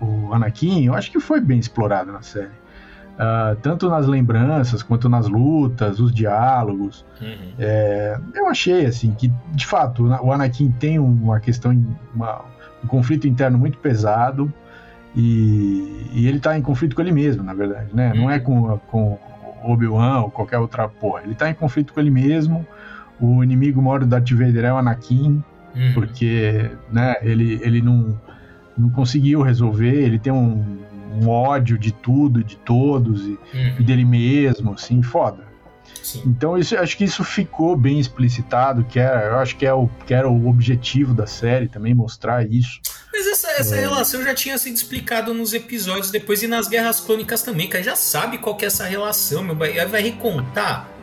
o 0.00 0.32
Anakin, 0.32 0.86
eu 0.86 0.94
acho 0.94 1.10
que 1.10 1.20
foi 1.20 1.40
bem 1.40 1.58
explorada 1.58 2.10
na 2.10 2.22
série. 2.22 2.66
Uh, 3.16 3.56
tanto 3.62 3.88
nas 3.88 4.06
lembranças 4.06 4.82
quanto 4.82 5.08
nas 5.08 5.26
lutas, 5.26 6.00
os 6.00 6.12
diálogos. 6.12 7.04
Uhum. 7.20 7.52
É, 7.58 8.18
eu 8.34 8.46
achei 8.46 8.84
assim 8.84 9.12
que, 9.12 9.32
de 9.52 9.66
fato, 9.66 10.06
o 10.06 10.32
Anakin 10.32 10.70
tem 10.72 10.98
uma 10.98 11.40
questão, 11.40 11.72
uma, 12.14 12.42
um 12.84 12.86
conflito 12.86 13.26
interno 13.26 13.56
muito 13.56 13.78
pesado 13.78 14.52
e, 15.14 16.10
e 16.12 16.28
ele 16.28 16.36
está 16.36 16.58
em 16.58 16.62
conflito 16.62 16.94
com 16.94 17.00
ele 17.00 17.12
mesmo, 17.12 17.42
na 17.42 17.54
verdade, 17.54 17.88
né? 17.94 18.12
Uhum. 18.12 18.22
Não 18.22 18.30
é 18.30 18.38
com, 18.38 18.78
com 18.90 19.18
Obi-Wan 19.70 20.22
ou 20.22 20.30
qualquer 20.30 20.58
outra 20.58 20.88
porra. 20.88 21.22
Ele 21.24 21.34
tá 21.34 21.50
em 21.50 21.54
conflito 21.54 21.92
com 21.92 22.00
ele 22.00 22.10
mesmo. 22.10 22.66
O 23.20 23.42
inimigo 23.42 23.80
maior 23.80 24.00
do 24.00 24.06
Darth 24.06 24.30
Vader 24.30 24.64
é 24.64 24.72
o 24.72 24.76
Anakin. 24.76 25.42
uhum. 25.76 25.92
porque 25.92 26.70
né, 26.90 27.14
ele, 27.22 27.60
ele 27.62 27.82
não, 27.82 28.18
não 28.76 28.88
conseguiu 28.90 29.42
resolver, 29.42 29.94
ele 29.94 30.18
tem 30.18 30.32
um, 30.32 30.78
um 31.20 31.28
ódio 31.28 31.78
de 31.78 31.92
tudo, 31.92 32.42
de 32.42 32.56
todos 32.56 33.26
e, 33.26 33.30
uhum. 33.30 33.74
e 33.78 33.82
dele 33.82 34.04
mesmo, 34.04 34.72
assim, 34.72 35.02
foda. 35.02 35.45
Sim. 36.02 36.22
Então 36.26 36.56
isso, 36.56 36.76
acho 36.76 36.96
que 36.96 37.04
isso 37.04 37.24
ficou 37.24 37.76
bem 37.76 37.98
explicitado, 37.98 38.84
que 38.84 38.98
era, 38.98 39.26
eu 39.26 39.38
acho 39.38 39.56
que, 39.56 39.66
é 39.66 39.72
o, 39.72 39.88
que 40.06 40.14
era 40.14 40.28
o 40.28 40.48
objetivo 40.48 41.12
da 41.12 41.26
série 41.26 41.68
também, 41.68 41.94
mostrar 41.94 42.46
isso. 42.48 42.80
Mas 43.12 43.26
essa, 43.26 43.50
essa 43.52 43.76
é. 43.76 43.80
relação 43.80 44.22
já 44.22 44.34
tinha 44.34 44.56
sido 44.58 44.74
explicada 44.74 45.32
nos 45.32 45.52
episódios 45.52 46.10
depois 46.10 46.42
e 46.42 46.46
nas 46.46 46.68
Guerras 46.68 47.00
Crônicas 47.00 47.42
também, 47.42 47.68
que 47.68 47.82
já 47.82 47.96
sabe 47.96 48.38
qual 48.38 48.56
que 48.56 48.64
é 48.64 48.68
essa 48.68 48.84
relação, 48.84 49.42
meu, 49.42 49.56
vai 49.56 50.02
recontar 50.02 50.95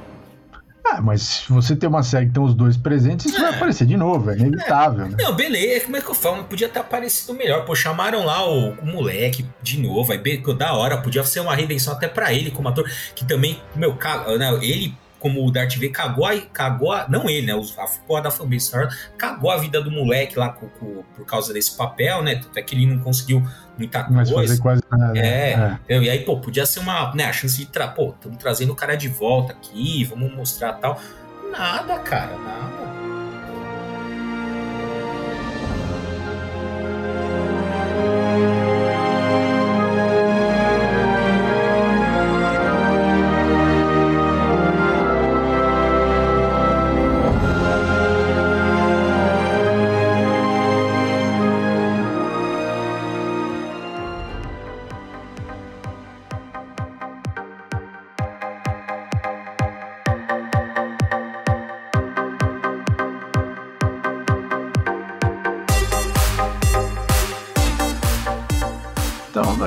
ah, 0.94 1.02
mas 1.02 1.22
se 1.22 1.52
você 1.52 1.76
tem 1.76 1.90
uma 1.90 2.04
série 2.04 2.28
que 2.28 2.34
tem 2.34 2.44
os 2.44 2.54
dois 2.54 2.78
presentes, 2.78 3.26
isso 3.26 3.38
é. 3.38 3.42
vai 3.42 3.56
aparecer 3.56 3.88
de 3.88 3.98
novo, 3.98 4.30
é 4.30 4.38
inevitável. 4.38 5.06
É. 5.06 5.10
Né? 5.10 5.18
Não, 5.20 5.36
beleza, 5.36 5.86
como 5.86 5.98
é 5.98 6.02
que 6.02 6.10
eu 6.10 6.16
falo? 6.16 6.44
Podia 6.44 6.70
ter 6.70 6.80
aparecido 6.80 7.34
melhor. 7.34 7.66
Pô, 7.66 7.76
chamaram 7.76 8.26
lá 8.26 8.48
o, 8.48 8.72
o 8.72 8.86
moleque 8.86 9.46
de 9.62 9.80
novo, 9.80 10.12
aí 10.12 10.22
da 10.58 10.74
hora, 10.74 10.98
podia 10.98 11.24
ser 11.24 11.40
uma 11.40 11.56
redenção 11.56 11.94
até 11.94 12.08
para 12.08 12.34
ele 12.34 12.52
como 12.52 12.68
ator, 12.70 12.90
que 13.16 13.26
também, 13.26 13.62
meu, 13.76 13.96
cara, 13.96 14.26
ele 14.62 14.96
como 15.24 15.48
o 15.48 15.50
Darth 15.50 15.76
Vader 15.76 15.94
cagou, 15.94 16.26
a, 16.26 16.38
cagou 16.52 16.92
a, 16.92 17.08
não 17.08 17.30
ele, 17.30 17.48
né? 17.48 17.54
A 17.54 17.88
porra 18.06 18.24
da 18.24 18.30
fanbase 18.30 18.70
cagou 19.18 19.50
a 19.50 19.56
vida 19.56 19.82
do 19.82 19.90
moleque 19.90 20.38
lá 20.38 20.50
com, 20.50 20.68
com, 20.68 21.02
por 21.16 21.26
causa 21.26 21.54
desse 21.54 21.78
papel, 21.78 22.22
né? 22.22 22.42
Até 22.46 22.62
que 22.62 22.76
ele 22.76 22.86
não 22.86 23.02
conseguiu 23.02 23.42
muita 23.78 24.06
Mas 24.10 24.30
coisa. 24.30 24.50
Fazer 24.50 24.62
quase 24.62 24.82
nada. 24.92 25.18
É, 25.18 25.78
é. 25.88 25.98
E 25.98 26.10
aí, 26.10 26.20
pô, 26.26 26.42
podia 26.42 26.66
ser 26.66 26.82
uma, 26.82 27.16
né? 27.16 27.24
A 27.24 27.32
chance 27.32 27.58
de, 27.58 27.66
tra 27.66 27.88
pô, 27.88 28.10
estamos 28.10 28.38
trazendo 28.38 28.74
o 28.74 28.76
cara 28.76 28.96
de 28.96 29.08
volta 29.08 29.54
aqui, 29.54 30.04
vamos 30.04 30.36
mostrar 30.36 30.74
tal. 30.74 31.00
Nada, 31.50 32.00
cara, 32.00 32.38
nada. 32.38 33.03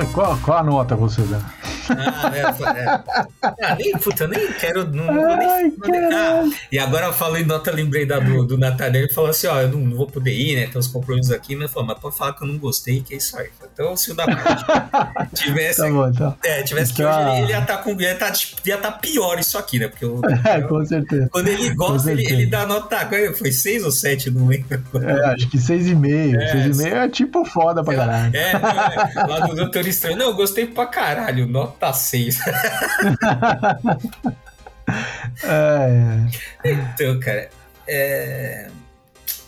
Qual, 0.05 0.37
qual 0.37 0.57
a 0.59 0.63
nota 0.63 0.95
você 0.95 1.21
dá? 1.23 1.39
Ah, 1.89 2.31
é, 2.35 2.41
é. 2.79 3.65
ah, 3.65 3.75
nem, 3.75 3.91
puta, 3.93 4.23
eu 4.23 4.27
nem 4.27 4.51
quero. 4.53 4.87
Não, 4.87 5.05
não 5.05 5.31
Ai, 5.31 5.71
nem, 5.87 6.13
ah, 6.13 6.43
e 6.71 6.79
agora 6.79 7.07
eu 7.07 7.13
falei 7.13 7.45
nota, 7.45 7.71
lembrei 7.71 8.05
da, 8.05 8.19
do, 8.19 8.45
do 8.45 8.57
Nathaniel. 8.57 9.03
Ele 9.03 9.13
falou 9.13 9.29
assim: 9.29 9.47
ó, 9.47 9.61
eu 9.61 9.69
não, 9.69 9.79
não, 9.79 9.97
vou 9.97 10.07
poder 10.07 10.33
ir, 10.33 10.55
né? 10.55 10.67
Tem 10.67 10.77
uns 10.77 10.87
compromissos 10.87 11.31
aqui, 11.31 11.55
mas 11.55 11.71
falou, 11.71 11.87
mas 11.87 11.99
pode 11.99 12.17
falar 12.17 12.33
que 12.33 12.43
eu 12.43 12.47
não 12.47 12.57
gostei, 12.57 13.01
que 13.01 13.13
é 13.13 13.17
isso 13.17 13.37
aí. 13.37 13.49
Então, 13.73 13.95
se 13.95 14.11
o 14.11 14.15
da 14.15 14.25
tivesse. 15.33 15.81
Tá 15.81 15.89
bom, 15.89 16.07
então. 16.07 16.35
É, 16.43 16.63
tivesse 16.63 16.93
que 16.93 17.03
hoje 17.03 17.19
ele, 17.19 17.41
ele 17.41 17.51
ia 17.51 17.59
estar 17.59 17.77
tá 17.77 17.83
com. 17.83 18.01
Ia 18.01 18.15
tá, 18.15 18.31
tá 18.77 18.91
pior 18.91 19.39
isso 19.39 19.57
aqui, 19.57 19.79
né? 19.79 19.87
Porque 19.87 20.05
eu, 20.05 20.21
é, 20.45 20.61
com 20.61 20.83
certeza. 20.85 21.29
Quando 21.31 21.47
ele 21.47 21.73
gosta, 21.73 22.11
ele, 22.11 22.25
ele 22.25 22.45
dá 22.45 22.65
nota. 22.65 23.07
Foi 23.37 23.51
6 23.51 23.83
ou 23.83 23.91
7, 23.91 24.31
não 24.31 24.47
lembro. 24.47 24.81
É, 25.01 25.33
acho 25.33 25.49
que 25.49 25.57
6,5. 25.57 26.01
6,5 26.01 26.85
é, 26.85 27.05
é 27.05 27.09
tipo 27.09 27.45
foda 27.45 27.83
pra 27.83 27.95
caralho. 27.95 28.35
É, 28.35 28.53
não, 28.53 28.69
é, 28.69 29.27
lá 29.27 29.39
do 29.41 29.55
Doutor 29.55 29.87
Estranho. 29.87 30.17
Não, 30.17 30.27
eu 30.27 30.35
gostei 30.35 30.65
pra 30.65 30.85
caralho. 30.85 31.47
Nota 31.47 31.76
6. 31.93 32.39
é, 35.43 36.27
é. 36.63 36.71
Então, 36.71 37.19
cara, 37.19 37.49
é, 37.87 38.69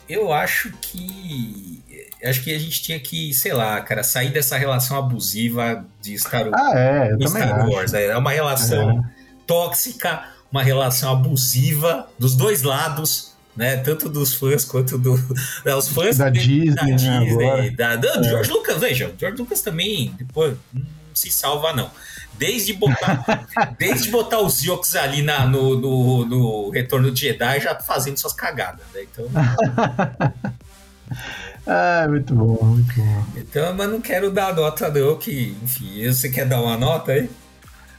eu 0.08 0.32
acho 0.34 0.72
que 0.82 1.84
acho 2.24 2.44
que 2.44 2.54
a 2.54 2.60
gente 2.60 2.82
tinha 2.82 3.00
que, 3.00 3.34
sei 3.34 3.54
lá, 3.54 3.80
cara, 3.82 4.04
sair 4.04 4.32
dessa 4.32 4.58
relação 4.58 4.98
abusiva 4.98 5.86
de 6.02 6.18
Star 6.18 6.50
Wars. 6.50 6.62
Ah, 6.62 6.72
é, 6.78 7.14
eu 7.14 7.28
Star 7.28 7.70
Wars. 7.70 7.94
É 7.94 8.18
uma 8.18 8.32
relação 8.32 8.92
é. 8.92 9.04
tóxica, 9.48 10.24
uma 10.52 10.64
relação 10.64 11.14
abusiva 11.14 12.08
dos 12.18 12.36
dois 12.36 12.64
lados. 12.64 13.30
Né, 13.56 13.76
tanto 13.76 14.08
dos 14.08 14.36
fãs 14.36 14.64
quanto 14.64 14.98
dos 14.98 15.20
né, 15.66 15.76
os 15.76 15.90
fãs 15.90 16.18
da 16.18 16.30
Disney, 16.30 16.74
da, 16.74 16.84
Disney, 16.86 17.72
da, 17.72 17.96
da 17.98 18.22
é. 18.22 18.24
George 18.24 18.50
Lucas, 18.50 18.80
veja, 18.80 19.14
George 19.20 19.38
Lucas 19.38 19.62
também 19.62 20.16
depois 20.18 20.56
não 20.72 20.86
se 21.14 21.30
salva 21.30 21.74
não. 21.74 21.92
Desde 22.40 22.74
botar, 22.74 23.46
desde 23.78 24.10
botar 24.10 24.40
os 24.40 24.64
Yoks 24.64 24.96
ali 24.96 25.22
na, 25.22 25.46
no, 25.46 25.78
no, 25.78 26.26
no, 26.26 26.70
Retorno 26.70 27.12
de 27.12 27.20
Jedi 27.20 27.60
já 27.60 27.76
fazendo 27.76 28.18
suas 28.18 28.32
cagadas, 28.32 28.86
né? 28.94 29.02
Então. 29.04 29.26
ah, 31.68 32.08
muito 32.08 32.34
bom, 32.34 32.64
muito 32.64 32.96
bom. 32.96 33.26
Então, 33.36 33.76
mas 33.76 33.92
não 33.92 34.00
quero 34.00 34.32
dar 34.32 34.56
nota, 34.56 34.90
não, 34.90 35.18
que, 35.18 35.58
enfim, 35.62 36.08
você 36.08 36.30
quer 36.30 36.46
dar 36.46 36.62
uma 36.62 36.78
nota 36.78 37.12
aí? 37.12 37.30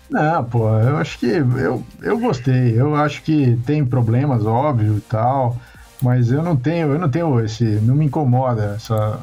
Não, 0.09 0.43
pô, 0.43 0.71
eu 0.79 0.97
acho 0.97 1.19
que 1.19 1.27
eu, 1.27 1.85
eu 2.03 2.19
gostei. 2.19 2.81
Eu 2.81 2.97
acho 2.97 3.23
que 3.23 3.59
tem 3.67 3.85
problemas, 3.85 4.47
óbvio 4.47 4.97
e 4.97 5.03
tal, 5.03 5.59
mas 6.03 6.33
eu 6.33 6.43
não 6.43 6.57
tenho, 6.57 6.95
eu 6.95 6.99
não 6.99 7.11
tenho 7.11 7.45
esse, 7.45 7.65
não 7.65 7.95
me 7.95 8.07
incomoda 8.07 8.77
essa 8.77 9.21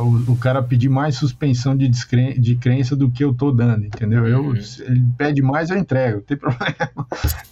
o, 0.00 0.32
o, 0.32 0.36
cara 0.36 0.62
pedir 0.62 0.88
mais 0.88 1.16
suspensão 1.16 1.76
de, 1.76 1.88
descren 1.88 2.40
de 2.40 2.56
crença 2.56 2.96
do 2.96 3.10
que 3.10 3.22
eu 3.22 3.34
tô 3.34 3.50
dando, 3.50 3.86
entendeu? 3.86 4.26
Eu, 4.26 4.44
uhum. 4.44 4.54
ele 4.54 5.04
pede 5.16 5.42
mais, 5.42 5.70
eu 5.70 5.76
entrego, 5.76 6.16
não 6.16 6.22
tem 6.22 6.36
problema. 6.38 7.06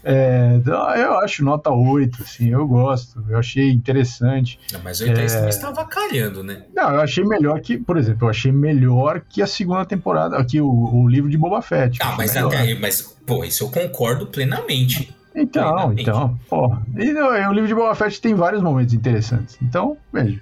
É, 0.05 0.55
então, 0.57 0.95
eu 0.95 1.18
acho 1.18 1.45
nota 1.45 1.70
8, 1.70 2.22
assim, 2.22 2.51
eu 2.51 2.66
gosto, 2.66 3.24
eu 3.28 3.38
achei 3.38 3.70
interessante. 3.70 4.59
Não, 4.72 4.80
mas 4.82 5.01
8 5.01 5.20
é... 5.20 5.26
também 5.26 5.49
estava 5.49 5.84
calhando, 5.84 6.43
né? 6.43 6.64
Não, 6.74 6.90
eu 6.95 7.01
achei 7.01 7.24
melhor 7.24 7.61
que, 7.61 7.78
por 7.78 7.97
exemplo, 7.97 8.26
eu 8.26 8.30
achei 8.30 8.53
melhor 8.53 9.20
que 9.20 9.43
a 9.43 9.47
segunda 9.47 9.84
temporada, 9.84 10.36
aqui 10.36 10.61
o, 10.61 10.68
o 10.68 11.09
livro 11.09 11.30
de 11.30 11.36
Boba 11.36 11.62
Fett. 11.62 11.99
Ah, 12.03 12.14
mas 12.16 12.36
até 12.36 12.74
mas, 12.74 13.03
pô, 13.26 13.45
isso 13.45 13.64
eu 13.64 13.70
concordo 13.70 14.26
plenamente. 14.26 15.14
Então, 15.34 15.72
plenamente. 15.72 16.03
então, 16.03 16.38
pô. 16.49 16.76
E, 16.97 17.12
o 17.12 17.53
livro 17.53 17.68
de 17.68 17.74
Boba 17.74 17.95
Fett 17.95 18.20
tem 18.20 18.34
vários 18.34 18.62
momentos 18.62 18.93
interessantes. 18.95 19.57
Então, 19.62 19.97
veja 20.12 20.40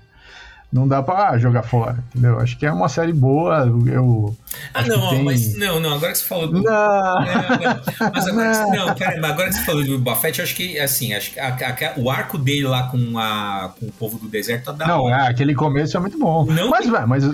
não 0.72 0.86
dá 0.86 1.02
pra 1.02 1.36
jogar 1.36 1.64
fora, 1.64 1.98
entendeu? 2.10 2.38
Acho 2.38 2.56
que 2.56 2.64
é 2.64 2.72
uma 2.72 2.88
série 2.88 3.12
boa. 3.12 3.66
Eu 3.86 4.36
ah, 4.72 4.82
não, 4.82 5.10
tem... 5.10 5.24
mas 5.24 5.56
não, 5.56 5.80
não, 5.80 5.94
agora 5.94 6.12
que 6.12 6.18
você 6.18 6.24
falou 6.24 6.46
do. 6.46 6.62
Não, 6.62 6.62
não, 6.62 7.24
não. 7.24 8.12
Mas 8.14 8.26
agora, 8.28 8.52
não. 8.66 8.70
Que, 8.70 8.76
não, 8.76 8.94
cara, 8.94 9.28
agora 9.28 9.48
que 9.48 9.54
você 9.54 9.64
falou 9.64 9.84
do 9.84 9.98
Buffett, 9.98 10.38
eu 10.38 10.44
acho 10.44 10.54
que 10.54 10.78
assim, 10.78 11.12
acho 11.12 11.32
que 11.32 11.40
a, 11.40 11.48
a, 11.48 12.00
o 12.00 12.08
arco 12.08 12.38
dele 12.38 12.68
lá 12.68 12.84
com, 12.84 13.18
a, 13.18 13.72
com 13.78 13.86
o 13.86 13.92
povo 13.92 14.18
do 14.18 14.28
deserto 14.28 14.66
tá 14.66 14.72
da 14.72 14.86
Não, 14.86 15.12
é, 15.12 15.28
aquele 15.28 15.54
começo 15.54 15.96
é 15.96 16.00
muito 16.00 16.18
bom. 16.18 16.46
Não 16.46 16.70
mas, 16.70 16.82
tem... 16.82 17.06
mas, 17.06 17.24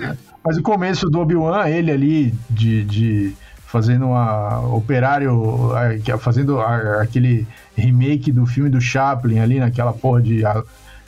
mas 0.43 0.57
o 0.57 0.63
começo 0.63 1.07
do 1.07 1.19
Obi-Wan, 1.19 1.69
ele 1.69 1.91
ali 1.91 2.33
de, 2.49 2.83
de 2.85 3.35
fazendo 3.67 4.07
uma 4.07 4.61
operário, 4.73 5.71
fazendo 6.19 6.59
aquele 6.59 7.45
remake 7.75 8.31
do 8.31 8.47
filme 8.47 8.69
do 8.69 8.81
Chaplin 8.81 9.39
ali 9.39 9.59
naquela 9.59 9.93
porra 9.93 10.21
de 10.23 10.41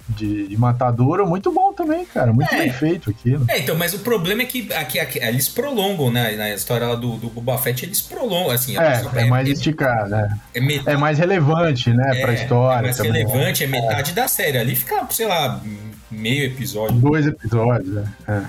de, 0.09 0.47
de 0.47 0.57
matadora, 0.57 1.25
muito 1.25 1.51
bom 1.51 1.71
também, 1.71 2.05
cara. 2.05 2.33
Muito 2.33 2.53
é. 2.53 2.57
bem 2.57 2.73
feito 2.73 3.09
aquilo. 3.09 3.45
É, 3.47 3.59
então, 3.59 3.75
mas 3.77 3.93
o 3.93 3.99
problema 3.99 4.41
é 4.41 4.45
que 4.45 4.73
aqui, 4.73 4.99
aqui 4.99 5.19
eles 5.19 5.47
prolongam, 5.47 6.11
né? 6.11 6.35
Na 6.35 6.49
história 6.49 6.95
do, 6.95 7.17
do 7.17 7.29
Boba 7.29 7.57
Fett, 7.57 7.85
eles 7.85 8.01
prolongam, 8.01 8.51
assim. 8.51 8.77
É, 8.77 9.03
é, 9.15 9.25
mais 9.25 9.47
é, 9.47 9.51
esticado, 9.51 10.09
né? 10.09 10.37
É, 10.53 10.93
é, 10.93 10.97
mais 10.97 11.19
relevante, 11.19 11.91
né, 11.91 12.17
é, 12.17 12.21
pra 12.21 12.33
história. 12.33 12.79
É 12.79 12.83
mais 12.83 12.97
também. 12.97 13.11
relevante, 13.11 13.63
é 13.63 13.67
metade 13.67 14.13
da 14.13 14.27
série. 14.27 14.57
Ali 14.57 14.75
fica, 14.75 15.05
sei 15.11 15.27
lá, 15.27 15.61
meio 16.09 16.45
episódio. 16.45 16.95
Dois 16.95 17.27
episódios, 17.27 17.93
né? 17.93 18.13
É. 18.27 18.41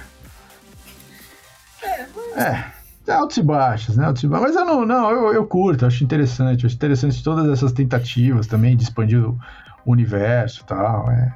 É, 1.86 2.06
mas... 2.16 2.44
é. 2.44 2.64
Altos 3.08 3.38
e 3.38 3.42
baixos, 3.42 3.96
né? 3.96 4.06
Altos 4.06 4.22
e 4.22 4.28
baixos. 4.28 4.48
Mas 4.48 4.56
eu 4.56 4.64
não, 4.64 4.86
não 4.86 5.10
eu, 5.10 5.34
eu 5.34 5.46
curto, 5.46 5.84
acho 5.84 6.04
interessante. 6.04 6.64
Acho 6.64 6.74
interessante 6.74 7.22
todas 7.24 7.50
essas 7.50 7.72
tentativas 7.72 8.46
também 8.46 8.76
de 8.76 8.84
expandir 8.84 9.20
o 9.24 9.36
universo 9.84 10.62
e 10.62 10.66
tal. 10.66 11.10
É. 11.10 11.34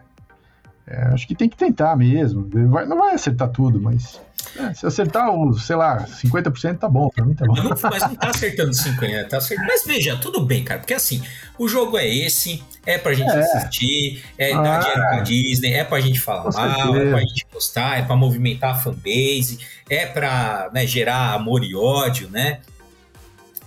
É, 0.87 1.03
acho 1.15 1.27
que 1.27 1.35
tem 1.35 1.49
que 1.49 1.57
tentar 1.57 1.97
mesmo. 1.97 2.49
Vai, 2.69 2.87
não 2.87 2.99
vai 2.99 3.15
acertar 3.15 3.49
tudo, 3.49 3.81
mas 3.81 4.21
é, 4.57 4.75
se 4.75 4.87
acertar 4.87 5.31
os, 5.31 5.67
sei 5.67 5.77
lá, 5.77 6.07
50% 6.07 6.79
tá 6.79 6.89
bom, 6.89 7.09
pra 7.09 7.25
mim 7.25 7.35
tá 7.35 7.47
bom. 7.47 7.55
Não, 7.55 7.71
mas 7.71 8.03
não 8.03 8.15
tá 8.15 8.29
acertando 8.29 8.71
50%, 8.71 9.29
tá 9.29 9.39
acertando. 9.39 9.67
Mas 9.67 9.85
veja, 9.85 10.17
tudo 10.17 10.45
bem, 10.45 10.63
cara, 10.63 10.81
porque 10.81 10.93
assim, 10.93 11.23
o 11.59 11.67
jogo 11.67 11.97
é 11.97 12.07
esse, 12.07 12.63
é 12.85 12.99
pra 12.99 13.15
gente 13.15 13.31
é. 13.31 13.41
assistir, 13.41 14.23
é 14.37 14.53
ah, 14.53 14.61
dar 14.61 14.79
dinheiro 14.81 15.01
pra 15.01 15.21
Disney, 15.21 15.73
é 15.73 15.85
pra 15.85 16.01
gente 16.01 16.21
falar 16.21 16.53
mal, 16.53 16.97
é 16.97 17.11
pra 17.11 17.21
gente 17.21 17.47
postar, 17.51 17.99
é 17.99 18.03
pra 18.03 18.15
movimentar 18.15 18.73
a 18.73 18.75
fanbase, 18.75 19.59
é 19.89 20.07
pra 20.07 20.71
né, 20.73 20.87
gerar 20.87 21.33
amor 21.33 21.65
e 21.65 21.75
ódio, 21.75 22.29
né? 22.29 22.61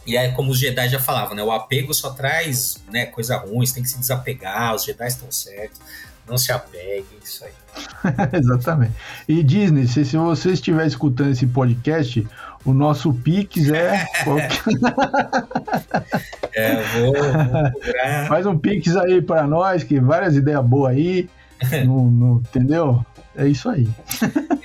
E 0.06 0.18
aí, 0.18 0.32
como 0.32 0.52
os 0.52 0.60
Jedi 0.60 0.88
já 0.88 1.00
falavam, 1.00 1.36
né? 1.36 1.44
O 1.44 1.52
apego 1.52 1.94
só 1.94 2.12
traz 2.12 2.78
né, 2.90 3.08
coisa 3.08 3.36
ruim, 3.36 3.66
você 3.66 3.74
tem 3.74 3.84
que 3.84 3.90
se 3.90 4.00
desapegar, 4.00 4.74
os 4.74 4.86
Jedi 4.86 5.06
estão 5.06 5.30
certos. 5.30 5.82
Não 6.28 6.38
se 6.38 6.52
apegue, 6.52 7.06
isso 7.24 7.46
aí. 7.46 7.52
Exatamente. 8.34 8.94
E 9.28 9.44
Disney, 9.44 9.88
se, 9.88 10.06
se 10.06 10.18
você 10.18 10.52
estiver 10.52 10.86
escutando 10.86 11.32
esse 11.32 11.48
podcast, 11.48 12.28
o 12.66 12.74
nosso 12.74 13.14
Pix 13.14 13.70
é. 13.70 14.06
é, 16.54 16.84
vou, 17.00 17.14
vou 17.14 17.24
Faz 18.28 18.46
um 18.46 18.58
Pix 18.58 18.96
aí 18.98 19.22
para 19.22 19.48
nós, 19.48 19.84
que 19.84 20.00
várias 20.00 20.36
ideias 20.36 20.66
boas 20.66 20.96
aí. 20.96 21.30
no, 21.86 22.12
no, 22.12 22.40
entendeu? 22.40 23.06
É 23.36 23.48
isso 23.48 23.70
aí. 23.70 23.88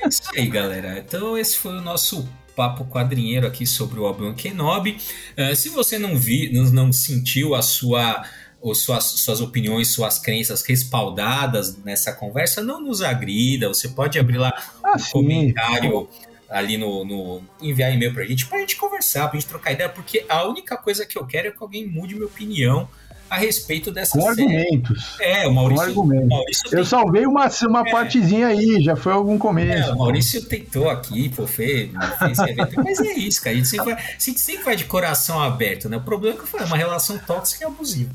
é 0.02 0.08
isso 0.08 0.22
aí, 0.34 0.48
galera. 0.48 0.98
Então, 0.98 1.38
esse 1.38 1.56
foi 1.56 1.78
o 1.78 1.80
nosso 1.80 2.28
papo 2.56 2.84
quadrinheiro 2.84 3.46
aqui 3.46 3.66
sobre 3.66 3.98
o 3.98 4.04
Obi-Wan 4.04 4.34
Kenobi. 4.34 4.98
Uh, 5.38 5.54
se 5.54 5.68
você 5.68 5.98
não, 5.98 6.16
vi, 6.16 6.52
não, 6.52 6.64
não 6.64 6.92
sentiu 6.92 7.54
a 7.54 7.62
sua 7.62 8.24
ou 8.62 8.74
suas, 8.74 9.04
suas 9.04 9.40
opiniões, 9.40 9.88
suas 9.88 10.18
crenças 10.18 10.62
respaldadas 10.62 11.76
nessa 11.84 12.12
conversa, 12.12 12.62
não 12.62 12.80
nos 12.80 13.02
agrida. 13.02 13.66
Você 13.68 13.88
pode 13.88 14.18
abrir 14.18 14.38
lá 14.38 14.52
ah, 14.82 14.94
um 14.94 14.98
sim. 14.98 15.10
comentário 15.10 16.08
ali 16.48 16.78
no, 16.78 17.04
no 17.04 17.42
enviar 17.60 17.92
e-mail 17.92 18.14
pra 18.14 18.24
gente, 18.24 18.46
pra 18.46 18.58
gente 18.58 18.76
conversar, 18.76 19.28
pra 19.28 19.40
gente 19.40 19.48
trocar 19.48 19.72
ideia, 19.72 19.88
porque 19.88 20.24
a 20.28 20.46
única 20.46 20.76
coisa 20.76 21.04
que 21.04 21.18
eu 21.18 21.26
quero 21.26 21.48
é 21.48 21.50
que 21.50 21.60
alguém 21.60 21.86
mude 21.86 22.14
minha 22.14 22.26
opinião 22.26 22.88
a 23.28 23.36
respeito 23.36 23.90
dessa 23.90 24.18
Com 24.18 24.26
série. 24.26 24.42
argumentos. 24.42 25.16
É, 25.18 25.48
o 25.48 25.54
Maurício. 25.54 25.84
Argumentos. 25.86 26.28
Maurício 26.28 26.62
eu 26.70 26.84
salvei 26.84 27.26
uma, 27.26 27.48
uma 27.62 27.80
é. 27.80 27.90
partezinha 27.90 28.48
aí, 28.48 28.82
já 28.82 28.94
foi 28.94 29.12
algum 29.12 29.38
começo. 29.38 29.88
É, 29.88 29.92
o 29.92 29.98
Maurício 29.98 30.44
tentou 30.44 30.90
aqui, 30.90 31.30
pô, 31.30 31.46
fez, 31.46 31.90
fez 32.18 32.38
evento, 32.38 32.74
mas 32.76 33.00
é 33.00 33.14
isso, 33.14 33.42
cara. 33.42 33.56
A 33.56 33.58
gente, 33.58 33.68
sempre 33.68 33.94
vai, 33.94 34.04
a 34.04 34.20
gente 34.20 34.40
sempre 34.40 34.64
vai 34.64 34.76
de 34.76 34.84
coração 34.84 35.42
aberto, 35.42 35.88
né? 35.88 35.96
O 35.96 36.02
problema 36.02 36.36
é 36.36 36.40
que 36.40 36.46
falei, 36.46 36.66
é 36.66 36.68
uma 36.68 36.76
relação 36.76 37.18
tóxica 37.18 37.64
e 37.64 37.66
abusiva. 37.66 38.10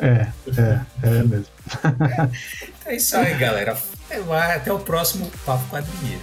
É, 0.00 0.26
é, 0.58 0.80
é 1.02 1.22
mesmo. 1.22 1.46
então 1.74 2.92
é 2.92 2.96
isso 2.96 3.16
aí, 3.16 3.34
galera. 3.34 3.76
Até 4.54 4.72
o 4.72 4.78
próximo 4.78 5.30
Papo 5.44 5.68
Quadrinheiro. 5.68 6.22